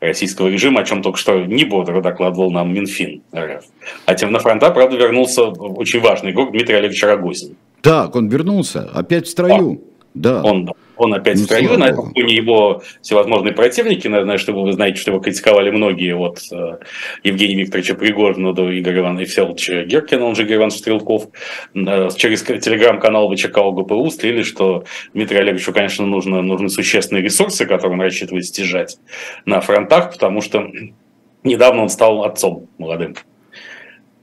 российского 0.00 0.48
режима, 0.48 0.80
о 0.80 0.84
чем 0.84 1.02
только 1.02 1.18
что 1.18 1.44
не 1.44 1.64
бодро 1.64 2.00
докладывал 2.00 2.50
нам 2.50 2.72
Минфин 2.72 3.22
РФ. 3.36 3.64
А 4.06 4.14
тем 4.14 4.32
на 4.32 4.38
фронта, 4.38 4.70
правда, 4.70 4.96
вернулся 4.96 5.44
очень 5.44 6.00
важный 6.00 6.30
игрок 6.30 6.52
Дмитрий 6.52 6.76
Олегович 6.76 7.02
Рогозин. 7.02 7.56
Так, 7.84 8.16
он 8.16 8.28
вернулся, 8.28 8.90
опять 8.94 9.26
в 9.26 9.30
строю. 9.30 9.82
Да. 10.14 10.42
Он, 10.42 10.72
он 10.96 11.12
опять 11.12 11.36
ну, 11.36 11.42
в 11.42 11.44
строю, 11.44 11.78
на 11.78 11.88
этом 11.88 12.14
фоне 12.14 12.34
его 12.34 12.82
всевозможные 13.02 13.52
противники, 13.52 14.08
наверное, 14.08 14.38
что 14.38 14.52
вы 14.52 14.72
знаете, 14.72 15.00
что 15.00 15.10
его 15.10 15.20
критиковали 15.20 15.70
многие, 15.70 16.16
от 16.16 16.38
э, 16.50 16.78
Евгения 17.24 17.56
Викторовича 17.56 17.94
Пригожина 17.94 18.54
до 18.54 18.78
Игоря 18.78 19.00
Ивановича 19.00 19.32
Всеволодовича 19.32 19.84
Геркина, 19.84 20.24
он 20.24 20.34
же 20.34 20.44
Игорь 20.44 20.56
Иванович 20.56 20.78
Стрелков, 20.78 21.28
э, 21.74 22.08
через 22.16 22.42
телеграм-канал 22.42 23.30
ВЧК 23.34 23.58
ОГПУ 23.58 24.08
слили, 24.10 24.44
что 24.44 24.84
Дмитрию 25.12 25.42
Олеговичу, 25.42 25.74
конечно, 25.74 26.06
нужно, 26.06 26.40
нужны 26.40 26.70
существенные 26.70 27.22
ресурсы, 27.22 27.66
которые 27.66 27.98
он 27.98 28.00
рассчитывает 28.00 28.46
стяжать 28.46 28.98
на 29.44 29.60
фронтах, 29.60 30.12
потому 30.12 30.40
что 30.40 30.70
недавно 31.42 31.82
он 31.82 31.88
стал 31.90 32.24
отцом 32.24 32.68
молодым 32.78 33.14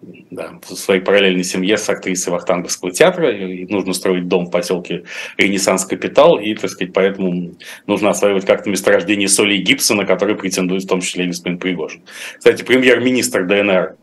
да, 0.02 0.60
в 0.64 0.76
своей 0.76 1.02
параллельной 1.02 1.44
семье 1.44 1.78
с 1.78 1.88
актрисой 1.90 2.34
Вахтанговского 2.34 2.92
театра. 2.92 3.32
И 3.32 3.66
нужно 3.66 3.94
строить 3.94 4.28
дом 4.28 4.46
в 4.46 4.52
поселке 4.52 5.04
Ренессанс 5.38 5.86
Капитал. 5.86 6.40
И, 6.40 6.54
так 6.56 6.70
сказать, 6.70 6.94
поэтому 6.94 7.54
нужно 7.88 8.10
осваивать 8.10 8.46
как-то 8.46 8.70
месторождение 8.70 9.28
соли 9.28 9.56
и 9.56 9.62
гипса, 9.62 9.94
на 9.94 10.06
которые 10.06 10.38
претендует 10.38 10.84
в 10.84 10.88
том 10.88 11.02
числе 11.02 11.28
господин 11.28 11.60
Пригожин. 11.60 12.02
Кстати, 12.38 12.64
премьер-министр 12.64 13.46
ДНР, 13.46 13.96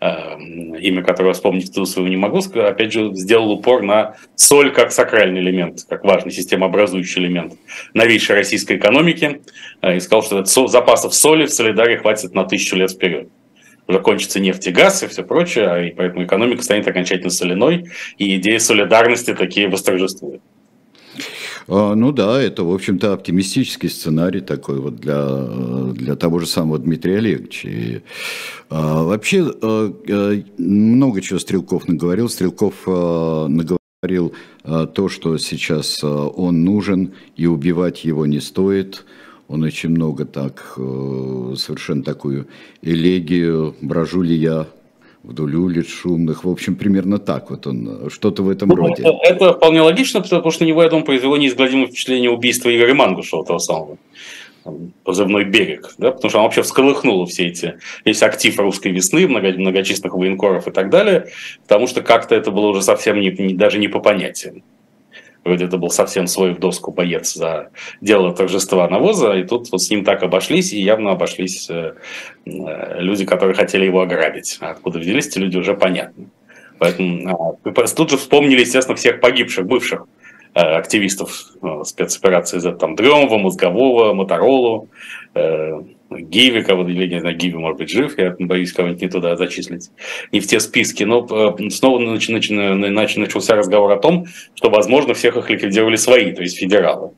э, 0.00 0.40
имя 0.80 1.02
которого 1.02 1.34
вспомнить 1.34 1.74
тут 1.74 1.88
своего 1.88 2.08
не 2.08 2.16
могу, 2.16 2.38
опять 2.38 2.92
же, 2.92 3.14
сделал 3.14 3.50
упор 3.52 3.82
на 3.82 4.16
соль 4.36 4.72
как 4.72 4.90
сакральный 4.90 5.40
элемент, 5.40 5.84
как 5.88 6.04
важный 6.04 6.32
системообразующий 6.32 7.22
элемент 7.22 7.54
новейшей 7.92 8.36
российской 8.36 8.78
экономики. 8.78 9.42
Э, 9.82 9.96
и 9.96 10.00
сказал, 10.00 10.44
что 10.44 10.66
запасов 10.68 11.14
соли 11.14 11.44
в 11.44 11.50
Солидаре 11.50 11.98
хватит 11.98 12.34
на 12.34 12.44
тысячу 12.44 12.76
лет 12.76 12.90
вперед 12.90 13.28
уже 13.88 14.40
нефть 14.40 14.66
и 14.66 14.70
газ 14.70 15.02
и 15.02 15.06
все 15.08 15.22
прочее, 15.22 15.68
а 15.68 15.82
и 15.82 15.90
поэтому 15.90 16.24
экономика 16.24 16.62
станет 16.62 16.86
окончательно 16.86 17.30
соляной, 17.30 17.86
и 18.18 18.36
идея 18.36 18.58
солидарности 18.58 19.34
такие 19.34 19.68
восторжествует. 19.68 20.40
А, 21.68 21.94
ну 21.94 22.12
да, 22.12 22.42
это, 22.42 22.64
в 22.64 22.74
общем-то, 22.74 23.12
оптимистический 23.12 23.88
сценарий 23.88 24.40
такой 24.40 24.80
вот 24.80 24.96
для, 24.96 25.46
для 25.92 26.16
того 26.16 26.38
же 26.38 26.46
самого 26.46 26.78
Дмитрия 26.78 27.18
Олеговича. 27.18 27.68
И, 27.68 28.00
а, 28.68 29.04
вообще 29.04 29.50
а, 29.62 30.42
много 30.58 31.20
чего 31.20 31.38
Стрелков 31.38 31.86
наговорил. 31.86 32.28
Стрелков 32.28 32.74
а, 32.86 33.46
наговорил 33.46 34.34
а, 34.64 34.86
то, 34.86 35.08
что 35.08 35.38
сейчас 35.38 36.02
он 36.02 36.64
нужен, 36.64 37.12
и 37.36 37.46
убивать 37.46 38.04
его 38.04 38.26
не 38.26 38.40
стоит– 38.40 39.04
он 39.48 39.62
очень 39.62 39.90
много 39.90 40.24
так, 40.24 40.74
э, 40.76 41.54
совершенно 41.56 42.02
такую 42.02 42.48
элегию, 42.82 43.74
брожу 43.80 44.22
ли 44.22 44.34
я 44.34 44.66
вдоль 45.22 45.54
улиц 45.54 45.88
шумных. 45.88 46.44
В 46.44 46.50
общем, 46.50 46.76
примерно 46.76 47.18
так 47.18 47.50
вот 47.50 47.66
он, 47.66 48.10
что-то 48.10 48.42
в 48.42 48.48
этом 48.50 48.68
ну, 48.68 48.74
роде. 48.76 49.02
Это, 49.02 49.18
это 49.22 49.52
вполне 49.54 49.80
логично, 49.80 50.20
потому 50.20 50.50
что 50.50 50.64
на 50.64 50.68
него, 50.68 50.82
я 50.82 50.88
думаю, 50.88 51.04
произвело 51.04 51.36
неизгладимое 51.36 51.86
впечатление 51.86 52.30
убийства 52.30 52.74
Игоря 52.74 52.94
Мангушева, 52.94 53.44
того 53.44 53.58
самого 53.58 53.98
позывной 55.04 55.44
берег, 55.44 55.92
да, 55.98 56.12
потому 56.12 56.30
что 56.30 56.38
он 56.38 56.44
вообще 56.44 56.62
всколыхнула 56.62 57.26
все 57.26 57.48
эти, 57.48 57.78
весь 58.04 58.22
актив 58.22 58.56
русской 58.60 58.92
весны, 58.92 59.26
много, 59.26 59.48
многочисленных 59.52 60.14
военкоров 60.14 60.68
и 60.68 60.70
так 60.70 60.90
далее, 60.90 61.30
потому 61.62 61.86
что 61.86 62.02
как-то 62.02 62.34
это 62.34 62.50
было 62.50 62.66
уже 62.68 62.82
совсем 62.82 63.18
не, 63.20 63.30
не, 63.30 63.54
даже 63.54 63.78
не 63.78 63.88
по 63.88 63.98
понятиям. 63.98 64.62
Вроде 65.44 65.64
это 65.64 65.76
был 65.76 65.90
совсем 65.90 66.26
свой 66.26 66.52
в 66.52 66.60
доску 66.60 66.92
боец 66.92 67.34
за 67.34 67.70
дело 68.00 68.32
торжества 68.32 68.88
навоза, 68.88 69.34
и 69.34 69.44
тут 69.44 69.70
вот 69.72 69.82
с 69.82 69.90
ним 69.90 70.04
так 70.04 70.22
обошлись, 70.22 70.72
и 70.72 70.80
явно 70.80 71.12
обошлись 71.12 71.68
э, 71.68 71.94
э, 72.46 73.00
люди, 73.00 73.24
которые 73.24 73.54
хотели 73.54 73.84
его 73.84 74.02
ограбить. 74.02 74.58
Откуда 74.60 75.00
взялись 75.00 75.26
эти 75.26 75.38
люди, 75.38 75.56
уже 75.56 75.74
понятно. 75.74 76.26
Поэтому 76.78 77.58
а, 77.64 77.86
тут 77.88 78.10
же 78.10 78.16
вспомнили, 78.18 78.60
естественно, 78.60 78.96
всех 78.96 79.20
погибших, 79.20 79.66
бывших 79.66 80.06
активистов 80.54 81.46
спецоперации 81.84 82.58
Z, 82.58 82.72
там, 82.72 82.94
Дремова, 82.94 83.38
Мозгового, 83.38 84.12
Моторолу, 84.12 84.88
Гиви, 86.20 86.62
кого 86.62 86.86
или 86.88 87.06
не 87.06 87.20
знаю, 87.20 87.36
Гиви 87.36 87.56
может 87.56 87.78
быть 87.78 87.90
жив, 87.90 88.18
я 88.18 88.34
боюсь 88.38 88.72
кого-нибудь 88.72 89.02
не 89.02 89.08
туда 89.08 89.36
зачислить, 89.36 89.90
не 90.30 90.40
в 90.40 90.46
те 90.46 90.60
списки. 90.60 91.04
Но 91.04 91.26
э, 91.30 91.70
снова 91.70 91.98
нач, 91.98 92.28
нач, 92.28 92.50
нач, 92.50 93.16
начался 93.16 93.56
разговор 93.56 93.90
о 93.92 93.96
том, 93.96 94.26
что, 94.54 94.70
возможно, 94.70 95.14
всех 95.14 95.36
их 95.36 95.50
ликвидировали 95.50 95.96
свои, 95.96 96.32
то 96.32 96.42
есть 96.42 96.58
федералы. 96.58 97.12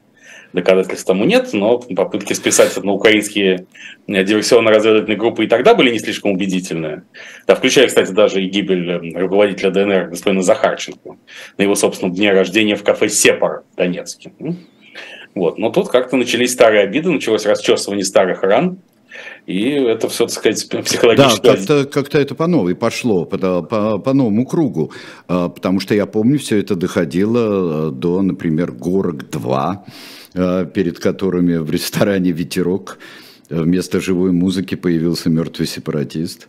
Доказательств 0.54 1.04
тому 1.04 1.24
нет, 1.24 1.48
но 1.52 1.78
попытки 1.78 2.32
списать 2.32 2.76
на 2.76 2.92
украинские 2.92 3.66
э, 4.06 4.22
диверсионно-разведывательные 4.22 5.16
группы 5.16 5.44
и 5.44 5.48
тогда 5.48 5.74
были 5.74 5.90
не 5.90 5.98
слишком 5.98 6.30
убедительные. 6.30 7.02
Да, 7.48 7.56
включая, 7.56 7.88
кстати, 7.88 8.12
даже 8.12 8.40
и 8.40 8.48
гибель 8.48 8.88
э, 8.88 9.18
руководителя 9.18 9.72
ДНР 9.72 10.10
господина 10.10 10.42
Захарченко 10.42 11.16
на 11.58 11.62
его 11.62 11.74
собственном 11.74 12.14
дне 12.14 12.30
рождения 12.30 12.76
в 12.76 12.84
кафе 12.84 13.08
«Сепар» 13.08 13.64
в 13.72 13.76
Донецке. 13.76 14.32
Вот. 15.34 15.58
Но 15.58 15.70
тут 15.70 15.88
как-то 15.88 16.16
начались 16.16 16.52
старые 16.52 16.84
обиды, 16.84 17.10
началось 17.10 17.46
расчесывание 17.46 18.04
старых 18.04 18.44
ран. 18.44 18.78
И 19.46 19.70
это 19.70 20.08
все, 20.08 20.26
так 20.26 20.34
сказать, 20.34 20.68
психологически... 20.84 21.42
Да, 21.42 21.56
как-то, 21.56 21.84
как 21.86 22.14
это 22.14 22.36
по 22.36 22.46
новой 22.46 22.76
пошло, 22.76 23.24
по, 23.24 23.62
по, 23.62 23.98
по 23.98 24.12
новому 24.12 24.46
кругу. 24.46 24.92
А, 25.26 25.48
потому 25.48 25.80
что 25.80 25.94
я 25.96 26.06
помню, 26.06 26.38
все 26.38 26.60
это 26.60 26.76
доходило 26.76 27.90
до, 27.90 28.22
например, 28.22 28.70
«Горок-2», 28.70 29.52
а, 29.52 29.84
перед 30.34 30.98
которыми 30.98 31.56
в 31.56 31.70
ресторане 31.70 32.32
«Ветерок» 32.32 32.98
вместо 33.48 34.00
живой 34.00 34.32
музыки 34.32 34.74
появился 34.74 35.30
мертвый 35.30 35.66
сепаратист. 35.66 36.48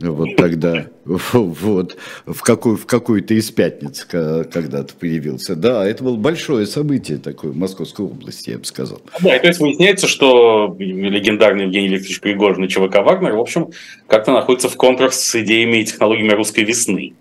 Вот 0.00 0.36
тогда, 0.36 0.86
вот, 1.04 1.96
в, 2.24 2.42
какой, 2.42 2.76
в 2.76 2.86
какую-то 2.86 3.34
из 3.34 3.50
пятниц 3.50 4.04
когда-то 4.04 4.94
появился. 4.94 5.56
Да, 5.56 5.84
это 5.84 6.04
было 6.04 6.16
большое 6.16 6.66
событие 6.66 7.18
такое 7.18 7.50
в 7.50 7.56
Московской 7.56 8.06
области, 8.06 8.50
я 8.50 8.58
бы 8.58 8.64
сказал. 8.64 9.00
Да, 9.20 9.34
и 9.34 9.40
то 9.40 9.48
есть 9.48 9.58
выясняется, 9.58 10.06
что 10.06 10.76
легендарный 10.78 11.64
Евгений 11.64 11.88
Викторович 11.88 12.20
Пригожин 12.20 12.64
и 12.64 12.68
ЧВК 12.68 12.98
«Вагнер», 12.98 13.34
в 13.34 13.40
общем, 13.40 13.70
как-то 14.06 14.32
находится 14.32 14.68
в 14.68 14.76
контрах 14.76 15.12
с 15.12 15.34
идеями 15.34 15.78
и 15.78 15.84
технологиями 15.84 16.32
русской 16.32 16.62
весны. 16.62 17.14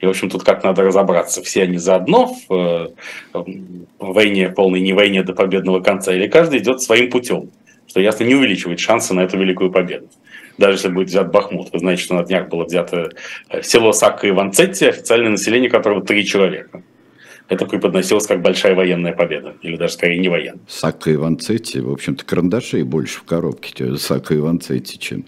И, 0.00 0.06
в 0.06 0.10
общем, 0.10 0.28
тут 0.28 0.44
как 0.44 0.62
надо 0.62 0.82
разобраться. 0.82 1.42
Все 1.42 1.62
они 1.62 1.78
заодно 1.78 2.34
э, 2.50 2.88
в 3.32 3.46
войне, 3.98 4.50
полной 4.50 4.80
не 4.80 4.92
войне 4.92 5.22
до 5.22 5.32
победного 5.32 5.80
конца, 5.80 6.14
или 6.14 6.28
каждый 6.28 6.58
идет 6.58 6.82
своим 6.82 7.10
путем, 7.10 7.50
что 7.86 8.00
ясно 8.00 8.24
не 8.24 8.34
увеличивает 8.34 8.78
шансы 8.78 9.14
на 9.14 9.20
эту 9.20 9.38
великую 9.38 9.70
победу 9.70 10.08
даже 10.58 10.76
если 10.76 10.88
будет 10.88 11.08
взят 11.08 11.30
Бахмут. 11.30 11.72
Вы 11.72 11.78
знаете, 11.78 12.02
что 12.02 12.14
на 12.14 12.24
днях 12.24 12.48
было 12.48 12.64
взято 12.64 13.10
э, 13.50 13.62
село 13.62 13.92
Сакка 13.92 14.26
и 14.26 14.30
Ванцетти, 14.30 14.86
официальное 14.86 15.30
население 15.30 15.70
которого 15.70 16.02
три 16.04 16.24
человека. 16.24 16.82
Это 17.48 17.64
преподносилось 17.66 18.26
как 18.26 18.42
большая 18.42 18.74
военная 18.74 19.12
победа, 19.12 19.54
или 19.62 19.76
даже 19.76 19.94
скорее 19.94 20.18
не 20.18 20.28
военная. 20.28 20.60
Сака 20.68 21.10
и 21.10 21.16
Ванцетти, 21.16 21.80
в 21.80 21.90
общем-то, 21.90 22.24
карандашей 22.24 22.82
больше 22.82 23.18
в 23.18 23.22
коробке 23.22 23.96
Сака 23.96 24.34
и 24.34 24.38
Ванцетти, 24.38 24.98
чем, 24.98 25.24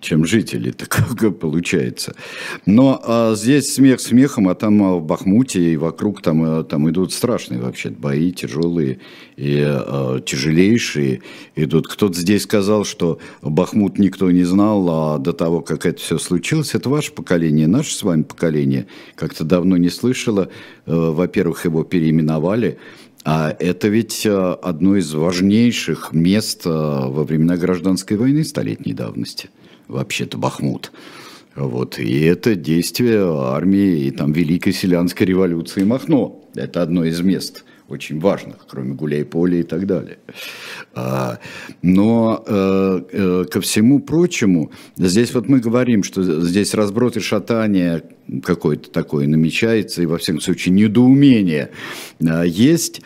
чем 0.00 0.24
жители, 0.24 0.72
так 0.72 0.96
получается. 1.40 2.14
Но 2.66 3.00
а, 3.04 3.34
здесь 3.34 3.72
смех 3.74 4.00
смехом, 4.00 4.48
а 4.48 4.54
там 4.54 4.82
а, 4.82 4.96
в 4.96 5.04
Бахмуте 5.04 5.60
и 5.60 5.76
вокруг 5.76 6.22
там, 6.22 6.42
а, 6.44 6.64
там 6.64 6.90
идут 6.90 7.12
страшные 7.12 7.60
вообще 7.60 7.90
бои, 7.90 8.32
тяжелые 8.32 8.98
и 9.36 9.62
а, 9.64 10.20
тяжелейшие 10.20 11.22
идут. 11.54 11.88
Кто-то 11.88 12.14
здесь 12.14 12.42
сказал, 12.42 12.84
что 12.84 13.18
Бахмут 13.42 13.98
никто 13.98 14.30
не 14.30 14.44
знал 14.44 14.88
а 14.90 15.18
до 15.18 15.32
того, 15.32 15.60
как 15.60 15.86
это 15.86 16.00
все 16.00 16.18
случилось. 16.18 16.74
Это 16.74 16.88
ваше 16.88 17.12
поколение, 17.12 17.66
наше 17.66 17.94
с 17.94 18.02
вами 18.02 18.22
поколение 18.22 18.86
как-то 19.14 19.44
давно 19.44 19.76
не 19.76 19.88
слышало. 19.88 20.48
Э, 20.86 21.10
во-первых, 21.10 21.59
его 21.64 21.84
переименовали, 21.84 22.78
а 23.24 23.54
это 23.58 23.88
ведь 23.88 24.24
э, 24.24 24.30
одно 24.62 24.96
из 24.96 25.12
важнейших 25.12 26.12
мест 26.12 26.62
э, 26.64 26.70
во 26.70 27.24
времена 27.24 27.56
гражданской 27.56 28.16
войны 28.16 28.44
столетней 28.44 28.94
давности. 28.94 29.50
Вообще-то 29.88 30.38
Бахмут. 30.38 30.92
Вот. 31.54 31.98
И 31.98 32.20
это 32.20 32.54
действие 32.54 33.22
армии 33.26 34.04
и 34.04 34.10
там 34.10 34.32
Великой 34.32 34.72
Селянской 34.72 35.26
революции 35.26 35.84
Махно. 35.84 36.42
Это 36.54 36.82
одно 36.82 37.04
из 37.04 37.20
мест 37.20 37.64
очень 37.90 38.20
важных, 38.20 38.66
кроме 38.68 38.94
гуляй-поля 38.94 39.60
и 39.60 39.62
так 39.62 39.86
далее. 39.86 40.18
А, 40.94 41.38
но 41.82 42.42
э, 42.46 43.00
э, 43.12 43.44
ко 43.50 43.60
всему 43.60 44.00
прочему, 44.00 44.70
здесь 44.96 45.34
вот 45.34 45.48
мы 45.48 45.60
говорим, 45.60 46.02
что 46.02 46.22
здесь 46.42 46.74
разброд 46.74 47.16
и 47.16 47.20
шатание 47.20 48.02
какое-то 48.44 48.90
такое 48.90 49.26
намечается, 49.26 50.02
и 50.02 50.06
во 50.06 50.18
всяком 50.18 50.40
случае 50.40 50.74
недоумение 50.74 51.70
а, 52.24 52.44
есть. 52.44 53.02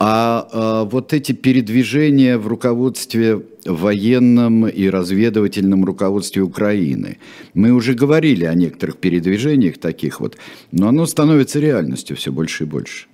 А, 0.00 0.48
а 0.52 0.84
вот 0.84 1.12
эти 1.12 1.32
передвижения 1.32 2.38
в 2.38 2.46
руководстве 2.46 3.42
военном 3.64 4.68
и 4.68 4.88
разведывательном 4.88 5.84
руководстве 5.84 6.42
Украины. 6.42 7.18
Мы 7.54 7.72
уже 7.72 7.94
говорили 7.94 8.44
о 8.44 8.54
некоторых 8.54 8.98
передвижениях 8.98 9.78
таких 9.78 10.20
вот, 10.20 10.36
но 10.70 10.88
оно 10.88 11.06
становится 11.06 11.58
реальностью 11.58 12.16
все 12.16 12.30
больше 12.30 12.64
и 12.64 12.66
больше. 12.66 13.06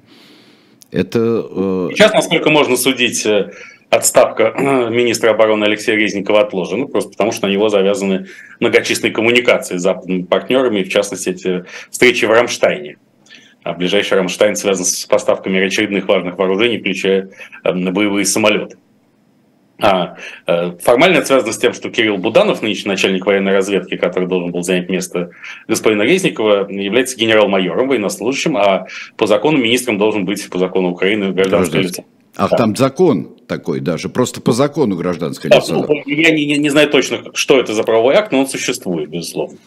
Это... 0.95 1.19
Э, 1.19 1.89
Сейчас, 1.93 2.13
насколько 2.13 2.51
можно 2.51 2.77
судить, 2.77 3.27
э, 3.27 3.51
отставка 3.91 4.55
э, 4.57 4.91
министра 4.91 5.31
обороны 5.31 5.65
Алексея 5.65 5.97
Резникова 5.97 6.43
отложена, 6.43 6.87
просто 6.87 7.11
потому 7.11 7.33
что 7.33 7.49
на 7.49 7.51
него 7.51 7.69
завязаны 7.69 8.27
многочисленные 8.61 9.13
коммуникации 9.13 9.77
с 9.77 9.83
западными 9.83 10.23
партнерами, 10.23 10.85
в 10.85 10.89
частности, 10.89 11.31
эти 11.31 11.65
встречи 11.91 12.27
в 12.27 12.31
Рамштайне. 12.31 12.99
А 13.65 13.73
ближайший 13.73 14.19
Рамштайн 14.19 14.55
связан 14.55 14.85
с 14.85 15.05
поставками 15.07 15.59
очередных 15.67 16.07
важных 16.07 16.39
вооружений, 16.39 16.79
включая 16.79 17.31
боевые 17.65 18.25
самолеты. 18.25 18.77
А, 19.81 20.16
э, 20.47 20.72
формально 20.81 21.18
это 21.18 21.27
связано 21.27 21.53
с 21.53 21.59
тем, 21.59 21.72
что 21.72 21.91
Кирилл 21.91 22.16
Буданов, 22.16 22.62
нынешний 22.62 22.91
начальник 22.91 23.27
военной 23.27 23.53
разведки, 23.53 23.97
который 23.97 24.29
должен 24.29 24.53
был 24.53 24.62
занять 24.62 24.89
место 24.89 25.31
господина 25.66 26.03
Резникова, 26.03 26.70
является 26.70 27.16
генерал-майором, 27.16 27.89
военнослужащим, 27.89 28.57
а 28.57 28.87
по 29.16 29.27
закону 29.27 29.59
министром 29.59 29.99
должен 29.99 30.25
быть, 30.25 30.49
по 30.49 30.59
закону 30.59 30.91
Украины, 30.91 31.33
гражданское 31.33 31.83
лицо. 31.83 32.05
А 32.37 32.49
да. 32.49 32.57
там 32.57 32.75
закон 32.75 33.37
такой 33.47 33.81
даже, 33.81 34.09
просто 34.09 34.41
по 34.41 34.53
закону 34.53 34.97
гражданское 34.97 35.49
да, 35.49 35.57
лицо. 35.57 35.87
Ну, 35.87 36.03
я 36.07 36.31
не, 36.31 36.47
не, 36.47 36.57
не 36.57 36.70
знаю 36.70 36.91
точно, 36.91 37.22
что 37.35 37.61
это 37.61 37.75
за 37.75 37.85
правовой 37.85 38.14
акт, 38.14 38.33
но 38.33 38.41
он 38.41 38.49
существует, 38.49 39.09
безусловно. 39.09 39.59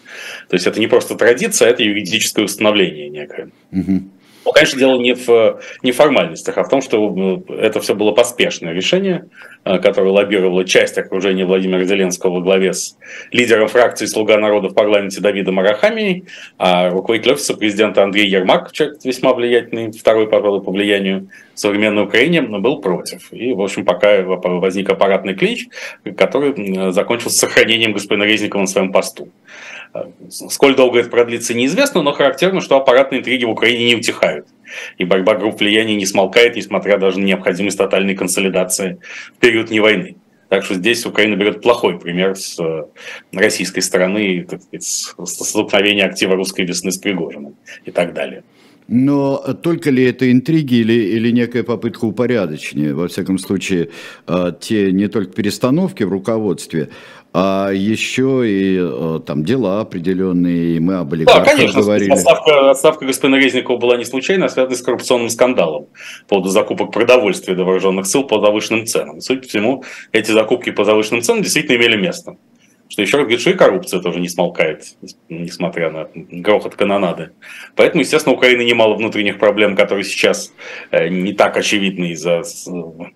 То 0.49 0.55
есть 0.55 0.67
это 0.67 0.79
не 0.79 0.87
просто 0.87 1.15
традиция, 1.15 1.69
это 1.69 1.83
юридическое 1.83 2.43
установление 2.43 3.09
некое. 3.09 3.51
Угу. 3.71 4.01
Ну, 4.47 4.53
конечно, 4.53 4.79
дело 4.79 4.97
не 4.97 5.13
в, 5.13 5.59
не 5.83 5.91
в 5.91 5.95
формальностях, 5.97 6.57
а 6.57 6.63
в 6.63 6.69
том, 6.69 6.81
что 6.81 7.09
ну, 7.09 7.43
это 7.49 7.81
все 7.81 7.93
было 7.95 8.13
поспешное 8.13 8.71
решение, 8.71 9.25
э, 9.65 9.77
которое 9.79 10.11
лоббировало 10.11 10.63
часть 10.63 10.97
окружения 10.97 11.45
Владимира 11.45 11.83
Зеленского 11.83 12.35
во 12.35 12.39
главе 12.39 12.71
с 12.71 12.97
лидером 13.33 13.67
фракции 13.67 14.05
«Слуга 14.05 14.37
народа» 14.37 14.69
в 14.69 14.73
парламенте 14.73 15.19
Давидом 15.19 15.59
Арахамией, 15.59 16.27
а 16.57 16.89
руководитель 16.91 17.33
офиса 17.33 17.55
президента 17.55 18.03
Андрей 18.03 18.29
Ермак, 18.29 18.71
человек 18.71 18.99
весьма 19.03 19.33
влиятельный, 19.33 19.91
второй, 19.91 20.29
пожалуй, 20.29 20.63
по 20.63 20.71
влиянию 20.71 21.27
современной 21.53 22.03
Украине, 22.03 22.41
был 22.41 22.79
против. 22.79 23.27
И, 23.33 23.51
в 23.51 23.59
общем, 23.59 23.83
пока 23.83 24.21
возник 24.21 24.89
аппаратный 24.89 25.35
клич, 25.35 25.67
который 26.15 26.91
закончился 26.93 27.37
сохранением 27.37 27.91
господина 27.91 28.23
Резникова 28.23 28.61
на 28.61 28.67
своем 28.67 28.93
посту. 28.93 29.27
Сколь 30.29 30.75
долго 30.75 30.99
это 30.99 31.09
продлится, 31.09 31.53
неизвестно, 31.53 32.01
но 32.01 32.13
характерно, 32.13 32.61
что 32.61 32.77
аппаратные 32.77 33.21
интриги 33.21 33.45
в 33.45 33.49
Украине 33.49 33.85
не 33.87 33.95
утихают. 33.95 34.47
И 34.97 35.05
борьба 35.05 35.35
групп 35.35 35.59
влияния 35.59 35.95
не 35.95 36.05
смолкает, 36.05 36.55
несмотря 36.55 36.97
даже 36.97 37.19
на 37.19 37.25
необходимость 37.25 37.77
тотальной 37.77 38.15
консолидации 38.15 38.99
в 39.35 39.39
период 39.39 39.69
не 39.69 39.79
войны. 39.79 40.15
Так 40.49 40.63
что 40.63 40.75
здесь 40.75 41.05
Украина 41.05 41.35
берет 41.35 41.61
плохой 41.61 41.99
пример 41.99 42.35
с 42.35 42.57
э, 42.59 42.85
российской 43.33 43.81
стороны, 43.81 44.45
так 44.49 44.61
сказать, 44.61 44.83
столкновения 45.27 46.05
актива 46.05 46.35
русской 46.35 46.65
весны 46.65 46.91
с 46.91 46.97
Пригожиным 46.97 47.55
и 47.83 47.91
так 47.91 48.13
далее. 48.13 48.43
Но 48.87 49.37
только 49.61 49.89
ли 49.89 50.05
это 50.05 50.31
интриги 50.31 50.75
или, 50.75 50.93
или 50.93 51.31
некая 51.31 51.63
попытка 51.63 52.05
упорядочения? 52.05 52.93
Во 52.93 53.09
всяком 53.09 53.37
случае, 53.37 53.89
э, 54.27 54.53
те 54.61 54.93
не 54.93 55.09
только 55.09 55.33
перестановки 55.33 56.03
в 56.03 56.09
руководстве, 56.09 56.89
а 57.39 57.69
еще 57.71 58.49
и 58.49 58.79
э, 58.81 59.19
там 59.23 59.45
дела 59.45 59.81
определенные, 59.81 60.77
и 60.77 60.79
мы 60.79 60.95
об 60.95 61.13
олигархах 61.13 61.45
да, 61.45 61.55
конечно, 61.55 61.81
говорили. 61.81 62.09
Отставка, 62.09 62.71
отставка 62.71 63.05
господина 63.05 63.35
Резникова 63.35 63.77
была 63.77 63.95
не 63.95 64.05
случайна, 64.05 64.47
а 64.47 64.49
связана 64.49 64.75
с 64.75 64.81
коррупционным 64.81 65.29
скандалом 65.29 65.85
по 66.23 66.29
поводу 66.29 66.49
закупок 66.49 66.91
продовольствия 66.91 67.53
до 67.53 67.63
вооруженных 67.63 68.07
сил 68.07 68.23
по 68.23 68.41
завышенным 68.43 68.87
ценам. 68.87 69.21
Судя 69.21 69.41
по 69.41 69.47
всему, 69.47 69.83
эти 70.13 70.31
закупки 70.31 70.71
по 70.71 70.83
завышенным 70.83 71.21
ценам 71.21 71.43
действительно 71.43 71.75
имели 71.75 71.95
место. 71.95 72.37
Что 72.89 73.01
еще 73.01 73.17
раз 73.17 73.25
говорит, 73.25 73.41
что 73.41 73.49
и 73.49 73.53
коррупция 73.53 73.99
тоже 73.99 74.19
не 74.19 74.29
смолкает, 74.29 74.85
несмотря 75.27 75.91
на 75.91 76.07
грохот 76.13 76.75
канонады. 76.75 77.31
Поэтому, 77.75 78.01
естественно, 78.01 78.33
у 78.33 78.37
Украины 78.37 78.61
немало 78.61 78.95
внутренних 78.95 79.39
проблем, 79.39 79.75
которые 79.75 80.05
сейчас 80.05 80.53
э, 80.91 81.09
не 81.09 81.33
так 81.33 81.57
очевидны 81.57 82.11
из-за 82.11 82.43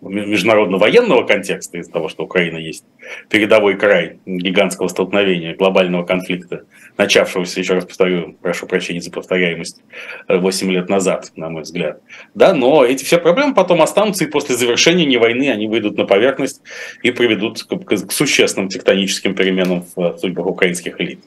международно-военного 0.01 1.25
контекста, 1.25 1.77
из-за 1.77 1.91
того, 1.91 2.09
что 2.09 2.23
Украина 2.23 2.57
есть 2.57 2.83
передовой 3.29 3.77
край 3.77 4.19
гигантского 4.25 4.89
столкновения, 4.89 5.55
глобального 5.55 6.03
конфликта, 6.03 6.65
начавшегося, 6.97 7.59
еще 7.61 7.75
раз 7.75 7.85
повторю, 7.85 8.35
прошу 8.41 8.67
прощения 8.67 9.01
за 9.01 9.11
повторяемость, 9.11 9.81
8 10.27 10.71
лет 10.71 10.89
назад, 10.89 11.31
на 11.37 11.49
мой 11.49 11.63
взгляд. 11.63 12.01
Да, 12.35 12.53
но 12.53 12.83
эти 12.83 13.05
все 13.05 13.19
проблемы 13.19 13.53
потом 13.53 13.81
останутся, 13.81 14.25
и 14.25 14.27
после 14.27 14.55
завершения 14.55 15.17
войны 15.17 15.49
они 15.49 15.67
выйдут 15.67 15.97
на 15.97 16.05
поверхность 16.05 16.61
и 17.03 17.11
приведут 17.11 17.63
к, 17.63 18.05
к 18.05 18.11
существенным 18.11 18.67
тектоническим 18.69 19.33
переменам 19.33 19.60
переменам 19.61 19.85
в 19.95 20.17
судьбах 20.17 20.45
украинских 20.45 20.99
элит? 20.99 21.19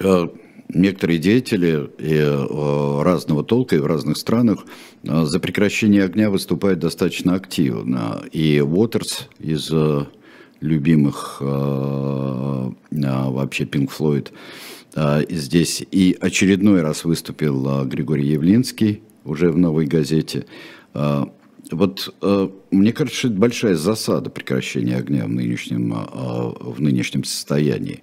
Э, 0.00 0.28
некоторые 0.68 1.18
деятели 1.18 1.90
э, 1.98 3.02
разного 3.02 3.44
толка 3.44 3.76
и 3.76 3.78
в 3.78 3.86
разных 3.86 4.16
странах 4.16 4.64
э, 5.02 5.24
за 5.24 5.40
прекращение 5.40 6.04
огня 6.04 6.30
выступают 6.30 6.80
достаточно 6.80 7.34
активно. 7.34 8.22
И 8.32 8.60
Уотерс 8.60 9.28
из 9.38 9.70
любимых 10.60 11.40
вообще 11.40 13.64
Pink 13.64 13.90
Floyd 13.90 14.30
здесь 15.28 15.84
и 15.90 16.16
очередной 16.18 16.80
раз 16.80 17.04
выступил 17.04 17.84
Григорий 17.84 18.28
Явлинский 18.28 19.02
уже 19.24 19.50
в 19.50 19.58
«Новой 19.58 19.86
газете». 19.86 20.46
Вот 21.74 22.14
э, 22.22 22.48
мне 22.70 22.92
кажется, 22.92 23.18
что 23.18 23.28
это 23.28 23.36
большая 23.36 23.74
засада 23.74 24.30
прекращения 24.30 24.96
огня 24.96 25.24
в 25.24 25.30
нынешнем, 25.30 25.92
э, 25.92 25.96
в 25.96 26.80
нынешнем 26.80 27.24
состоянии. 27.24 28.02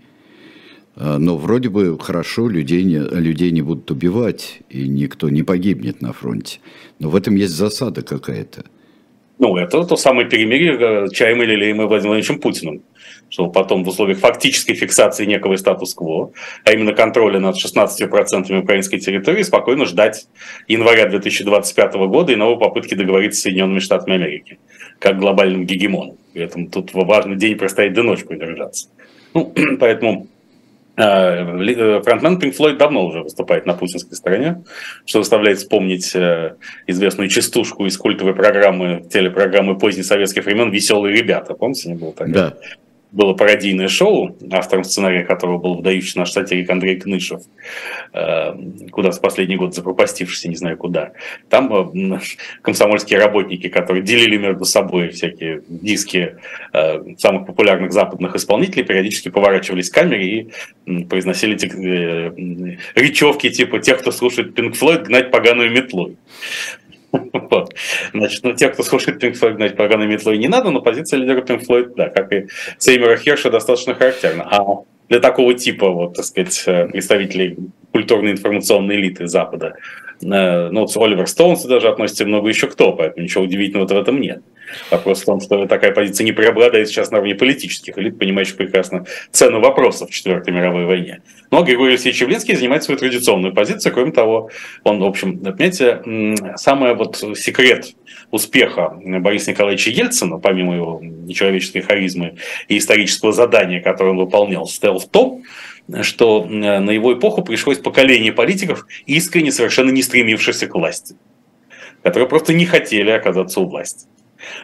Э, 0.95 1.17
но 1.17 1.37
вроде 1.37 1.69
бы 1.69 1.97
хорошо, 1.99 2.49
людей 2.49 2.83
не, 2.83 2.99
людей 2.99 3.51
не 3.51 3.61
будут 3.61 3.89
убивать, 3.91 4.61
и 4.69 4.87
никто 4.87 5.29
не 5.29 5.43
погибнет 5.43 6.01
на 6.01 6.13
фронте. 6.13 6.59
Но 6.99 7.09
в 7.09 7.15
этом 7.15 7.35
есть 7.35 7.53
засада 7.53 8.01
какая-то. 8.01 8.65
Ну, 9.41 9.57
это 9.57 9.83
то 9.83 9.97
самое 9.97 10.29
перемирие 10.29 10.77
э, 10.79 11.07
чаем 11.11 11.41
или 11.41 11.55
леем 11.55 11.81
и 11.81 11.85
Владимировичем 11.85 12.39
Путиным 12.39 12.83
чтобы 13.29 13.53
потом 13.53 13.85
в 13.85 13.87
условиях 13.87 14.19
фактической 14.19 14.73
фиксации 14.73 15.25
некого 15.25 15.55
статус-кво, 15.55 16.33
а 16.65 16.71
именно 16.73 16.91
контроля 16.91 17.39
над 17.39 17.55
16% 17.55 18.59
украинской 18.59 18.99
территории, 18.99 19.41
спокойно 19.43 19.85
ждать 19.85 20.27
января 20.67 21.07
2025 21.07 21.93
года 21.93 22.33
и 22.33 22.35
новой 22.35 22.59
попытки 22.59 22.93
договориться 22.93 23.39
с 23.39 23.43
Соединенными 23.43 23.79
Штатами 23.79 24.15
Америки, 24.15 24.59
как 24.99 25.17
глобальным 25.17 25.65
гегемоном. 25.65 26.17
Поэтому 26.33 26.67
тут 26.67 26.93
важный 26.93 27.37
день 27.37 27.57
простоять 27.57 27.93
до 27.93 28.03
ночи 28.03 28.25
продержаться. 28.25 28.89
Ну, 29.33 29.53
поэтому 29.79 30.27
фронтмен 30.95 32.37
Pink 32.37 32.55
Floyd 32.57 32.77
давно 32.77 33.05
уже 33.05 33.21
выступает 33.21 33.65
на 33.65 33.73
путинской 33.73 34.15
стороне, 34.15 34.63
что 35.05 35.19
заставляет 35.19 35.59
вспомнить 35.59 36.15
э, 36.15 36.55
известную 36.87 37.29
частушку 37.29 37.85
из 37.85 37.97
культовой 37.97 38.33
программы, 38.33 39.03
телепрограммы 39.09 39.77
поздних 39.77 40.05
советских 40.05 40.45
времен 40.45 40.69
«Веселые 40.69 41.15
ребята». 41.15 41.53
Помните, 41.53 41.89
не 41.89 41.95
было 41.95 42.11
такое? 42.11 42.33
Да 42.33 42.57
было 43.11 43.33
пародийное 43.33 43.89
шоу, 43.89 44.37
автором 44.51 44.83
сценария 44.83 45.23
которого 45.23 45.57
был 45.57 45.75
выдающий 45.75 46.17
наш 46.17 46.31
сатирик 46.31 46.69
Андрей 46.69 46.99
Кнышев, 46.99 47.41
э, 48.13 48.53
куда 48.91 49.11
в 49.11 49.19
последний 49.19 49.57
год 49.57 49.75
запропастившийся, 49.75 50.47
не 50.47 50.55
знаю 50.55 50.77
куда. 50.77 51.11
Там 51.49 51.73
э, 51.73 52.19
комсомольские 52.61 53.19
работники, 53.19 53.67
которые 53.67 54.01
делили 54.03 54.37
между 54.37 54.63
собой 54.63 55.09
всякие 55.09 55.61
диски 55.67 56.37
э, 56.71 57.15
самых 57.17 57.47
популярных 57.47 57.91
западных 57.91 58.35
исполнителей, 58.35 58.85
периодически 58.85 59.29
поворачивались 59.29 59.89
к 59.89 59.93
камере 59.93 60.47
и 60.85 61.03
произносили 61.03 61.57
речевки 62.95 63.49
типа 63.49 63.79
«тех, 63.79 63.99
кто 63.99 64.11
слушает 64.11 64.57
Pink 64.57 64.79
Floyd, 64.79 65.03
гнать 65.03 65.31
поганую 65.31 65.69
метлой». 65.69 66.15
Вот. 67.11 67.73
Значит, 68.13 68.43
ну, 68.43 68.53
те, 68.53 68.69
кто 68.69 68.83
слушает 68.83 69.23
Pink 69.23 69.33
Floyd, 69.33 69.53
гнать 69.53 69.75
поганой 69.75 70.07
метлой 70.07 70.37
не 70.37 70.47
надо, 70.47 70.71
но 70.71 70.81
позиция 70.81 71.19
лидера 71.19 71.41
Pink 71.41 71.65
Floyd, 71.67 71.93
да, 71.95 72.09
как 72.09 72.31
и 72.33 72.47
Сеймера 72.77 73.17
Херша, 73.17 73.51
достаточно 73.51 73.93
характерна. 73.93 74.47
А 74.49 74.83
для 75.09 75.19
такого 75.19 75.53
типа, 75.53 75.89
вот, 75.89 76.15
так 76.15 76.25
сказать, 76.25 76.63
э, 76.65 76.87
представителей 76.87 77.57
культурной 77.91 78.31
информационной 78.31 78.95
элиты 78.95 79.27
Запада, 79.27 79.75
э, 80.21 80.69
ну, 80.71 80.81
вот 80.81 80.97
Оливер 80.97 81.27
Стоунс 81.27 81.63
даже 81.63 81.89
относится 81.89 82.25
много 82.25 82.49
еще 82.49 82.67
кто, 82.67 82.93
поэтому 82.93 83.23
ничего 83.23 83.43
удивительного 83.43 83.87
в 83.87 83.91
этом 83.91 84.19
нет. 84.19 84.41
Вопрос 84.89 85.21
в 85.21 85.25
том, 85.25 85.41
что 85.41 85.65
такая 85.65 85.91
позиция 85.91 86.25
не 86.25 86.31
преобладает 86.31 86.87
сейчас 86.87 87.11
на 87.11 87.17
уровне 87.17 87.35
политических 87.35 87.97
элит, 87.97 88.17
понимающих 88.17 88.55
прекрасно 88.55 89.05
цену 89.31 89.59
вопросов 89.59 90.09
в 90.09 90.13
Четвертой 90.13 90.53
мировой 90.53 90.85
войне. 90.85 91.21
Но 91.49 91.63
Григорий 91.63 91.91
Алексеевич 91.91 92.21
Явлинский 92.21 92.55
занимает 92.55 92.83
свою 92.83 92.99
традиционную 92.99 93.53
позицию. 93.53 93.93
Кроме 93.93 94.11
того, 94.11 94.49
он, 94.83 94.99
в 94.99 95.05
общем, 95.05 95.39
понимаете, 95.39 96.01
самый 96.55 96.95
вот 96.95 97.17
секрет 97.35 97.93
успеха 98.31 98.97
Бориса 99.03 99.51
Николаевича 99.51 99.91
Ельцина, 99.91 100.37
помимо 100.37 100.75
его 100.75 100.99
нечеловеческой 101.01 101.81
харизмы 101.81 102.37
и 102.67 102.77
исторического 102.77 103.33
задания, 103.33 103.81
которое 103.81 104.11
он 104.11 104.17
выполнял, 104.17 104.65
состоял 104.67 104.99
в 104.99 105.09
том, 105.09 105.43
что 106.01 106.45
на 106.45 106.89
его 106.91 107.13
эпоху 107.13 107.43
пришлось 107.43 107.77
поколение 107.77 108.31
политиков, 108.31 108.85
искренне 109.05 109.51
совершенно 109.51 109.91
не 109.91 110.01
стремившихся 110.01 110.67
к 110.67 110.75
власти, 110.75 111.15
которые 112.03 112.27
просто 112.27 112.53
не 112.53 112.65
хотели 112.65 113.09
оказаться 113.09 113.59
у 113.59 113.67
власти. 113.67 114.07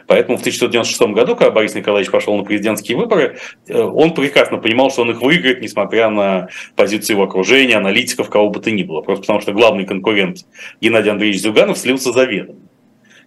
Поэтому 0.07 0.37
в 0.37 0.41
1996 0.41 1.13
году, 1.13 1.35
когда 1.35 1.51
Борис 1.51 1.75
Николаевич 1.75 2.11
пошел 2.11 2.35
на 2.35 2.43
президентские 2.43 2.97
выборы, 2.97 3.37
э, 3.67 3.79
он 3.79 4.13
прекрасно 4.13 4.57
понимал, 4.57 4.89
что 4.89 5.03
он 5.03 5.11
их 5.11 5.21
выиграет, 5.21 5.61
несмотря 5.61 6.09
на 6.09 6.49
позицию 6.75 7.17
его 7.17 7.25
окружения, 7.25 7.75
аналитиков, 7.75 8.29
кого 8.29 8.49
бы 8.49 8.59
то 8.59 8.71
ни 8.71 8.83
было. 8.83 9.01
Просто 9.01 9.21
потому 9.21 9.41
что 9.41 9.53
главный 9.53 9.85
конкурент 9.85 10.45
Геннадий 10.81 11.11
Андреевич 11.11 11.41
Зюганов 11.41 11.77
слился 11.77 12.11
заведомо 12.11 12.59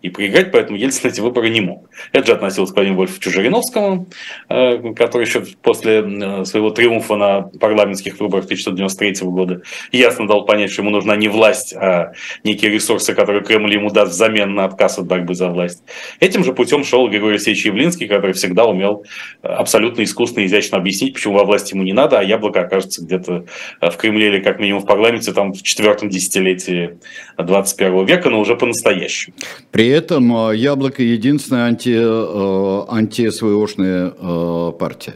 и 0.02 0.08
проиграть, 0.08 0.50
поэтому 0.50 0.78
Ельцин 0.78 1.10
эти 1.10 1.20
выборы 1.20 1.50
не 1.50 1.60
мог. 1.60 1.90
Это 2.12 2.26
же 2.26 2.32
относилось 2.32 2.70
к 2.70 2.74
Владимиру 2.74 3.00
Вольфовичу 3.00 3.30
Жириновскому, 3.30 4.08
э, 4.48 4.94
который 4.94 5.26
еще 5.26 5.44
после 5.62 6.00
э, 6.00 6.44
своего 6.44 6.70
триумфа 6.70 7.16
на 7.16 7.42
парламентских 7.42 8.18
выборах 8.18 8.44
1993 8.44 9.28
года 9.28 9.62
ясно 9.92 10.26
дал 10.26 10.46
понять, 10.46 10.72
что 10.72 10.82
ему 10.82 10.90
нужна 10.90 11.16
не 11.16 11.28
власть, 11.28 11.74
а 11.74 12.12
некие 12.44 12.70
ресурсы, 12.70 13.14
которые 13.14 13.44
Кремль 13.44 13.74
ему 13.74 13.90
даст 13.90 14.12
взамен 14.12 14.54
на 14.54 14.64
отказ 14.64 14.98
от 14.98 15.06
борьбы 15.06 15.34
за 15.34 15.48
власть. 15.48 15.82
Этим 16.18 16.44
же 16.44 16.54
путем 16.54 16.84
шел 16.84 17.08
Григорий 17.08 17.34
Алексеевич 17.34 17.66
Явлинский, 17.66 18.06
который 18.06 18.32
всегда 18.32 18.64
умел 18.64 19.04
абсолютно 19.42 20.02
искусно 20.02 20.40
и 20.40 20.46
изящно 20.46 20.78
объяснить, 20.78 21.14
почему 21.14 21.34
во 21.34 21.44
власти 21.44 21.74
ему 21.74 21.84
не 21.84 21.92
надо, 21.92 22.18
а 22.18 22.22
яблоко 22.22 22.62
окажется 22.62 23.04
где-то 23.04 23.44
в 23.80 23.96
Кремле 23.96 24.28
или 24.28 24.40
как 24.40 24.58
минимум 24.60 24.82
в 24.82 24.86
парламенте 24.86 25.32
там 25.32 25.52
в 25.52 25.62
четвертом 25.62 26.08
десятилетии 26.08 26.98
21 27.36 28.06
века, 28.06 28.30
но 28.30 28.40
уже 28.40 28.56
по-настоящему. 28.56 29.34
При 29.70 29.89
этом 29.90 30.50
э, 30.50 30.56
Яблоко 30.56 31.02
единственная 31.02 31.66
анти, 31.66 31.94
э, 31.96 32.84
антисвоошная 32.88 34.12
э, 34.18 34.72
партия, 34.78 35.14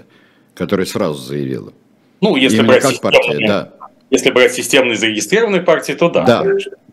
которая 0.55 0.87
сразу 0.87 1.21
заявила. 1.21 1.73
Ну, 2.21 2.37
если 2.37 2.59
Именно 2.59 2.69
брать 2.69 2.83
как 2.83 3.01
партия, 3.01 3.47
да. 3.47 3.73
Если 4.11 4.31
брать 4.31 4.53
системные 4.53 4.97
зарегистрированные 4.97 5.63
партии, 5.63 5.93
то 5.93 6.09
да. 6.09 6.25
Да, 6.25 6.45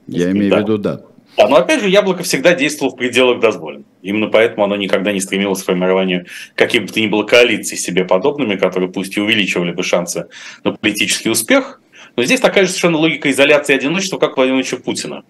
я 0.08 0.32
имею 0.32 0.50
да. 0.50 0.58
в 0.58 0.60
виду, 0.62 0.78
да. 0.78 1.02
Да, 1.38 1.48
но 1.48 1.56
опять 1.56 1.82
же, 1.82 1.90
Яблоко 1.90 2.24
всегда 2.24 2.54
действовало 2.54 2.94
в 2.94 2.98
пределах 2.98 3.40
дозволенного. 3.40 3.86
Именно 4.02 4.28
поэтому 4.28 4.66
оно 4.66 4.76
никогда 4.76 5.12
не 5.12 5.22
стремилось 5.22 5.62
к 5.62 5.66
формированию 5.66 6.26
каких 6.56 6.84
бы 6.84 6.88
то 6.88 7.00
ни 7.00 7.08
было 7.08 7.24
коалиций 7.24 7.78
себе 7.78 8.04
подобными, 8.04 8.56
которые 8.56 8.92
пусть 8.92 9.16
и 9.18 9.22
увеличивали 9.22 9.72
бы 9.72 9.84
шансы 9.84 10.28
на 10.64 10.74
политический 10.74 11.30
успех, 11.30 11.81
но 12.16 12.24
здесь 12.24 12.39
такая 12.39 12.66
же 12.66 12.70
совершенно 12.70 12.97
логика 12.97 13.32
изоляции 13.32 13.74
и 13.74 13.78
одиночества, 13.78 14.18
как 14.18 14.34
у 14.34 14.36
Владимира 14.36 14.78
Путина. 14.78 15.24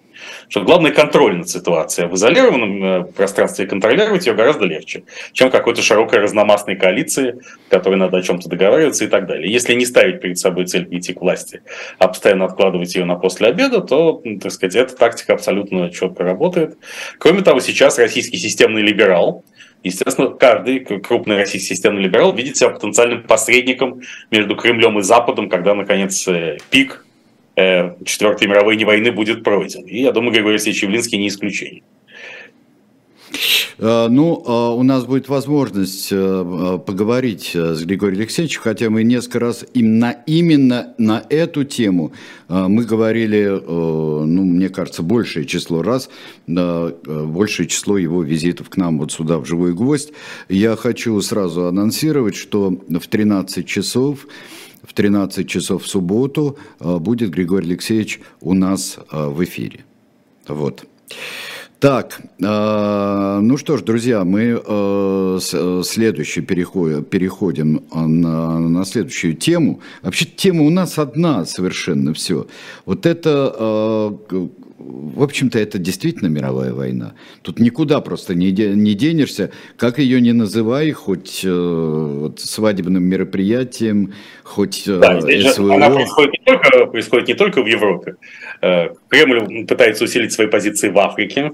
Что 0.48 0.62
главный 0.62 0.92
контроль 0.92 1.36
над 1.36 1.48
ситуацией. 1.48 2.08
В 2.08 2.14
изолированном 2.14 2.84
э, 2.84 3.04
пространстве 3.04 3.66
контролировать 3.66 4.26
ее 4.26 4.34
гораздо 4.34 4.66
легче, 4.66 5.04
чем 5.32 5.50
какой-то 5.50 5.82
широкой 5.82 6.20
разномастной 6.20 6.76
коалиции, 6.76 7.40
в 7.66 7.70
которой 7.70 7.96
надо 7.96 8.18
о 8.18 8.22
чем-то 8.22 8.48
договариваться 8.48 9.04
и 9.04 9.08
так 9.08 9.26
далее. 9.26 9.50
Если 9.50 9.74
не 9.74 9.86
ставить 9.86 10.20
перед 10.20 10.38
собой 10.38 10.66
цель 10.66 10.86
идти 10.90 11.12
к 11.12 11.20
власти, 11.20 11.62
а 11.98 12.08
постоянно 12.08 12.44
откладывать 12.44 12.94
ее 12.94 13.04
на 13.04 13.16
после 13.16 13.48
обеда, 13.48 13.80
то, 13.80 14.22
так 14.40 14.52
сказать, 14.52 14.76
эта 14.76 14.96
тактика 14.96 15.34
абсолютно 15.34 15.90
четко 15.90 16.24
работает. 16.24 16.76
Кроме 17.18 17.42
того, 17.42 17.60
сейчас 17.60 17.98
российский 17.98 18.36
системный 18.36 18.82
либерал, 18.82 19.44
Естественно, 19.82 20.28
каждый 20.28 20.80
крупный 20.80 21.36
российский 21.36 21.74
системный 21.74 22.02
либерал 22.02 22.34
видит 22.34 22.56
себя 22.56 22.70
потенциальным 22.70 23.22
посредником 23.24 24.02
между 24.30 24.54
Кремлем 24.54 24.98
и 24.98 25.02
Западом, 25.02 25.48
когда, 25.48 25.74
наконец, 25.74 26.26
э, 26.28 26.58
пик 26.70 27.04
э, 27.56 27.94
Четвертой 28.04 28.46
мировой 28.48 28.82
войны 28.84 29.10
будет 29.10 29.42
пройден. 29.42 29.82
И 29.82 30.02
я 30.02 30.12
думаю, 30.12 30.32
Григорий 30.32 30.54
Алексеевич 30.54 30.82
Явлинский 30.84 31.18
не 31.18 31.28
исключение. 31.28 31.82
Э, 33.78 34.06
ну, 34.08 34.42
э, 34.46 34.76
у 34.78 34.82
нас 34.82 35.04
будет 35.04 35.28
возможность 35.28 36.08
э, 36.12 36.78
поговорить 36.86 37.50
с 37.54 37.82
Григорием 37.82 38.20
Алексеевичем, 38.20 38.60
хотя 38.62 38.90
мы 38.90 39.02
несколько 39.02 39.40
раз 39.40 39.64
именно, 39.74 40.16
именно 40.26 40.94
на 40.98 41.24
эту 41.28 41.64
тему 41.64 42.12
мы 42.48 42.84
говорили, 42.84 43.48
ну, 43.66 44.44
мне 44.44 44.68
кажется, 44.68 45.02
большее 45.02 45.46
число 45.46 45.80
раз, 45.82 46.10
большее 46.46 47.66
число 47.66 47.96
его 47.96 48.22
визитов 48.22 48.68
к 48.68 48.76
нам 48.76 48.98
вот 48.98 49.10
сюда, 49.10 49.38
в 49.38 49.46
«Живой 49.46 49.72
гвоздь». 49.72 50.12
Я 50.50 50.76
хочу 50.76 51.18
сразу 51.22 51.64
анонсировать, 51.64 52.36
что 52.36 52.68
в 52.88 53.06
13 53.06 53.66
часов 53.66 54.26
в 54.82 54.92
13 54.92 55.48
часов 55.48 55.84
в 55.84 55.88
субботу 55.88 56.58
будет 56.78 57.30
Григорий 57.30 57.68
Алексеевич 57.68 58.20
у 58.42 58.52
нас 58.52 58.98
в 59.10 59.42
эфире. 59.42 59.86
Вот. 60.46 60.84
Так, 61.82 62.20
э, 62.40 63.38
ну 63.42 63.56
что 63.56 63.76
ж, 63.76 63.82
друзья, 63.82 64.22
мы 64.22 64.62
э, 64.64 65.38
э 65.52 65.82
следующий 65.84 66.40
переходим, 66.40 67.02
переходим 67.02 67.82
на, 67.92 68.60
на 68.60 68.84
следующую 68.84 69.34
тему. 69.34 69.80
Вообще 70.02 70.24
тема 70.24 70.62
у 70.62 70.70
нас 70.70 71.00
одна 71.00 71.44
совершенно 71.44 72.14
все. 72.14 72.46
Вот 72.86 73.04
это, 73.04 73.52
э, 73.58 74.46
в 74.78 75.22
общем-то, 75.24 75.58
это 75.58 75.78
действительно 75.78 76.28
мировая 76.28 76.72
война. 76.72 77.14
Тут 77.42 77.58
никуда 77.58 78.00
просто 78.00 78.36
не, 78.36 78.52
не 78.52 78.94
денешься, 78.94 79.50
как 79.76 79.98
ее 79.98 80.20
не 80.20 80.32
называй, 80.32 80.92
хоть 80.92 81.40
э, 81.44 81.50
вот, 81.50 82.38
свадебным 82.38 83.02
мероприятием, 83.02 84.12
хоть 84.44 84.86
э, 84.86 84.98
да, 84.98 85.20
СВО. 85.20 85.74
Она 85.74 85.90
происходит 85.90 86.32
не, 86.32 86.44
только, 86.44 86.86
происходит 86.86 87.26
не 87.26 87.34
только 87.34 87.60
в 87.60 87.66
Европе. 87.66 88.14
Э, 88.60 88.90
Кремль 89.08 89.66
пытается 89.66 90.04
усилить 90.04 90.32
свои 90.32 90.46
позиции 90.46 90.88
в 90.88 90.98
Африке 91.00 91.50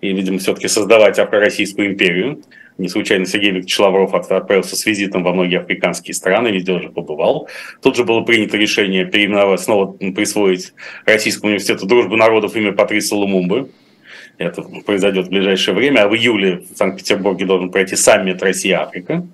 и, 0.00 0.12
видимо, 0.12 0.38
все-таки 0.38 0.68
создавать 0.68 1.18
Афро-Российскую 1.18 1.88
империю. 1.88 2.42
Не 2.78 2.88
случайно 2.88 3.24
Сергей 3.24 3.52
Викторович 3.52 3.78
Лавров 3.78 4.14
отправился 4.14 4.76
с 4.76 4.84
визитом 4.84 5.24
во 5.24 5.32
многие 5.32 5.60
африканские 5.60 6.14
страны, 6.14 6.48
везде 6.48 6.72
уже 6.72 6.90
побывал. 6.90 7.48
Тут 7.82 7.96
же 7.96 8.04
было 8.04 8.20
принято 8.20 8.58
решение 8.58 9.06
переименовать, 9.06 9.60
снова 9.60 9.92
присвоить 9.92 10.74
Российскому 11.06 11.48
университету 11.48 11.86
дружбы 11.86 12.16
народов 12.16 12.54
имя 12.54 12.72
Патриса 12.72 13.16
Лумумбы. 13.16 13.70
Это 14.36 14.62
произойдет 14.84 15.26
в 15.26 15.30
ближайшее 15.30 15.74
время. 15.74 16.02
А 16.02 16.08
в 16.08 16.14
июле 16.14 16.62
в 16.70 16.76
Санкт-Петербурге 16.76 17.46
должен 17.46 17.70
пройти 17.70 17.96
саммит 17.96 18.42
Россия-Африка. 18.42 19.26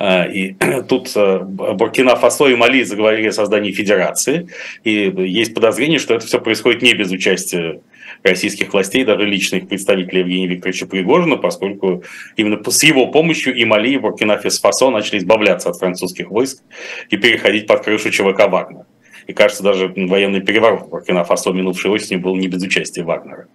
А, 0.00 0.24
и 0.24 0.54
тут 0.88 1.12
э, 1.14 1.38
Буркина 1.38 2.16
Фасо 2.16 2.48
и 2.48 2.56
Мали 2.56 2.82
заговорили 2.82 3.28
о 3.28 3.32
создании 3.32 3.70
федерации. 3.70 4.48
И 4.82 5.12
есть 5.16 5.54
подозрение, 5.54 6.00
что 6.00 6.14
это 6.14 6.26
все 6.26 6.40
происходит 6.40 6.82
не 6.82 6.94
без 6.94 7.12
участия 7.12 7.80
российских 8.22 8.72
властей, 8.72 9.04
даже 9.04 9.24
личных 9.24 9.68
представителей 9.68 10.20
Евгения 10.20 10.46
Викторовича 10.46 10.86
Пригожина, 10.86 11.36
поскольку 11.36 12.02
именно 12.36 12.58
с 12.70 12.82
его 12.82 13.08
помощью 13.08 13.54
и 13.54 13.64
Мали, 13.64 13.90
и 13.90 13.98
Буркина-Фасо 13.98 14.90
начали 14.90 15.18
избавляться 15.18 15.70
от 15.70 15.76
французских 15.76 16.30
войск 16.30 16.62
и 17.10 17.16
переходить 17.16 17.66
под 17.66 17.84
крышу 17.84 18.10
ЧВК 18.10 18.48
Вагнера. 18.48 18.86
И 19.26 19.34
кажется, 19.34 19.62
даже 19.62 19.92
военный 19.94 20.40
переворот 20.40 20.86
в 20.86 20.88
Буркина-Фасо 20.88 21.52
минувшей 21.52 21.90
осенью 21.90 22.22
был 22.22 22.34
не 22.34 22.48
без 22.48 22.62
участия 22.62 23.02
Вагнера. 23.02 23.46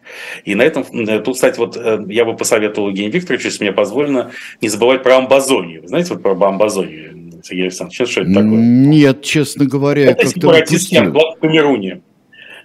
И 0.46 0.54
на 0.54 0.62
этом, 0.62 0.84
э, 0.84 1.20
тут, 1.20 1.34
кстати, 1.34 1.58
вот 1.58 1.76
э, 1.76 2.00
я 2.10 2.26
бы 2.26 2.36
посоветовал 2.36 2.90
Евгению 2.90 3.12
Викторовичу, 3.12 3.48
если 3.48 3.64
мне 3.64 3.74
позволено, 3.74 4.32
не 4.62 4.70
забывать 4.70 5.02
про 5.02 5.18
Амбазонию. 5.18 5.88
знаете 5.88 6.14
вот 6.14 6.22
про 6.22 6.34
Амбазонию, 6.34 7.42
Сергей 7.44 7.64
Александрович, 7.64 8.12
что 8.12 8.22
это 8.22 8.34
такое? 8.34 8.52
Нет, 8.52 9.24
честно 9.24 9.66
говоря, 9.66 10.12
это 10.12 10.28
сепаратистский 10.28 11.00
анклав 11.00 11.38
в 11.38 11.40
Камеруне 11.40 12.02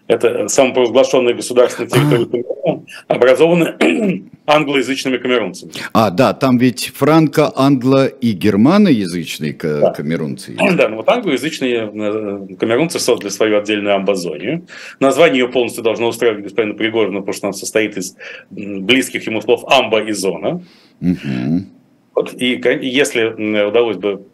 это 0.09 0.49
самопровозглашенное 0.49 1.35
государство 1.35 1.85
на 1.85 1.91
территории 1.91 2.25
Камеруна, 2.43 2.85
образованы 3.07 4.25
англоязычными 4.47 5.19
камерунцами. 5.19 5.73
А, 5.93 6.11
да, 6.11 6.33
там 6.33 6.57
ведь 6.59 6.93
франко, 6.95 7.53
англо 7.55 8.07
и 8.07 8.33
германоязычные 8.33 9.53
да. 9.53 9.93
камерунцы. 9.93 10.53
Есть. 10.59 10.77
Да, 10.77 10.89
ну 10.89 10.97
вот 10.97 11.09
англоязычные 11.09 11.91
э, 11.93 12.57
камерунцы 12.57 12.99
создали 12.99 13.31
свою 13.31 13.59
отдельную 13.59 13.95
амбазонию. 13.95 14.67
Название 14.99 15.41
ее 15.41 15.49
полностью 15.49 15.85
должно 15.85 16.09
устраивать 16.09 16.43
господина 16.43 16.75
Пригожина, 16.75 17.21
потому 17.21 17.35
что 17.35 17.47
она 17.49 17.53
состоит 17.53 17.97
из 17.99 18.17
близких 18.51 19.27
ему 19.27 19.43
слов 19.43 19.65
амба 19.67 20.01
и 20.01 20.13
зона. 20.13 20.63
Угу. 21.01 21.78
Вот, 22.19 22.35
и 22.35 22.61
если 22.83 23.27
удалось 23.69 23.97
бы, 23.97 24.25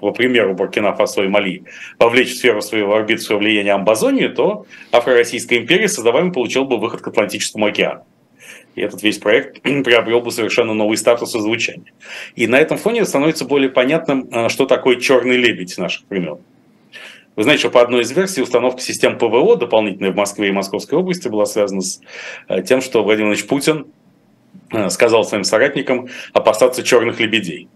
по 0.00 0.10
примеру 0.12 0.54
Буркина 0.54 0.94
Фасо 0.94 1.22
и 1.24 1.28
Мали, 1.28 1.64
повлечь 1.98 2.30
в 2.30 2.38
сферу 2.38 2.62
своего 2.62 2.94
орбиты 2.94 3.20
своего 3.20 3.40
влияния 3.40 3.72
Амбазонию, 3.72 4.34
то 4.34 4.64
Афро-Российская 4.90 5.58
империя, 5.58 5.86
создаваемая, 5.86 6.32
получила 6.32 6.64
бы 6.64 6.78
выход 6.78 7.02
к 7.02 7.08
Атлантическому 7.08 7.66
океану. 7.66 8.06
И 8.74 8.80
этот 8.80 9.02
весь 9.02 9.18
проект 9.18 9.60
приобрел 9.84 10.22
бы 10.22 10.30
совершенно 10.30 10.72
новый 10.72 10.96
статус 10.96 11.34
и 11.34 11.40
звучание. 11.40 11.92
И 12.36 12.46
на 12.46 12.58
этом 12.58 12.78
фоне 12.78 13.04
становится 13.04 13.44
более 13.44 13.68
понятным, 13.68 14.26
э, 14.32 14.48
что 14.48 14.64
такое 14.64 14.96
черный 14.96 15.36
лебедь 15.36 15.76
наших 15.76 16.04
времен. 16.08 16.38
Вы 17.36 17.42
знаете, 17.42 17.60
что 17.60 17.70
по 17.70 17.82
одной 17.82 18.00
из 18.00 18.10
версий 18.12 18.40
установка 18.40 18.80
систем 18.80 19.18
ПВО 19.18 19.56
дополнительной 19.56 20.12
в 20.12 20.16
Москве 20.16 20.48
и 20.48 20.52
Московской 20.52 20.98
области 20.98 21.28
была 21.28 21.44
связана 21.44 21.82
с 21.82 22.00
э, 22.48 22.62
тем, 22.62 22.80
что 22.80 23.02
Владимир 23.02 23.28
Владимирович 23.28 23.46
Путин 23.46 23.86
сказал 24.88 25.24
своим 25.24 25.44
соратникам 25.44 26.08
опасаться 26.32 26.82
черных 26.82 27.20
лебедей. 27.20 27.68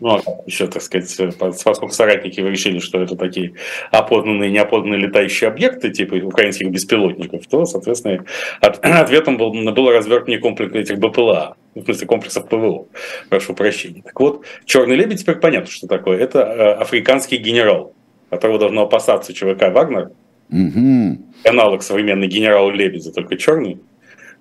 Ну, 0.00 0.16
а 0.16 0.22
еще, 0.46 0.66
так 0.66 0.82
сказать, 0.82 1.14
э, 1.18 1.30
поскольку 1.38 1.90
соратники 1.90 2.40
решили, 2.40 2.78
что 2.78 3.00
это 3.02 3.16
такие 3.16 3.54
опознанные 3.90 4.50
и 4.50 4.52
неопознанные 4.52 5.00
летающие 5.00 5.48
объекты, 5.48 5.90
типа 5.90 6.14
украинских 6.14 6.70
беспилотников, 6.70 7.46
то, 7.46 7.64
соответственно, 7.66 8.24
от, 8.60 8.78
ответом 8.84 9.36
был, 9.36 9.52
был 9.52 9.90
развернутый 9.90 10.38
комплекс 10.38 10.74
этих 10.74 10.98
БПЛА, 10.98 11.56
в 11.74 11.84
смысле 11.84 12.06
комплексов 12.06 12.48
ПВО, 12.48 12.86
прошу 13.28 13.54
прощения. 13.54 14.02
Так 14.02 14.18
вот, 14.18 14.44
черный 14.64 14.96
лебедь 14.96 15.20
теперь 15.20 15.36
понятно, 15.36 15.70
что 15.70 15.86
такое. 15.86 16.18
Это 16.18 16.40
э, 16.40 16.72
африканский 16.74 17.36
генерал, 17.36 17.92
которого 18.30 18.58
должно 18.58 18.82
опасаться 18.82 19.32
ЧВК 19.34 19.72
«Вагнер», 19.72 20.10
угу. 20.50 21.18
аналог 21.44 21.82
современный 21.82 22.28
генерал 22.28 22.70
Лебедя, 22.70 23.12
только 23.12 23.36
черный 23.36 23.78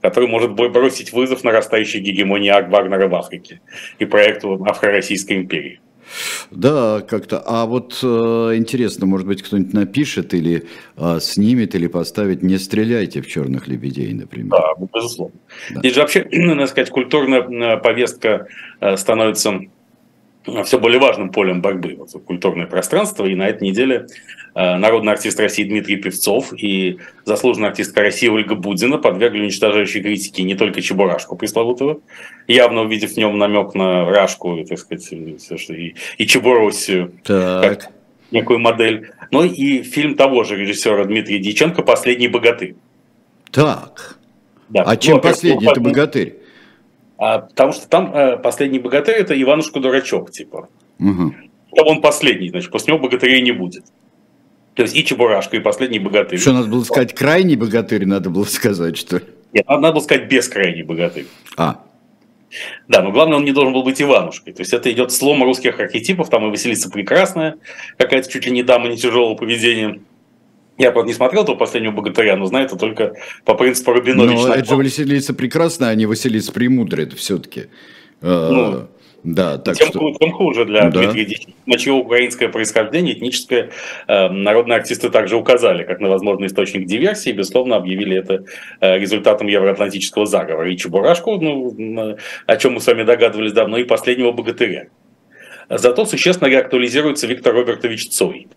который 0.10 0.30
может 0.30 0.53
бросить 0.53 1.12
вызов 1.12 1.43
нарастающей 1.43 1.99
гегемонии 1.99 2.49
Вагнера 2.49 3.08
в 3.08 3.16
Африке 3.16 3.60
и 3.99 4.05
проекту 4.05 4.64
Афро-Российской 4.66 5.34
империи. 5.34 5.80
Да, 6.51 7.01
как-то. 7.01 7.43
А 7.45 7.66
вот 7.66 7.99
э, 8.01 8.08
интересно, 8.55 9.05
может 9.05 9.28
быть, 9.28 9.43
кто-нибудь 9.43 9.74
напишет 9.74 10.34
или 10.34 10.64
э, 10.95 11.20
снимет, 11.20 11.76
или 11.76 11.88
поставит 11.88 12.43
«Не 12.43 12.58
стреляйте 12.58 13.22
в 13.22 13.28
черных 13.28 13.68
лебедей», 13.68 14.14
например. 14.14 14.51
Да, 14.51 14.88
безусловно. 14.93 15.36
Да. 15.70 15.80
Здесь 15.82 15.93
же 15.95 15.99
вообще, 15.99 16.26
надо 16.32 16.68
сказать, 16.68 16.89
культурная 16.89 17.41
э, 17.41 17.78
повестка 17.78 18.47
э, 18.80 18.95
становится 18.95 19.60
все 20.64 20.80
более 20.80 21.00
важным 21.00 21.32
полем 21.32 21.62
борьбы 21.62 21.95
вот, 21.98 22.12
культурное 22.24 22.68
пространство. 22.68 23.26
И 23.26 23.36
на 23.36 23.48
этой 23.48 23.68
неделе 23.68 24.08
э, 24.56 24.76
народный 24.78 25.14
артист 25.14 25.39
России 25.39 25.64
Дмитрий 25.64 25.98
Певцов 25.98 26.54
и 26.54 27.00
заслуженная 27.26 27.70
артистка 27.70 28.02
России 28.02 28.28
Ольга 28.28 28.56
Будина 28.56 28.98
подвергли 28.98 29.41
уничтожающей 29.41 30.02
критике 30.02 30.43
не 30.43 30.56
только 30.56 30.82
Чебурашку 30.82 31.36
пресловутого, 31.36 32.00
явно 32.48 32.82
увидев 32.82 33.14
в 33.14 33.18
нем 33.18 33.38
намек 33.38 33.76
на 33.76 34.06
Рашку, 34.06 34.64
так 34.68 34.80
сказать, 34.80 35.12
и, 35.12 35.95
и 36.18 36.28
Чебуросию, 36.28 37.14
как 37.24 37.89
некую 38.32 38.60
модель, 38.60 39.12
но 39.32 39.43
и 39.43 39.84
фильм 39.84 40.16
того 40.16 40.43
же 40.43 40.56
режиссера 40.56 41.04
Дмитрия 41.06 41.39
Дьяченко 41.39 41.82
«Последний 41.82 42.28
богатырь». 42.28 42.76
Так. 43.52 44.18
Да. 44.70 44.84
А 44.84 44.98
чем 44.98 45.16
ну, 45.16 45.22
последний 45.22 45.66
это 45.66 45.80
богатырь? 45.80 46.36
А, 47.18 47.39
потому 47.39 47.74
что 47.74 47.88
там 47.88 48.13
э, 48.13 48.38
последний 48.38 48.80
богатырь 48.80 49.15
это 49.15 49.39
Иванушка 49.39 49.80
дурачок, 49.80 50.32
типа. 50.32 50.70
Угу. 50.99 51.34
Он 51.86 52.01
последний, 52.01 52.49
значит, 52.49 52.72
после 52.72 52.93
него 52.93 53.03
богатырей 53.03 53.41
не 53.41 53.51
будет. 53.51 53.86
То 54.76 54.84
есть 54.84 54.95
и 54.95 55.03
Чебурашка, 55.03 55.57
и 55.57 55.59
последний 55.59 55.97
богатырь. 55.97 56.39
Что 56.39 56.53
надо 56.53 56.68
было 56.68 56.84
сказать, 56.84 57.13
крайний 57.15 57.55
богатырь, 57.55 58.05
надо 58.05 58.30
было 58.30 58.43
сказать, 58.43 58.95
что 58.95 59.22
Нет, 59.51 59.68
надо 59.68 59.93
было 59.93 60.01
сказать 60.01 60.28
бескрайний 60.28 60.84
богатырь. 60.84 61.26
А. 61.57 61.84
Да, 62.88 63.01
но 63.01 63.11
главное, 63.11 63.38
он 63.38 63.43
не 63.43 63.51
должен 63.51 63.74
был 63.74 63.84
быть 63.84 64.01
Иванушкой. 64.01 64.53
То 64.53 64.61
есть 64.61 64.74
это 64.74 64.91
идет 64.91 65.11
слом 65.11 65.43
русских 65.43 65.80
архетипов, 65.80 66.30
там 66.30 66.45
и 66.45 66.49
Василиса 66.51 66.89
Прекрасная, 66.89 67.57
какая-то 67.97 68.32
чуть 68.32 68.45
ли 68.45 68.51
не 68.51 68.63
дама 68.63 68.88
не 68.88 68.97
тяжелого 68.97 69.36
поведения. 69.36 69.99
Я, 70.78 70.92
правда, 70.92 71.08
не 71.08 71.14
смотрел 71.14 71.44
этого 71.44 71.56
последнего 71.56 71.92
богатыря, 71.92 72.36
но 72.36 72.46
знаю 72.46 72.66
это 72.66 72.76
только 72.76 73.14
по 73.46 73.56
принципу 73.56 73.94
Рубиновича. 73.94 74.48
Но 74.48 74.54
это 74.54 74.66
же 74.66 74.76
Василиса 74.76 75.34
прекрасная, 75.34 75.90
а 75.90 75.96
не 75.96 76.06
Василиса 76.06 76.52
премудрая, 76.52 77.08
это 77.08 77.16
все-таки. 77.16 77.66
Э, 78.22 78.50
ну, 78.52 78.88
да, 79.24 79.58
так 79.58 79.76
тем, 79.76 79.88
что... 79.88 80.14
тем 80.20 80.32
хуже 80.32 80.66
для 80.66 80.90
да. 80.90 81.02
Дмитрия 81.02 81.26
Дичи, 81.26 81.56
на 81.66 81.78
чье 81.78 81.94
украинское 81.94 82.50
происхождение 82.50 83.16
этническое 83.16 83.72
э, 84.08 84.30
народные 84.30 84.78
артисты 84.78 85.10
также 85.10 85.36
указали, 85.36 85.84
как 85.84 86.00
на 86.00 86.10
возможный 86.10 86.48
источник 86.48 86.86
диверсии, 86.86 87.32
безусловно, 87.32 87.76
объявили 87.76 88.16
это 88.16 88.46
э, 88.80 89.00
результатом 89.00 89.48
евроатлантического 89.48 90.28
заговора. 90.28 90.72
И 90.72 90.78
Чебурашку, 90.78 91.38
ну, 91.40 92.18
о 92.46 92.58
чем 92.58 92.74
мы 92.74 92.82
с 92.82 92.88
вами 92.88 93.04
догадывались 93.04 93.54
давно, 93.54 93.78
и 93.78 93.84
последнего 93.84 94.32
богатыря. 94.32 94.90
Зато 95.70 96.06
существенно 96.06 96.48
реактуализируется 96.48 97.28
Виктор 97.28 97.54
Робертович 97.54 98.10
Цой 98.10 98.48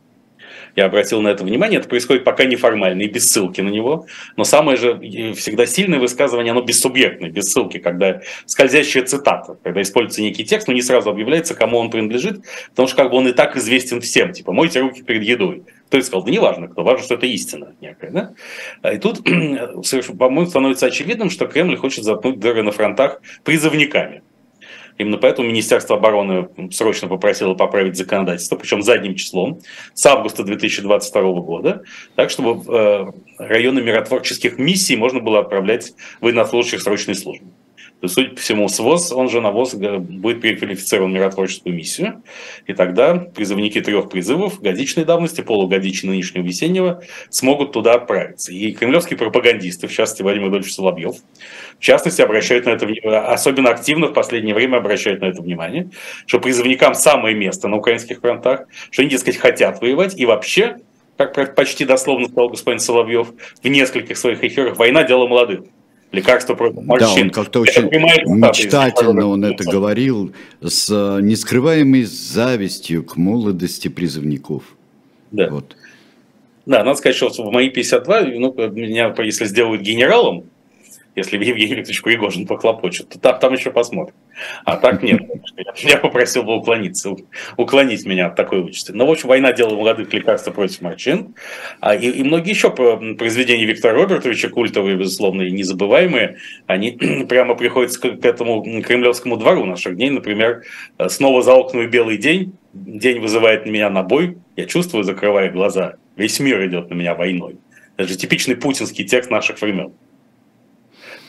я 0.76 0.86
обратил 0.86 1.20
на 1.20 1.28
это 1.28 1.44
внимание, 1.44 1.78
это 1.80 1.88
происходит 1.88 2.24
пока 2.24 2.44
неформально 2.44 3.02
и 3.02 3.08
без 3.08 3.30
ссылки 3.30 3.60
на 3.60 3.68
него, 3.68 4.06
но 4.36 4.44
самое 4.44 4.76
же 4.76 4.98
всегда 5.34 5.66
сильное 5.66 5.98
высказывание, 5.98 6.52
оно 6.52 6.62
бессубъектное, 6.62 7.30
без 7.30 7.52
ссылки, 7.52 7.78
когда 7.78 8.20
скользящая 8.46 9.04
цитата, 9.04 9.56
когда 9.62 9.82
используется 9.82 10.22
некий 10.22 10.44
текст, 10.44 10.68
но 10.68 10.74
не 10.74 10.82
сразу 10.82 11.10
объявляется, 11.10 11.54
кому 11.54 11.78
он 11.78 11.90
принадлежит, 11.90 12.44
потому 12.70 12.88
что 12.88 12.96
как 12.96 13.10
бы 13.10 13.16
он 13.16 13.28
и 13.28 13.32
так 13.32 13.56
известен 13.56 14.00
всем, 14.00 14.32
типа 14.32 14.52
«мойте 14.52 14.80
руки 14.80 15.02
перед 15.02 15.22
едой». 15.22 15.64
Кто 15.90 15.98
это 15.98 16.06
сказал? 16.06 16.24
Да 16.24 16.30
неважно 16.30 16.68
кто, 16.68 16.84
важно, 16.84 17.04
что 17.04 17.14
это 17.14 17.26
истина 17.26 17.74
некая. 17.80 18.10
Да? 18.12 18.92
И 18.92 18.98
тут, 18.98 19.24
по-моему, 19.24 20.46
становится 20.46 20.86
очевидным, 20.86 21.30
что 21.30 21.46
Кремль 21.46 21.76
хочет 21.76 22.04
заткнуть 22.04 22.38
дыры 22.38 22.62
на 22.62 22.70
фронтах 22.70 23.20
призывниками. 23.42 24.22
Именно 25.00 25.16
поэтому 25.16 25.48
Министерство 25.48 25.96
обороны 25.96 26.50
срочно 26.72 27.08
попросило 27.08 27.54
поправить 27.54 27.96
законодательство, 27.96 28.56
причем 28.56 28.82
задним 28.82 29.14
числом, 29.14 29.60
с 29.94 30.04
августа 30.04 30.44
2022 30.44 31.22
года, 31.40 31.84
так 32.16 32.28
чтобы 32.28 32.52
в 32.52 32.70
э, 32.70 33.12
районы 33.38 33.80
миротворческих 33.80 34.58
миссий 34.58 34.96
можно 34.96 35.20
было 35.20 35.38
отправлять 35.38 35.94
военнослужащих 36.20 36.82
срочной 36.82 37.14
службы 37.14 37.46
то, 38.00 38.08
судя 38.08 38.30
по 38.30 38.36
всему, 38.36 38.68
СВОЗ, 38.68 39.12
он 39.12 39.28
же 39.28 39.40
на 39.40 39.50
ВОЗ 39.50 39.74
будет 39.74 40.40
переквалифицирован 40.40 41.10
в 41.10 41.14
миротворческую 41.14 41.74
миссию, 41.74 42.22
и 42.66 42.72
тогда 42.72 43.14
призывники 43.14 43.80
трех 43.80 44.08
призывов, 44.08 44.60
годичной 44.60 45.04
давности, 45.04 45.42
полугодичной 45.42 46.10
нынешнего 46.10 46.42
весеннего, 46.42 47.02
смогут 47.28 47.72
туда 47.72 47.94
отправиться. 47.94 48.52
И 48.52 48.72
кремлевские 48.72 49.18
пропагандисты, 49.18 49.86
в 49.86 49.92
частности, 49.92 50.22
Владимир 50.22 50.48
Владимирович 50.48 50.74
Соловьев, 50.74 51.16
в 51.78 51.82
частности, 51.82 52.22
обращают 52.22 52.64
на 52.64 52.70
это 52.70 52.86
особенно 53.32 53.70
активно 53.70 54.06
в 54.06 54.12
последнее 54.14 54.54
время 54.54 54.78
обращают 54.78 55.20
на 55.20 55.26
это 55.26 55.42
внимание, 55.42 55.90
что 56.26 56.40
призывникам 56.40 56.94
самое 56.94 57.36
место 57.36 57.68
на 57.68 57.76
украинских 57.76 58.20
фронтах, 58.20 58.66
что 58.90 59.02
они, 59.02 59.10
дескать, 59.10 59.36
хотят 59.36 59.80
воевать, 59.82 60.18
и 60.18 60.24
вообще, 60.24 60.78
как 61.16 61.54
почти 61.54 61.84
дословно 61.84 62.28
сказал 62.28 62.48
господин 62.48 62.80
Соловьев 62.80 63.28
в 63.62 63.68
нескольких 63.68 64.16
своих 64.16 64.42
эфирах, 64.42 64.78
война– 64.78 65.02
дело 65.10 65.26
молодых 65.26 65.60
лекарства 66.12 66.54
против 66.54 66.82
морщин. 66.82 67.14
Да, 67.14 67.22
он 67.22 67.30
как-то 67.30 67.60
очень 67.60 67.84
мечтательно 67.84 69.26
он 69.26 69.44
это 69.44 69.64
говорил, 69.64 70.32
с 70.60 70.88
э, 70.90 71.20
нескрываемой 71.22 72.04
завистью 72.04 73.04
к 73.04 73.16
молодости 73.16 73.88
призывников. 73.88 74.64
Да. 75.30 75.48
Вот. 75.50 75.76
Да, 76.66 76.84
надо 76.84 76.98
сказать, 76.98 77.16
что 77.16 77.30
в 77.30 77.52
мои 77.52 77.70
52, 77.70 78.22
ну, 78.22 78.52
меня, 78.70 79.14
если 79.18 79.46
сделают 79.46 79.82
генералом, 79.82 80.44
если 81.16 81.36
Евгений 81.44 81.74
Викторович 81.74 82.02
Пригожин 82.02 82.46
похлопочет, 82.46 83.08
то 83.08 83.18
там, 83.18 83.38
там 83.38 83.52
еще 83.52 83.70
посмотрим. 83.70 84.14
А 84.64 84.76
так 84.76 85.02
нет. 85.02 85.22
Я 85.76 85.98
попросил 85.98 86.42
бы 86.42 86.56
уклониться, 86.56 87.14
уклонить 87.56 88.06
меня 88.06 88.26
от 88.26 88.36
такой 88.36 88.60
участи. 88.64 88.92
Но, 88.92 89.06
в 89.06 89.10
общем, 89.10 89.28
война 89.28 89.52
делала 89.52 89.76
молодых 89.76 90.12
лекарств 90.12 90.52
против 90.52 90.80
морчин. 90.80 91.34
А, 91.80 91.94
и, 91.94 92.08
и 92.08 92.22
многие 92.22 92.50
еще 92.50 92.70
произведения 92.70 93.64
Виктора 93.64 93.94
Робертовича, 93.94 94.48
культовые, 94.48 94.96
безусловно, 94.96 95.42
и 95.42 95.50
незабываемые, 95.50 96.38
они 96.66 96.92
прямо 97.28 97.54
приходят 97.54 97.96
к, 97.96 98.00
к 98.00 98.24
этому 98.24 98.62
кремлевскому 98.82 99.36
двору 99.36 99.64
наших 99.64 99.96
дней. 99.96 100.10
Например, 100.10 100.62
«Снова 101.08 101.42
за 101.42 101.54
окнами 101.54 101.86
белый 101.86 102.16
день». 102.16 102.54
День 102.72 103.18
вызывает 103.18 103.66
меня 103.66 103.90
на 103.90 104.04
бой. 104.04 104.36
Я 104.54 104.64
чувствую, 104.66 105.02
закрывая 105.02 105.50
глаза. 105.50 105.94
Весь 106.14 106.38
мир 106.38 106.64
идет 106.66 106.88
на 106.88 106.94
меня 106.94 107.14
войной. 107.16 107.56
Это 107.96 108.08
же 108.08 108.16
типичный 108.16 108.54
путинский 108.54 109.04
текст 109.04 109.28
наших 109.28 109.60
времен. 109.60 109.92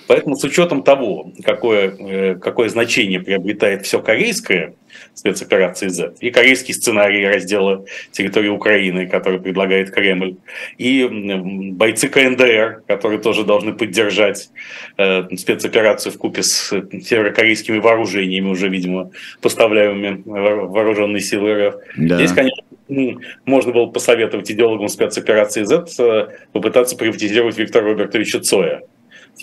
Поэтому 0.08 0.36
с 0.36 0.44
учетом 0.44 0.84
того, 0.84 1.32
какое, 1.44 1.96
э, 1.98 2.36
какое 2.36 2.70
значение 2.70 3.20
приобретает 3.20 3.86
все 3.86 4.02
корейское 4.02 4.74
спецоперации 5.14 5.88
Z, 5.88 6.14
и 6.20 6.32
корейский 6.32 6.74
сценарий 6.74 7.26
раздела 7.26 7.86
территории 8.12 8.50
Украины, 8.50 9.08
который 9.08 9.40
предлагает 9.40 9.92
Кремль, 9.92 10.36
и 10.78 11.08
бойцы 11.74 12.08
КНДР, 12.08 12.84
которые 12.88 13.20
тоже 13.20 13.44
должны 13.44 13.74
поддержать 13.74 14.50
э, 14.98 15.24
спецоперацию 15.36 16.12
в 16.12 16.18
купе 16.18 16.44
с 16.44 16.70
северокорейскими 16.70 17.80
вооружениями, 17.80 18.50
уже, 18.50 18.70
видимо, 18.70 19.12
поставляемыми 19.42 20.24
вооруженные 20.26 21.22
силы 21.22 21.68
РФ. 21.68 21.76
Да. 21.98 22.16
Здесь, 22.18 22.32
конечно, 22.32 22.64
можно 23.46 23.72
было 23.72 23.86
посоветовать 23.88 24.52
идеологам 24.52 24.90
спецоперации 24.90 25.64
Z 25.64 25.86
э, 26.00 26.28
попытаться 26.52 26.98
приватизировать 26.98 27.58
Виктора 27.58 27.88
Робертовича 27.88 28.40
Цоя 28.40 28.82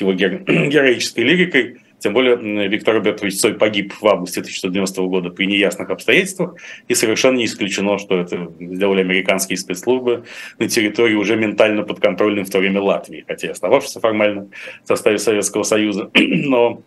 его 0.01 0.13
героической 0.15 1.25
лирикой. 1.25 1.79
Тем 1.99 2.13
более 2.13 2.69
Виктор 2.69 2.95
Робертович 2.95 3.41
Цой 3.41 3.55
погиб 3.55 3.93
в 4.01 4.07
августе 4.07 4.41
1990 4.41 5.03
года 5.03 5.31
при 5.31 5.47
неясных 5.47 5.91
обстоятельствах, 5.91 6.55
и 6.87 6.95
совершенно 6.95 7.39
не 7.39 7.47
исключено, 7.47 7.99
что 7.99 8.21
это 8.21 8.53
сделали 8.61 9.01
американские 9.01 9.57
спецслужбы 9.57 10.25
на 10.61 10.69
территории 10.69 11.17
уже 11.17 11.37
ментально 11.37 11.83
подконтрольной 11.83 12.45
в 12.45 12.51
то 12.51 12.61
время 12.61 12.81
Латвии, 12.81 13.25
хотя 13.27 13.49
и 13.49 13.51
остававшейся 13.51 13.99
формально 13.99 14.49
в 14.85 14.87
составе 14.87 15.19
Советского 15.19 15.65
Союза, 15.65 16.09
но 16.15 16.83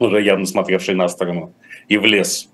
уже 0.00 0.20
явно 0.20 0.46
смотревший 0.46 0.96
на 0.96 1.06
сторону 1.08 1.54
и 1.88 1.96
в 1.96 2.04
лес 2.04 2.49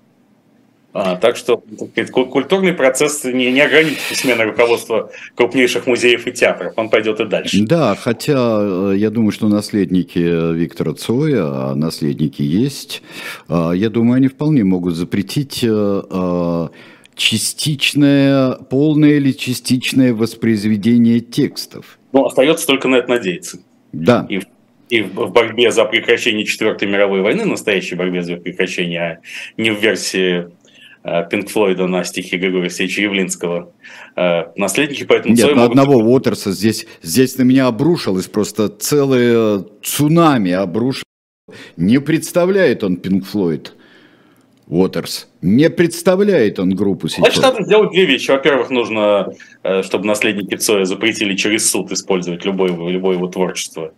а, 0.93 1.15
так 1.15 1.35
что 1.35 1.63
сказать, 1.91 2.11
культурный 2.11 2.73
процесс 2.73 3.23
не, 3.23 3.51
не 3.51 3.61
ограничится 3.61 4.15
сменой 4.15 4.45
руководства 4.45 5.11
крупнейших 5.35 5.85
музеев 5.85 6.25
и 6.27 6.31
театров, 6.31 6.73
он 6.75 6.89
пойдет 6.89 7.19
и 7.19 7.25
дальше. 7.25 7.63
Да, 7.65 7.95
хотя 7.95 8.59
э, 8.61 8.93
я 8.97 9.09
думаю, 9.09 9.31
что 9.31 9.47
наследники 9.47 10.17
Виктора 10.17 10.93
Цоя, 10.93 11.43
а 11.43 11.75
наследники 11.75 12.41
есть, 12.41 13.03
я 13.49 13.89
думаю, 13.89 14.17
они 14.17 14.27
вполне 14.27 14.63
могут 14.63 14.95
запретить 14.95 15.59
э, 15.63 16.67
частичное, 17.15 18.53
полное 18.53 19.17
или 19.17 19.31
частичное 19.31 20.13
воспроизведение 20.13 21.19
текстов. 21.19 21.99
Ну, 22.13 22.25
остается 22.25 22.65
только 22.65 22.87
на 22.87 22.95
это 22.95 23.09
надеяться. 23.09 23.59
Да. 23.91 24.25
И 24.29 24.41
и 24.89 25.01
в 25.01 25.31
борьбе 25.31 25.71
за 25.71 25.85
прекращение 25.85 26.45
Четвертой 26.45 26.87
мировой 26.87 27.21
войны, 27.21 27.43
настоящей 27.43 27.95
борьбе 27.95 28.23
за 28.23 28.37
прекращение, 28.37 29.01
а 29.01 29.19
не 29.57 29.71
в 29.71 29.81
версии 29.81 30.47
Пинк 31.29 31.49
Флойда 31.49 31.87
на 31.87 32.03
стихи 32.03 32.37
Григория 32.37 32.63
Алексеевича 32.63 33.01
Явлинского. 33.03 33.73
Э, 34.15 34.51
наследники 34.55 35.03
поэтому... 35.03 35.35
Нет, 35.35 35.47
на 35.47 35.55
могут... 35.55 35.69
одного 35.69 35.97
Уотерса 35.99 36.51
здесь, 36.51 36.85
здесь 37.01 37.37
на 37.37 37.43
меня 37.43 37.67
обрушилось 37.67 38.27
просто 38.27 38.67
целое 38.67 39.63
цунами 39.83 40.51
обрушилось. 40.51 41.03
Не 41.77 41.99
представляет 41.99 42.83
он 42.83 42.97
Пинк 42.97 43.25
Флойд. 43.25 43.73
Уотерс. 44.69 45.29
Не 45.41 45.69
представляет 45.69 46.59
он 46.59 46.75
группу 46.75 47.07
сейчас. 47.07 47.19
Значит, 47.19 47.41
надо 47.41 47.63
сделать 47.63 47.91
две 47.91 48.05
вещи. 48.05 48.31
Во-первых, 48.31 48.69
нужно, 48.69 49.31
э, 49.63 49.81
чтобы 49.81 50.05
наследники 50.05 50.55
Цоя 50.55 50.83
запретили 50.83 51.35
через 51.37 51.69
суд 51.69 51.89
использовать 51.93 52.43
любое, 52.43 52.69
любое 52.69 53.15
его 53.15 53.27
творчество 53.27 53.93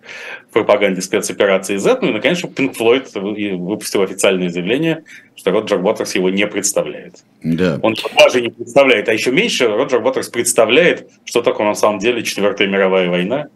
в 0.50 0.54
пропаганде 0.54 1.02
спецоперации 1.02 1.78
Z. 1.78 2.00
Ну 2.02 2.10
и, 2.10 2.14
наконец, 2.14 2.38
чтобы 2.38 2.54
Пинк 2.54 2.76
Флойд 2.78 3.12
выпустил 3.16 4.04
официальное 4.04 4.50
заявление, 4.50 5.04
что 5.36 5.50
Роджер 5.52 5.84
Уотерс 5.84 6.14
его 6.14 6.30
не 6.30 6.46
представляет. 6.46 7.16
Да. 7.42 7.80
Он 7.82 7.96
даже 8.16 8.40
не 8.40 8.50
представляет, 8.50 9.10
а 9.10 9.14
еще 9.14 9.32
меньше 9.32 9.68
Роджер 9.68 10.04
Уотерс 10.04 10.30
представляет, 10.30 11.10
что 11.26 11.42
такое 11.42 11.66
на 11.66 11.76
самом 11.76 11.98
деле 11.98 12.22
Четвертая 12.22 12.68
мировая 12.68 13.10
война 13.10 13.48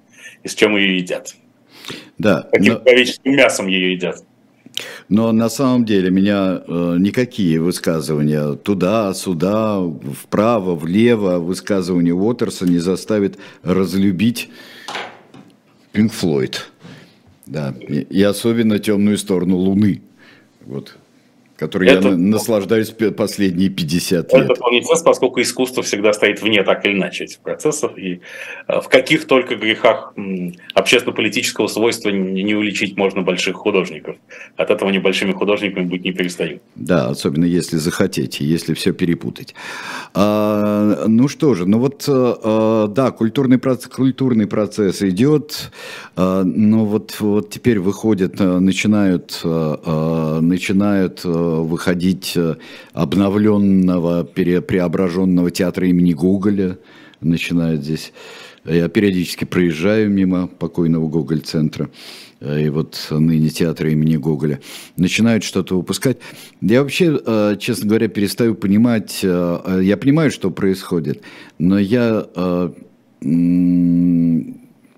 и 0.42 0.48
с 0.48 0.56
чем 0.56 0.76
ее 0.76 0.98
едят. 0.98 1.36
Да. 2.18 2.48
Каким 2.52 2.82
но... 2.84 3.32
мясом 3.32 3.68
ее 3.68 3.94
едят. 3.94 4.24
Но 5.10 5.32
на 5.32 5.50
самом 5.50 5.86
деле 5.86 6.10
меня 6.10 6.62
э, 6.66 6.96
никакие 7.00 7.60
высказывания 7.60 8.54
туда, 8.54 9.14
сюда, 9.14 9.80
вправо, 10.22 10.76
влево, 10.76 11.38
высказывания 11.38 12.14
Уотерса 12.14 12.66
не 12.66 12.80
заставит 12.80 13.38
разлюбить 13.62 14.50
Пинк 15.92 16.12
Флойд. 16.14 16.72
Да. 17.46 17.76
И, 17.88 18.22
особенно 18.24 18.80
темную 18.80 19.18
сторону 19.18 19.58
Луны. 19.58 20.02
Вот 20.66 20.98
который 21.58 21.88
это, 21.90 22.10
я 22.10 22.18
наслаждаюсь 22.18 22.94
последние 23.16 23.70
50 23.70 24.34
лет. 24.34 24.44
Это 24.44 24.56
полнецес, 24.56 25.02
поскольку 25.02 25.42
искусство 25.42 25.84
всегда 25.84 26.14
стоит 26.14 26.42
вне 26.42 26.64
так 26.64 26.86
или 26.86 26.94
иначе 26.94 27.26
этих 27.26 27.40
процессов, 27.40 27.98
и 27.98 28.22
э, 28.68 28.82
в 28.82 28.88
каких 28.90 29.26
только 29.26 29.56
грехах 29.56 30.14
общественно-политического 30.74 31.68
свойства 31.68 32.10
не 32.10 32.56
уличить 32.56 32.98
можно 32.98 33.22
больших 33.22 33.56
художников. 33.56 34.16
От 34.58 34.70
этого 34.72 34.90
небольшими 34.90 35.32
художниками 35.32 35.86
быть 35.86 36.04
не 36.04 36.12
перестают. 36.12 36.62
Да, 36.76 37.08
особенно 37.08 37.46
если 37.46 37.78
захотите, 37.78 38.46
если 38.46 38.74
все 38.74 38.94
перепутать. 38.94 39.54
А, 40.14 41.06
ну 41.08 41.28
что 41.28 41.54
же, 41.54 41.66
ну 41.66 41.80
вот, 41.80 42.06
а, 42.08 42.88
да, 42.88 43.12
культурный 43.12 43.58
процесс, 43.58 43.88
культурный 43.88 44.48
процесс 44.48 45.02
идет, 45.02 45.72
а, 46.16 46.44
но 46.44 46.86
вот, 46.86 47.16
вот 47.20 47.50
теперь 47.50 47.80
выходят, 47.80 48.40
начинают, 48.40 49.40
а, 49.44 50.40
начинают 50.42 51.22
выходить 51.44 52.34
э, 52.36 52.56
обновленного, 52.94 54.24
преображенного 54.24 55.52
театра 55.52 55.88
имени 55.88 56.14
Гоголя, 56.14 56.78
начинает 57.22 57.84
здесь. 57.84 58.14
Я 58.66 58.88
периодически 58.88 59.46
проезжаю 59.46 60.10
мимо 60.10 60.48
покойного 60.48 61.08
Гоголь-центра 61.10 61.90
э, 62.40 62.66
и 62.66 62.70
вот 62.70 63.08
ныне 63.10 63.50
театра 63.50 63.92
имени 63.92 64.18
Гоголя, 64.18 64.60
начинают 64.98 65.44
что-то 65.44 65.78
выпускать. 65.78 66.18
Я 66.62 66.82
вообще, 66.82 67.20
э, 67.26 67.58
честно 67.60 67.88
говоря, 67.88 68.08
перестаю 68.08 68.56
понимать, 68.56 69.22
я 69.24 69.98
понимаю, 70.00 70.32
что 70.32 70.50
происходит, 70.52 71.22
но 71.60 71.78
я 71.80 72.28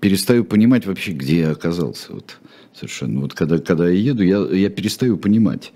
перестаю 0.00 0.44
понимать 0.44 0.86
вообще, 0.86 1.12
где 1.12 1.40
я 1.40 1.50
оказался. 1.50 2.12
Вот, 2.12 2.38
совершенно. 2.74 3.20
Вот 3.20 3.34
когда, 3.34 3.58
когда 3.58 3.88
я 3.88 3.98
еду, 3.98 4.22
я, 4.22 4.38
я 4.38 4.68
перестаю 4.70 5.16
понимать. 5.16 5.72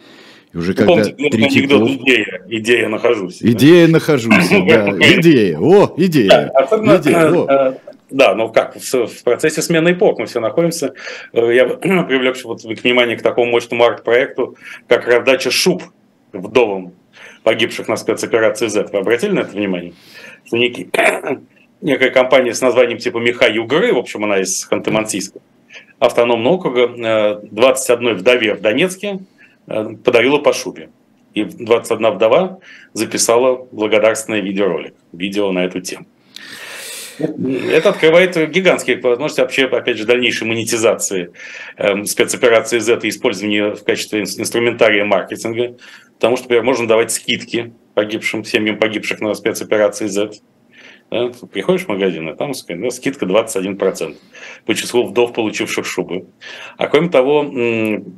И 0.53 0.59
уже 0.59 0.75
когда 0.75 0.93
помните, 0.95 1.13
Третьяков... 1.13 1.53
анекдот 1.53 1.91
«Идея», 1.91 2.43
«Идея 2.49 2.89
нахожусь». 2.89 3.39
«Идея 3.41 3.87
да? 3.87 3.93
нахожусь», 3.93 4.49
да, 4.51 4.91
идея, 4.91 5.59
о, 5.61 5.95
идея. 5.97 6.53
Да, 6.71 6.97
идея, 6.97 7.31
о. 7.31 7.47
Э, 7.49 7.75
да, 8.11 8.35
но 8.35 8.49
как, 8.49 8.77
в, 8.77 9.23
процессе 9.23 9.63
смены 9.63 9.93
эпох 9.93 10.19
мы 10.19 10.27
все 10.27 10.41
находимся. 10.41 10.95
Э, 11.33 11.55
я 11.55 11.67
привлек 11.67 12.37
вот 12.45 12.65
внимание 12.65 13.17
к 13.17 13.23
такому 13.23 13.53
мощному 13.53 13.85
арт-проекту, 13.85 14.57
как 14.89 15.07
раздача 15.07 15.51
шуб 15.53 15.85
вдовам 16.33 16.95
погибших 17.45 17.89
на 17.89 17.97
спецоперации 17.97 18.67
Z. 18.67 18.89
Вы 18.93 18.99
обратили 18.99 19.31
на 19.31 19.41
это 19.41 19.53
внимание? 19.53 19.93
Что 20.45 20.57
некий, 20.57 20.91
некая 21.81 22.11
компания 22.11 22.55
с 22.55 22.61
названием 22.61 22.99
типа 22.99 23.19
Миха 23.19 23.49
Югры, 23.49 23.93
в 23.93 23.99
общем, 23.99 24.25
она 24.25 24.41
из 24.41 24.69
Ханты-Мансийска, 24.69 25.41
автономного 26.01 26.55
округа, 26.55 27.41
21 27.51 28.09
э, 28.09 28.15
вдове 28.15 28.55
в 28.55 28.61
Донецке, 28.61 29.21
подарила 29.67 30.39
по 30.39 30.53
шубе. 30.53 30.91
И 31.35 31.45
21 31.45 32.11
вдова 32.13 32.59
записала 32.93 33.67
благодарственный 33.71 34.41
видеоролик, 34.41 34.95
видео 35.13 35.53
на 35.53 35.65
эту 35.65 35.81
тему. 35.81 36.07
Это 37.19 37.91
открывает 37.91 38.51
гигантские 38.51 38.99
возможности 39.01 39.41
вообще, 39.41 39.67
опять 39.67 39.99
же, 39.99 40.07
дальнейшей 40.07 40.47
монетизации 40.47 41.33
э, 41.77 42.05
спецоперации 42.05 42.79
Z 42.79 43.01
и 43.03 43.09
использования 43.11 43.75
в 43.75 43.85
качестве 43.85 44.23
инструментария 44.23 45.05
маркетинга, 45.05 45.77
потому 46.15 46.37
что, 46.37 46.45
например, 46.45 46.65
можно 46.65 46.89
давать 46.89 47.13
скидки 47.13 47.75
погибшим, 47.95 48.45
семьям 48.45 48.79
погибших 48.79 49.21
на 49.21 49.35
спецоперации 49.35 50.07
Z. 50.07 50.33
Да? 51.11 51.31
Приходишь 51.53 51.87
в 51.87 51.89
магазин, 51.89 52.29
а 52.29 52.37
там 52.37 52.53
да, 52.69 52.91
скидка 52.91 53.27
21% 53.27 54.17
по 54.65 54.75
числу 54.75 55.07
вдов, 55.07 55.33
получивших 55.33 55.85
шубы. 55.85 56.27
А 56.77 56.87
кроме 56.87 57.09
того, 57.09 57.43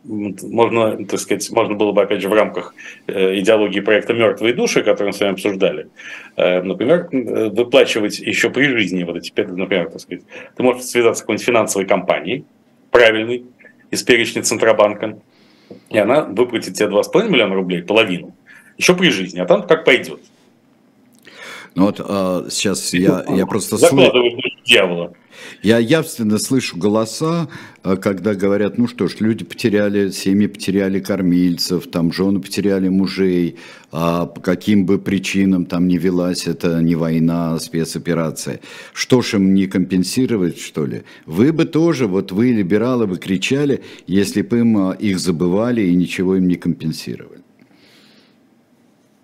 можно, 0.05 1.05
так 1.07 1.19
сказать, 1.19 1.51
можно 1.51 1.75
было 1.75 1.93
бы, 1.93 2.03
опять 2.03 2.21
же, 2.21 2.29
в 2.29 2.35
рамках 2.35 2.75
э, 3.07 3.39
идеологии 3.39 3.81
проекта 3.81 4.13
«Мертвые 4.13 4.53
души», 4.53 4.83
который 4.83 5.09
мы 5.09 5.13
с 5.15 5.21
вами 5.21 5.33
обсуждали, 5.33 5.89
э, 6.37 6.63
например, 6.63 7.09
выплачивать 7.11 8.19
еще 8.19 8.51
при 8.51 8.65
жизни 8.65 9.05
вот 9.05 9.17
эти, 9.17 9.33
например, 9.41 9.91
так 9.91 10.01
сказать, 10.01 10.25
ты 10.55 10.63
можешь 10.63 10.85
связаться 10.85 11.21
с 11.21 11.23
какой-нибудь 11.23 11.47
финансовой 11.47 11.87
компанией, 11.87 12.45
правильной, 12.91 13.47
из 13.91 14.03
перечня 14.03 14.43
Центробанка, 14.43 15.19
и 15.89 15.99
она 15.99 16.25
выплатит 16.25 16.75
тебе 16.75 16.89
2,5 16.89 17.29
миллиона 17.29 17.55
рублей, 17.55 17.83
половину, 17.83 18.35
еще 18.77 18.95
при 18.95 19.11
жизни, 19.11 19.41
а 19.41 19.47
там 19.47 19.67
как 19.67 19.85
пойдет. 19.85 20.21
Ну 21.75 21.87
вот 21.87 22.01
а, 22.01 22.47
сейчас 22.51 22.93
я, 22.93 23.25
я 23.29 23.47
просто... 23.47 23.77
Закладывай 23.77 24.37
дьявола. 24.65 25.13
Я 25.63 25.79
явственно 25.79 26.39
слышу 26.39 26.77
голоса, 26.77 27.49
э, 27.83 27.97
когда 27.97 28.35
говорят, 28.35 28.79
ну 28.79 28.87
что 28.87 29.09
ж, 29.09 29.17
люди 29.21 29.45
потеряли, 29.45 30.11
семьи 30.11 30.47
потеряли 30.47 31.01
кормильцев, 31.01 31.87
там 31.87 32.13
жены 32.13 32.41
потеряли 32.41 32.89
мужей, 32.89 33.57
а 33.91 34.27
по 34.27 34.41
каким 34.41 34.87
бы 34.87 34.99
причинам 34.99 35.67
там 35.67 35.89
не 35.89 35.99
велась 35.99 36.47
это 36.47 36.81
не 36.83 36.95
война, 36.95 37.55
а 37.55 37.59
спецоперация. 37.59 38.61
Что 38.93 39.23
ж 39.23 39.35
им 39.35 39.55
не 39.55 39.67
компенсировать, 39.67 40.59
что 40.59 40.87
ли? 40.87 41.03
Вы 41.27 41.53
бы 41.53 41.65
тоже, 41.65 42.07
вот 42.07 42.33
вы, 42.33 42.53
либералы, 42.53 43.07
вы 43.07 43.19
кричали, 43.19 43.83
если 44.07 44.43
бы 44.43 44.61
им 44.61 44.91
э, 44.91 44.97
их 44.99 45.19
забывали 45.19 45.83
и 45.83 45.95
ничего 45.95 46.37
им 46.37 46.47
не 46.47 46.57
компенсировали. 46.57 47.42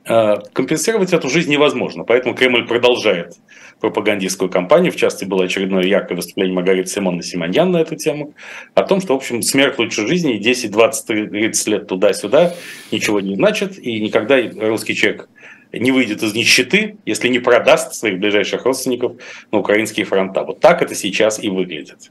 Э, 0.09 0.37
компенсировать 0.55 1.13
эту 1.13 1.29
жизнь 1.29 1.51
невозможно, 1.51 2.03
поэтому 2.03 2.35
Кремль 2.35 2.67
продолжает 2.67 3.35
пропагандистскую 3.81 4.51
кампанию. 4.51 4.91
В 4.91 4.97
частности, 4.97 5.27
было 5.27 5.45
очередное 5.45 5.85
яркое 5.85 6.17
выступление 6.17 6.55
Маргариты 6.55 6.89
Симона 6.89 7.23
Симоньян 7.23 7.71
на 7.71 7.79
эту 7.79 7.95
тему. 7.95 8.35
О 8.75 8.83
том, 8.83 9.01
что, 9.01 9.13
в 9.13 9.17
общем, 9.17 9.43
смерть 9.43 9.79
лучше 9.79 10.07
жизни, 10.07 10.39
10, 10.39 10.71
20, 10.71 11.31
30 11.31 11.67
лет 11.69 11.87
туда-сюда 11.87 12.55
ничего 12.91 13.21
не 13.21 13.37
значит. 13.37 13.79
И 13.79 14.01
никогда 14.01 14.41
русский 14.67 14.95
человек 14.95 15.29
не 15.73 15.93
выйдет 15.93 16.23
из 16.23 16.35
нищеты, 16.35 16.97
если 17.05 17.29
не 17.29 17.39
продаст 17.39 17.95
своих 17.95 18.19
ближайших 18.19 18.65
родственников 18.65 19.13
на 19.53 19.59
украинские 19.59 20.07
фронта. 20.07 20.43
Вот 20.43 20.61
так 20.61 20.81
это 20.81 20.95
сейчас 20.95 21.43
и 21.43 21.51
выглядит. 21.51 22.11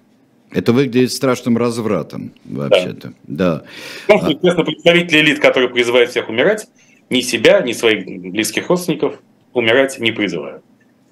Это 0.52 0.72
выглядит 0.72 1.12
страшным 1.12 1.58
развратом, 1.58 2.32
вообще-то. 2.46 3.14
Да. 3.24 3.64
да. 4.08 4.16
Ну, 4.22 4.30
естественно, 4.30 4.64
представители 4.64 5.20
элит, 5.20 5.40
которые 5.40 5.70
призывают 5.70 6.12
всех 6.12 6.30
умирать, 6.30 6.68
ни 7.10 7.22
себя, 7.22 7.62
ни 7.62 7.74
своих 7.74 8.06
близких 8.06 8.70
родственников 8.70 9.20
умирать 9.54 10.00
не 10.00 10.12
призывают 10.12 10.64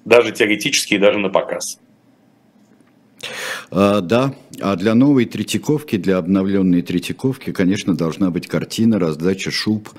даже 0.06 0.32
теоретически 0.32 0.94
и 0.94 0.98
даже 0.98 1.18
на 1.18 1.28
показ. 1.28 1.78
А, 3.70 4.00
да, 4.00 4.34
а 4.60 4.76
для 4.76 4.94
новой 4.94 5.26
Третьяковки, 5.26 5.96
для 5.96 6.16
обновленной 6.16 6.80
Третьяковки, 6.80 7.52
конечно, 7.52 7.94
должна 7.94 8.30
быть 8.30 8.46
картина 8.46 8.98
раздачи 8.98 9.50
шуб 9.50 9.90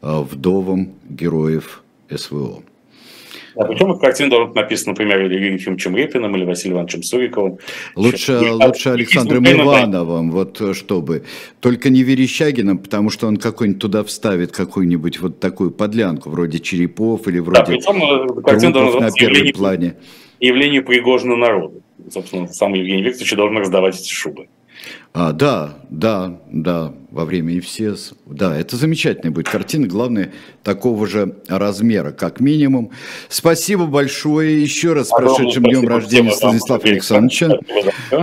а, 0.00 0.22
вдовам 0.22 0.94
героев 1.08 1.82
СВО. 2.08 2.62
А 3.56 3.64
причем 3.64 3.90
эта 3.90 4.00
картина 4.00 4.30
должна 4.30 4.46
быть 4.48 4.56
написана, 4.56 4.92
например, 4.92 5.24
или 5.24 5.34
Юрием 5.34 5.54
Ефимовичем 5.54 5.96
Репиным, 5.96 6.36
или 6.36 6.44
Василием 6.44 6.76
Ивановичем 6.76 7.02
Суриковым. 7.02 7.58
Лучше, 7.94 8.32
Еще, 8.32 8.50
лучше 8.50 8.88
Александром 8.90 9.44
Ивановым, 9.46 10.30
вот 10.30 10.60
чтобы. 10.74 11.24
Только 11.60 11.88
не 11.88 12.02
Верещагиным, 12.02 12.78
потому 12.78 13.08
что 13.08 13.26
он 13.26 13.38
какой-нибудь 13.38 13.80
туда 13.80 14.04
вставит 14.04 14.52
какую-нибудь 14.52 15.20
вот 15.20 15.40
такую 15.40 15.70
подлянку, 15.70 16.28
вроде 16.28 16.58
черепов 16.58 17.26
или 17.28 17.38
вроде 17.38 17.60
да, 17.60 17.64
причем, 17.64 18.38
э, 18.38 18.42
картина 18.42 18.72
трупов 18.74 19.00
на 19.00 19.10
первом 19.10 19.52
плане. 19.52 19.96
Явление 20.38 20.82
Пригожина 20.82 21.36
народу. 21.36 21.82
Собственно, 22.10 22.46
сам 22.48 22.74
Евгений 22.74 23.02
Викторович 23.02 23.34
должен 23.36 23.58
раздавать 23.58 23.98
эти 23.98 24.12
шубы. 24.12 24.48
А, 25.18 25.32
да, 25.32 25.78
да, 25.88 26.40
да, 26.50 26.92
во 27.10 27.24
время 27.24 27.58
ИФСЕС. 27.58 28.12
Да, 28.26 28.54
это 28.54 28.76
замечательная 28.76 29.30
будет 29.30 29.48
картина, 29.48 29.86
главное, 29.86 30.34
такого 30.62 31.06
же 31.06 31.36
размера, 31.48 32.12
как 32.12 32.38
минимум. 32.40 32.90
Спасибо 33.30 33.86
большое 33.86 34.60
еще 34.60 34.92
раз 34.92 35.08
с 35.08 35.10
прошедшим 35.10 35.64
днем 35.64 35.88
рождения 35.88 36.32
Станислава 36.32 36.82
Александровича. 36.84 37.58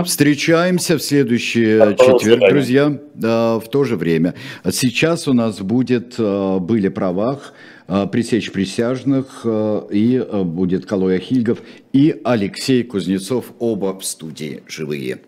Встречаемся 0.04 0.96
в 0.96 1.02
следующий 1.02 1.96
четверг, 1.98 2.48
друзья, 2.48 2.96
да, 3.14 3.58
в 3.58 3.68
то 3.68 3.82
же 3.82 3.96
время. 3.96 4.34
Сейчас 4.70 5.26
у 5.26 5.32
нас 5.32 5.58
будет 5.60 6.14
а, 6.18 6.60
«Были 6.60 6.86
правах», 6.88 7.54
а, 7.88 8.06
пресечь 8.06 8.52
присяжных, 8.52 9.40
а, 9.44 9.88
и 9.90 10.24
будет 10.44 10.86
Калоя 10.86 11.18
Хильгов 11.18 11.58
и 11.92 12.20
Алексей 12.22 12.84
Кузнецов, 12.84 13.46
оба 13.58 13.98
в 13.98 14.04
студии 14.04 14.62
живые. 14.68 15.18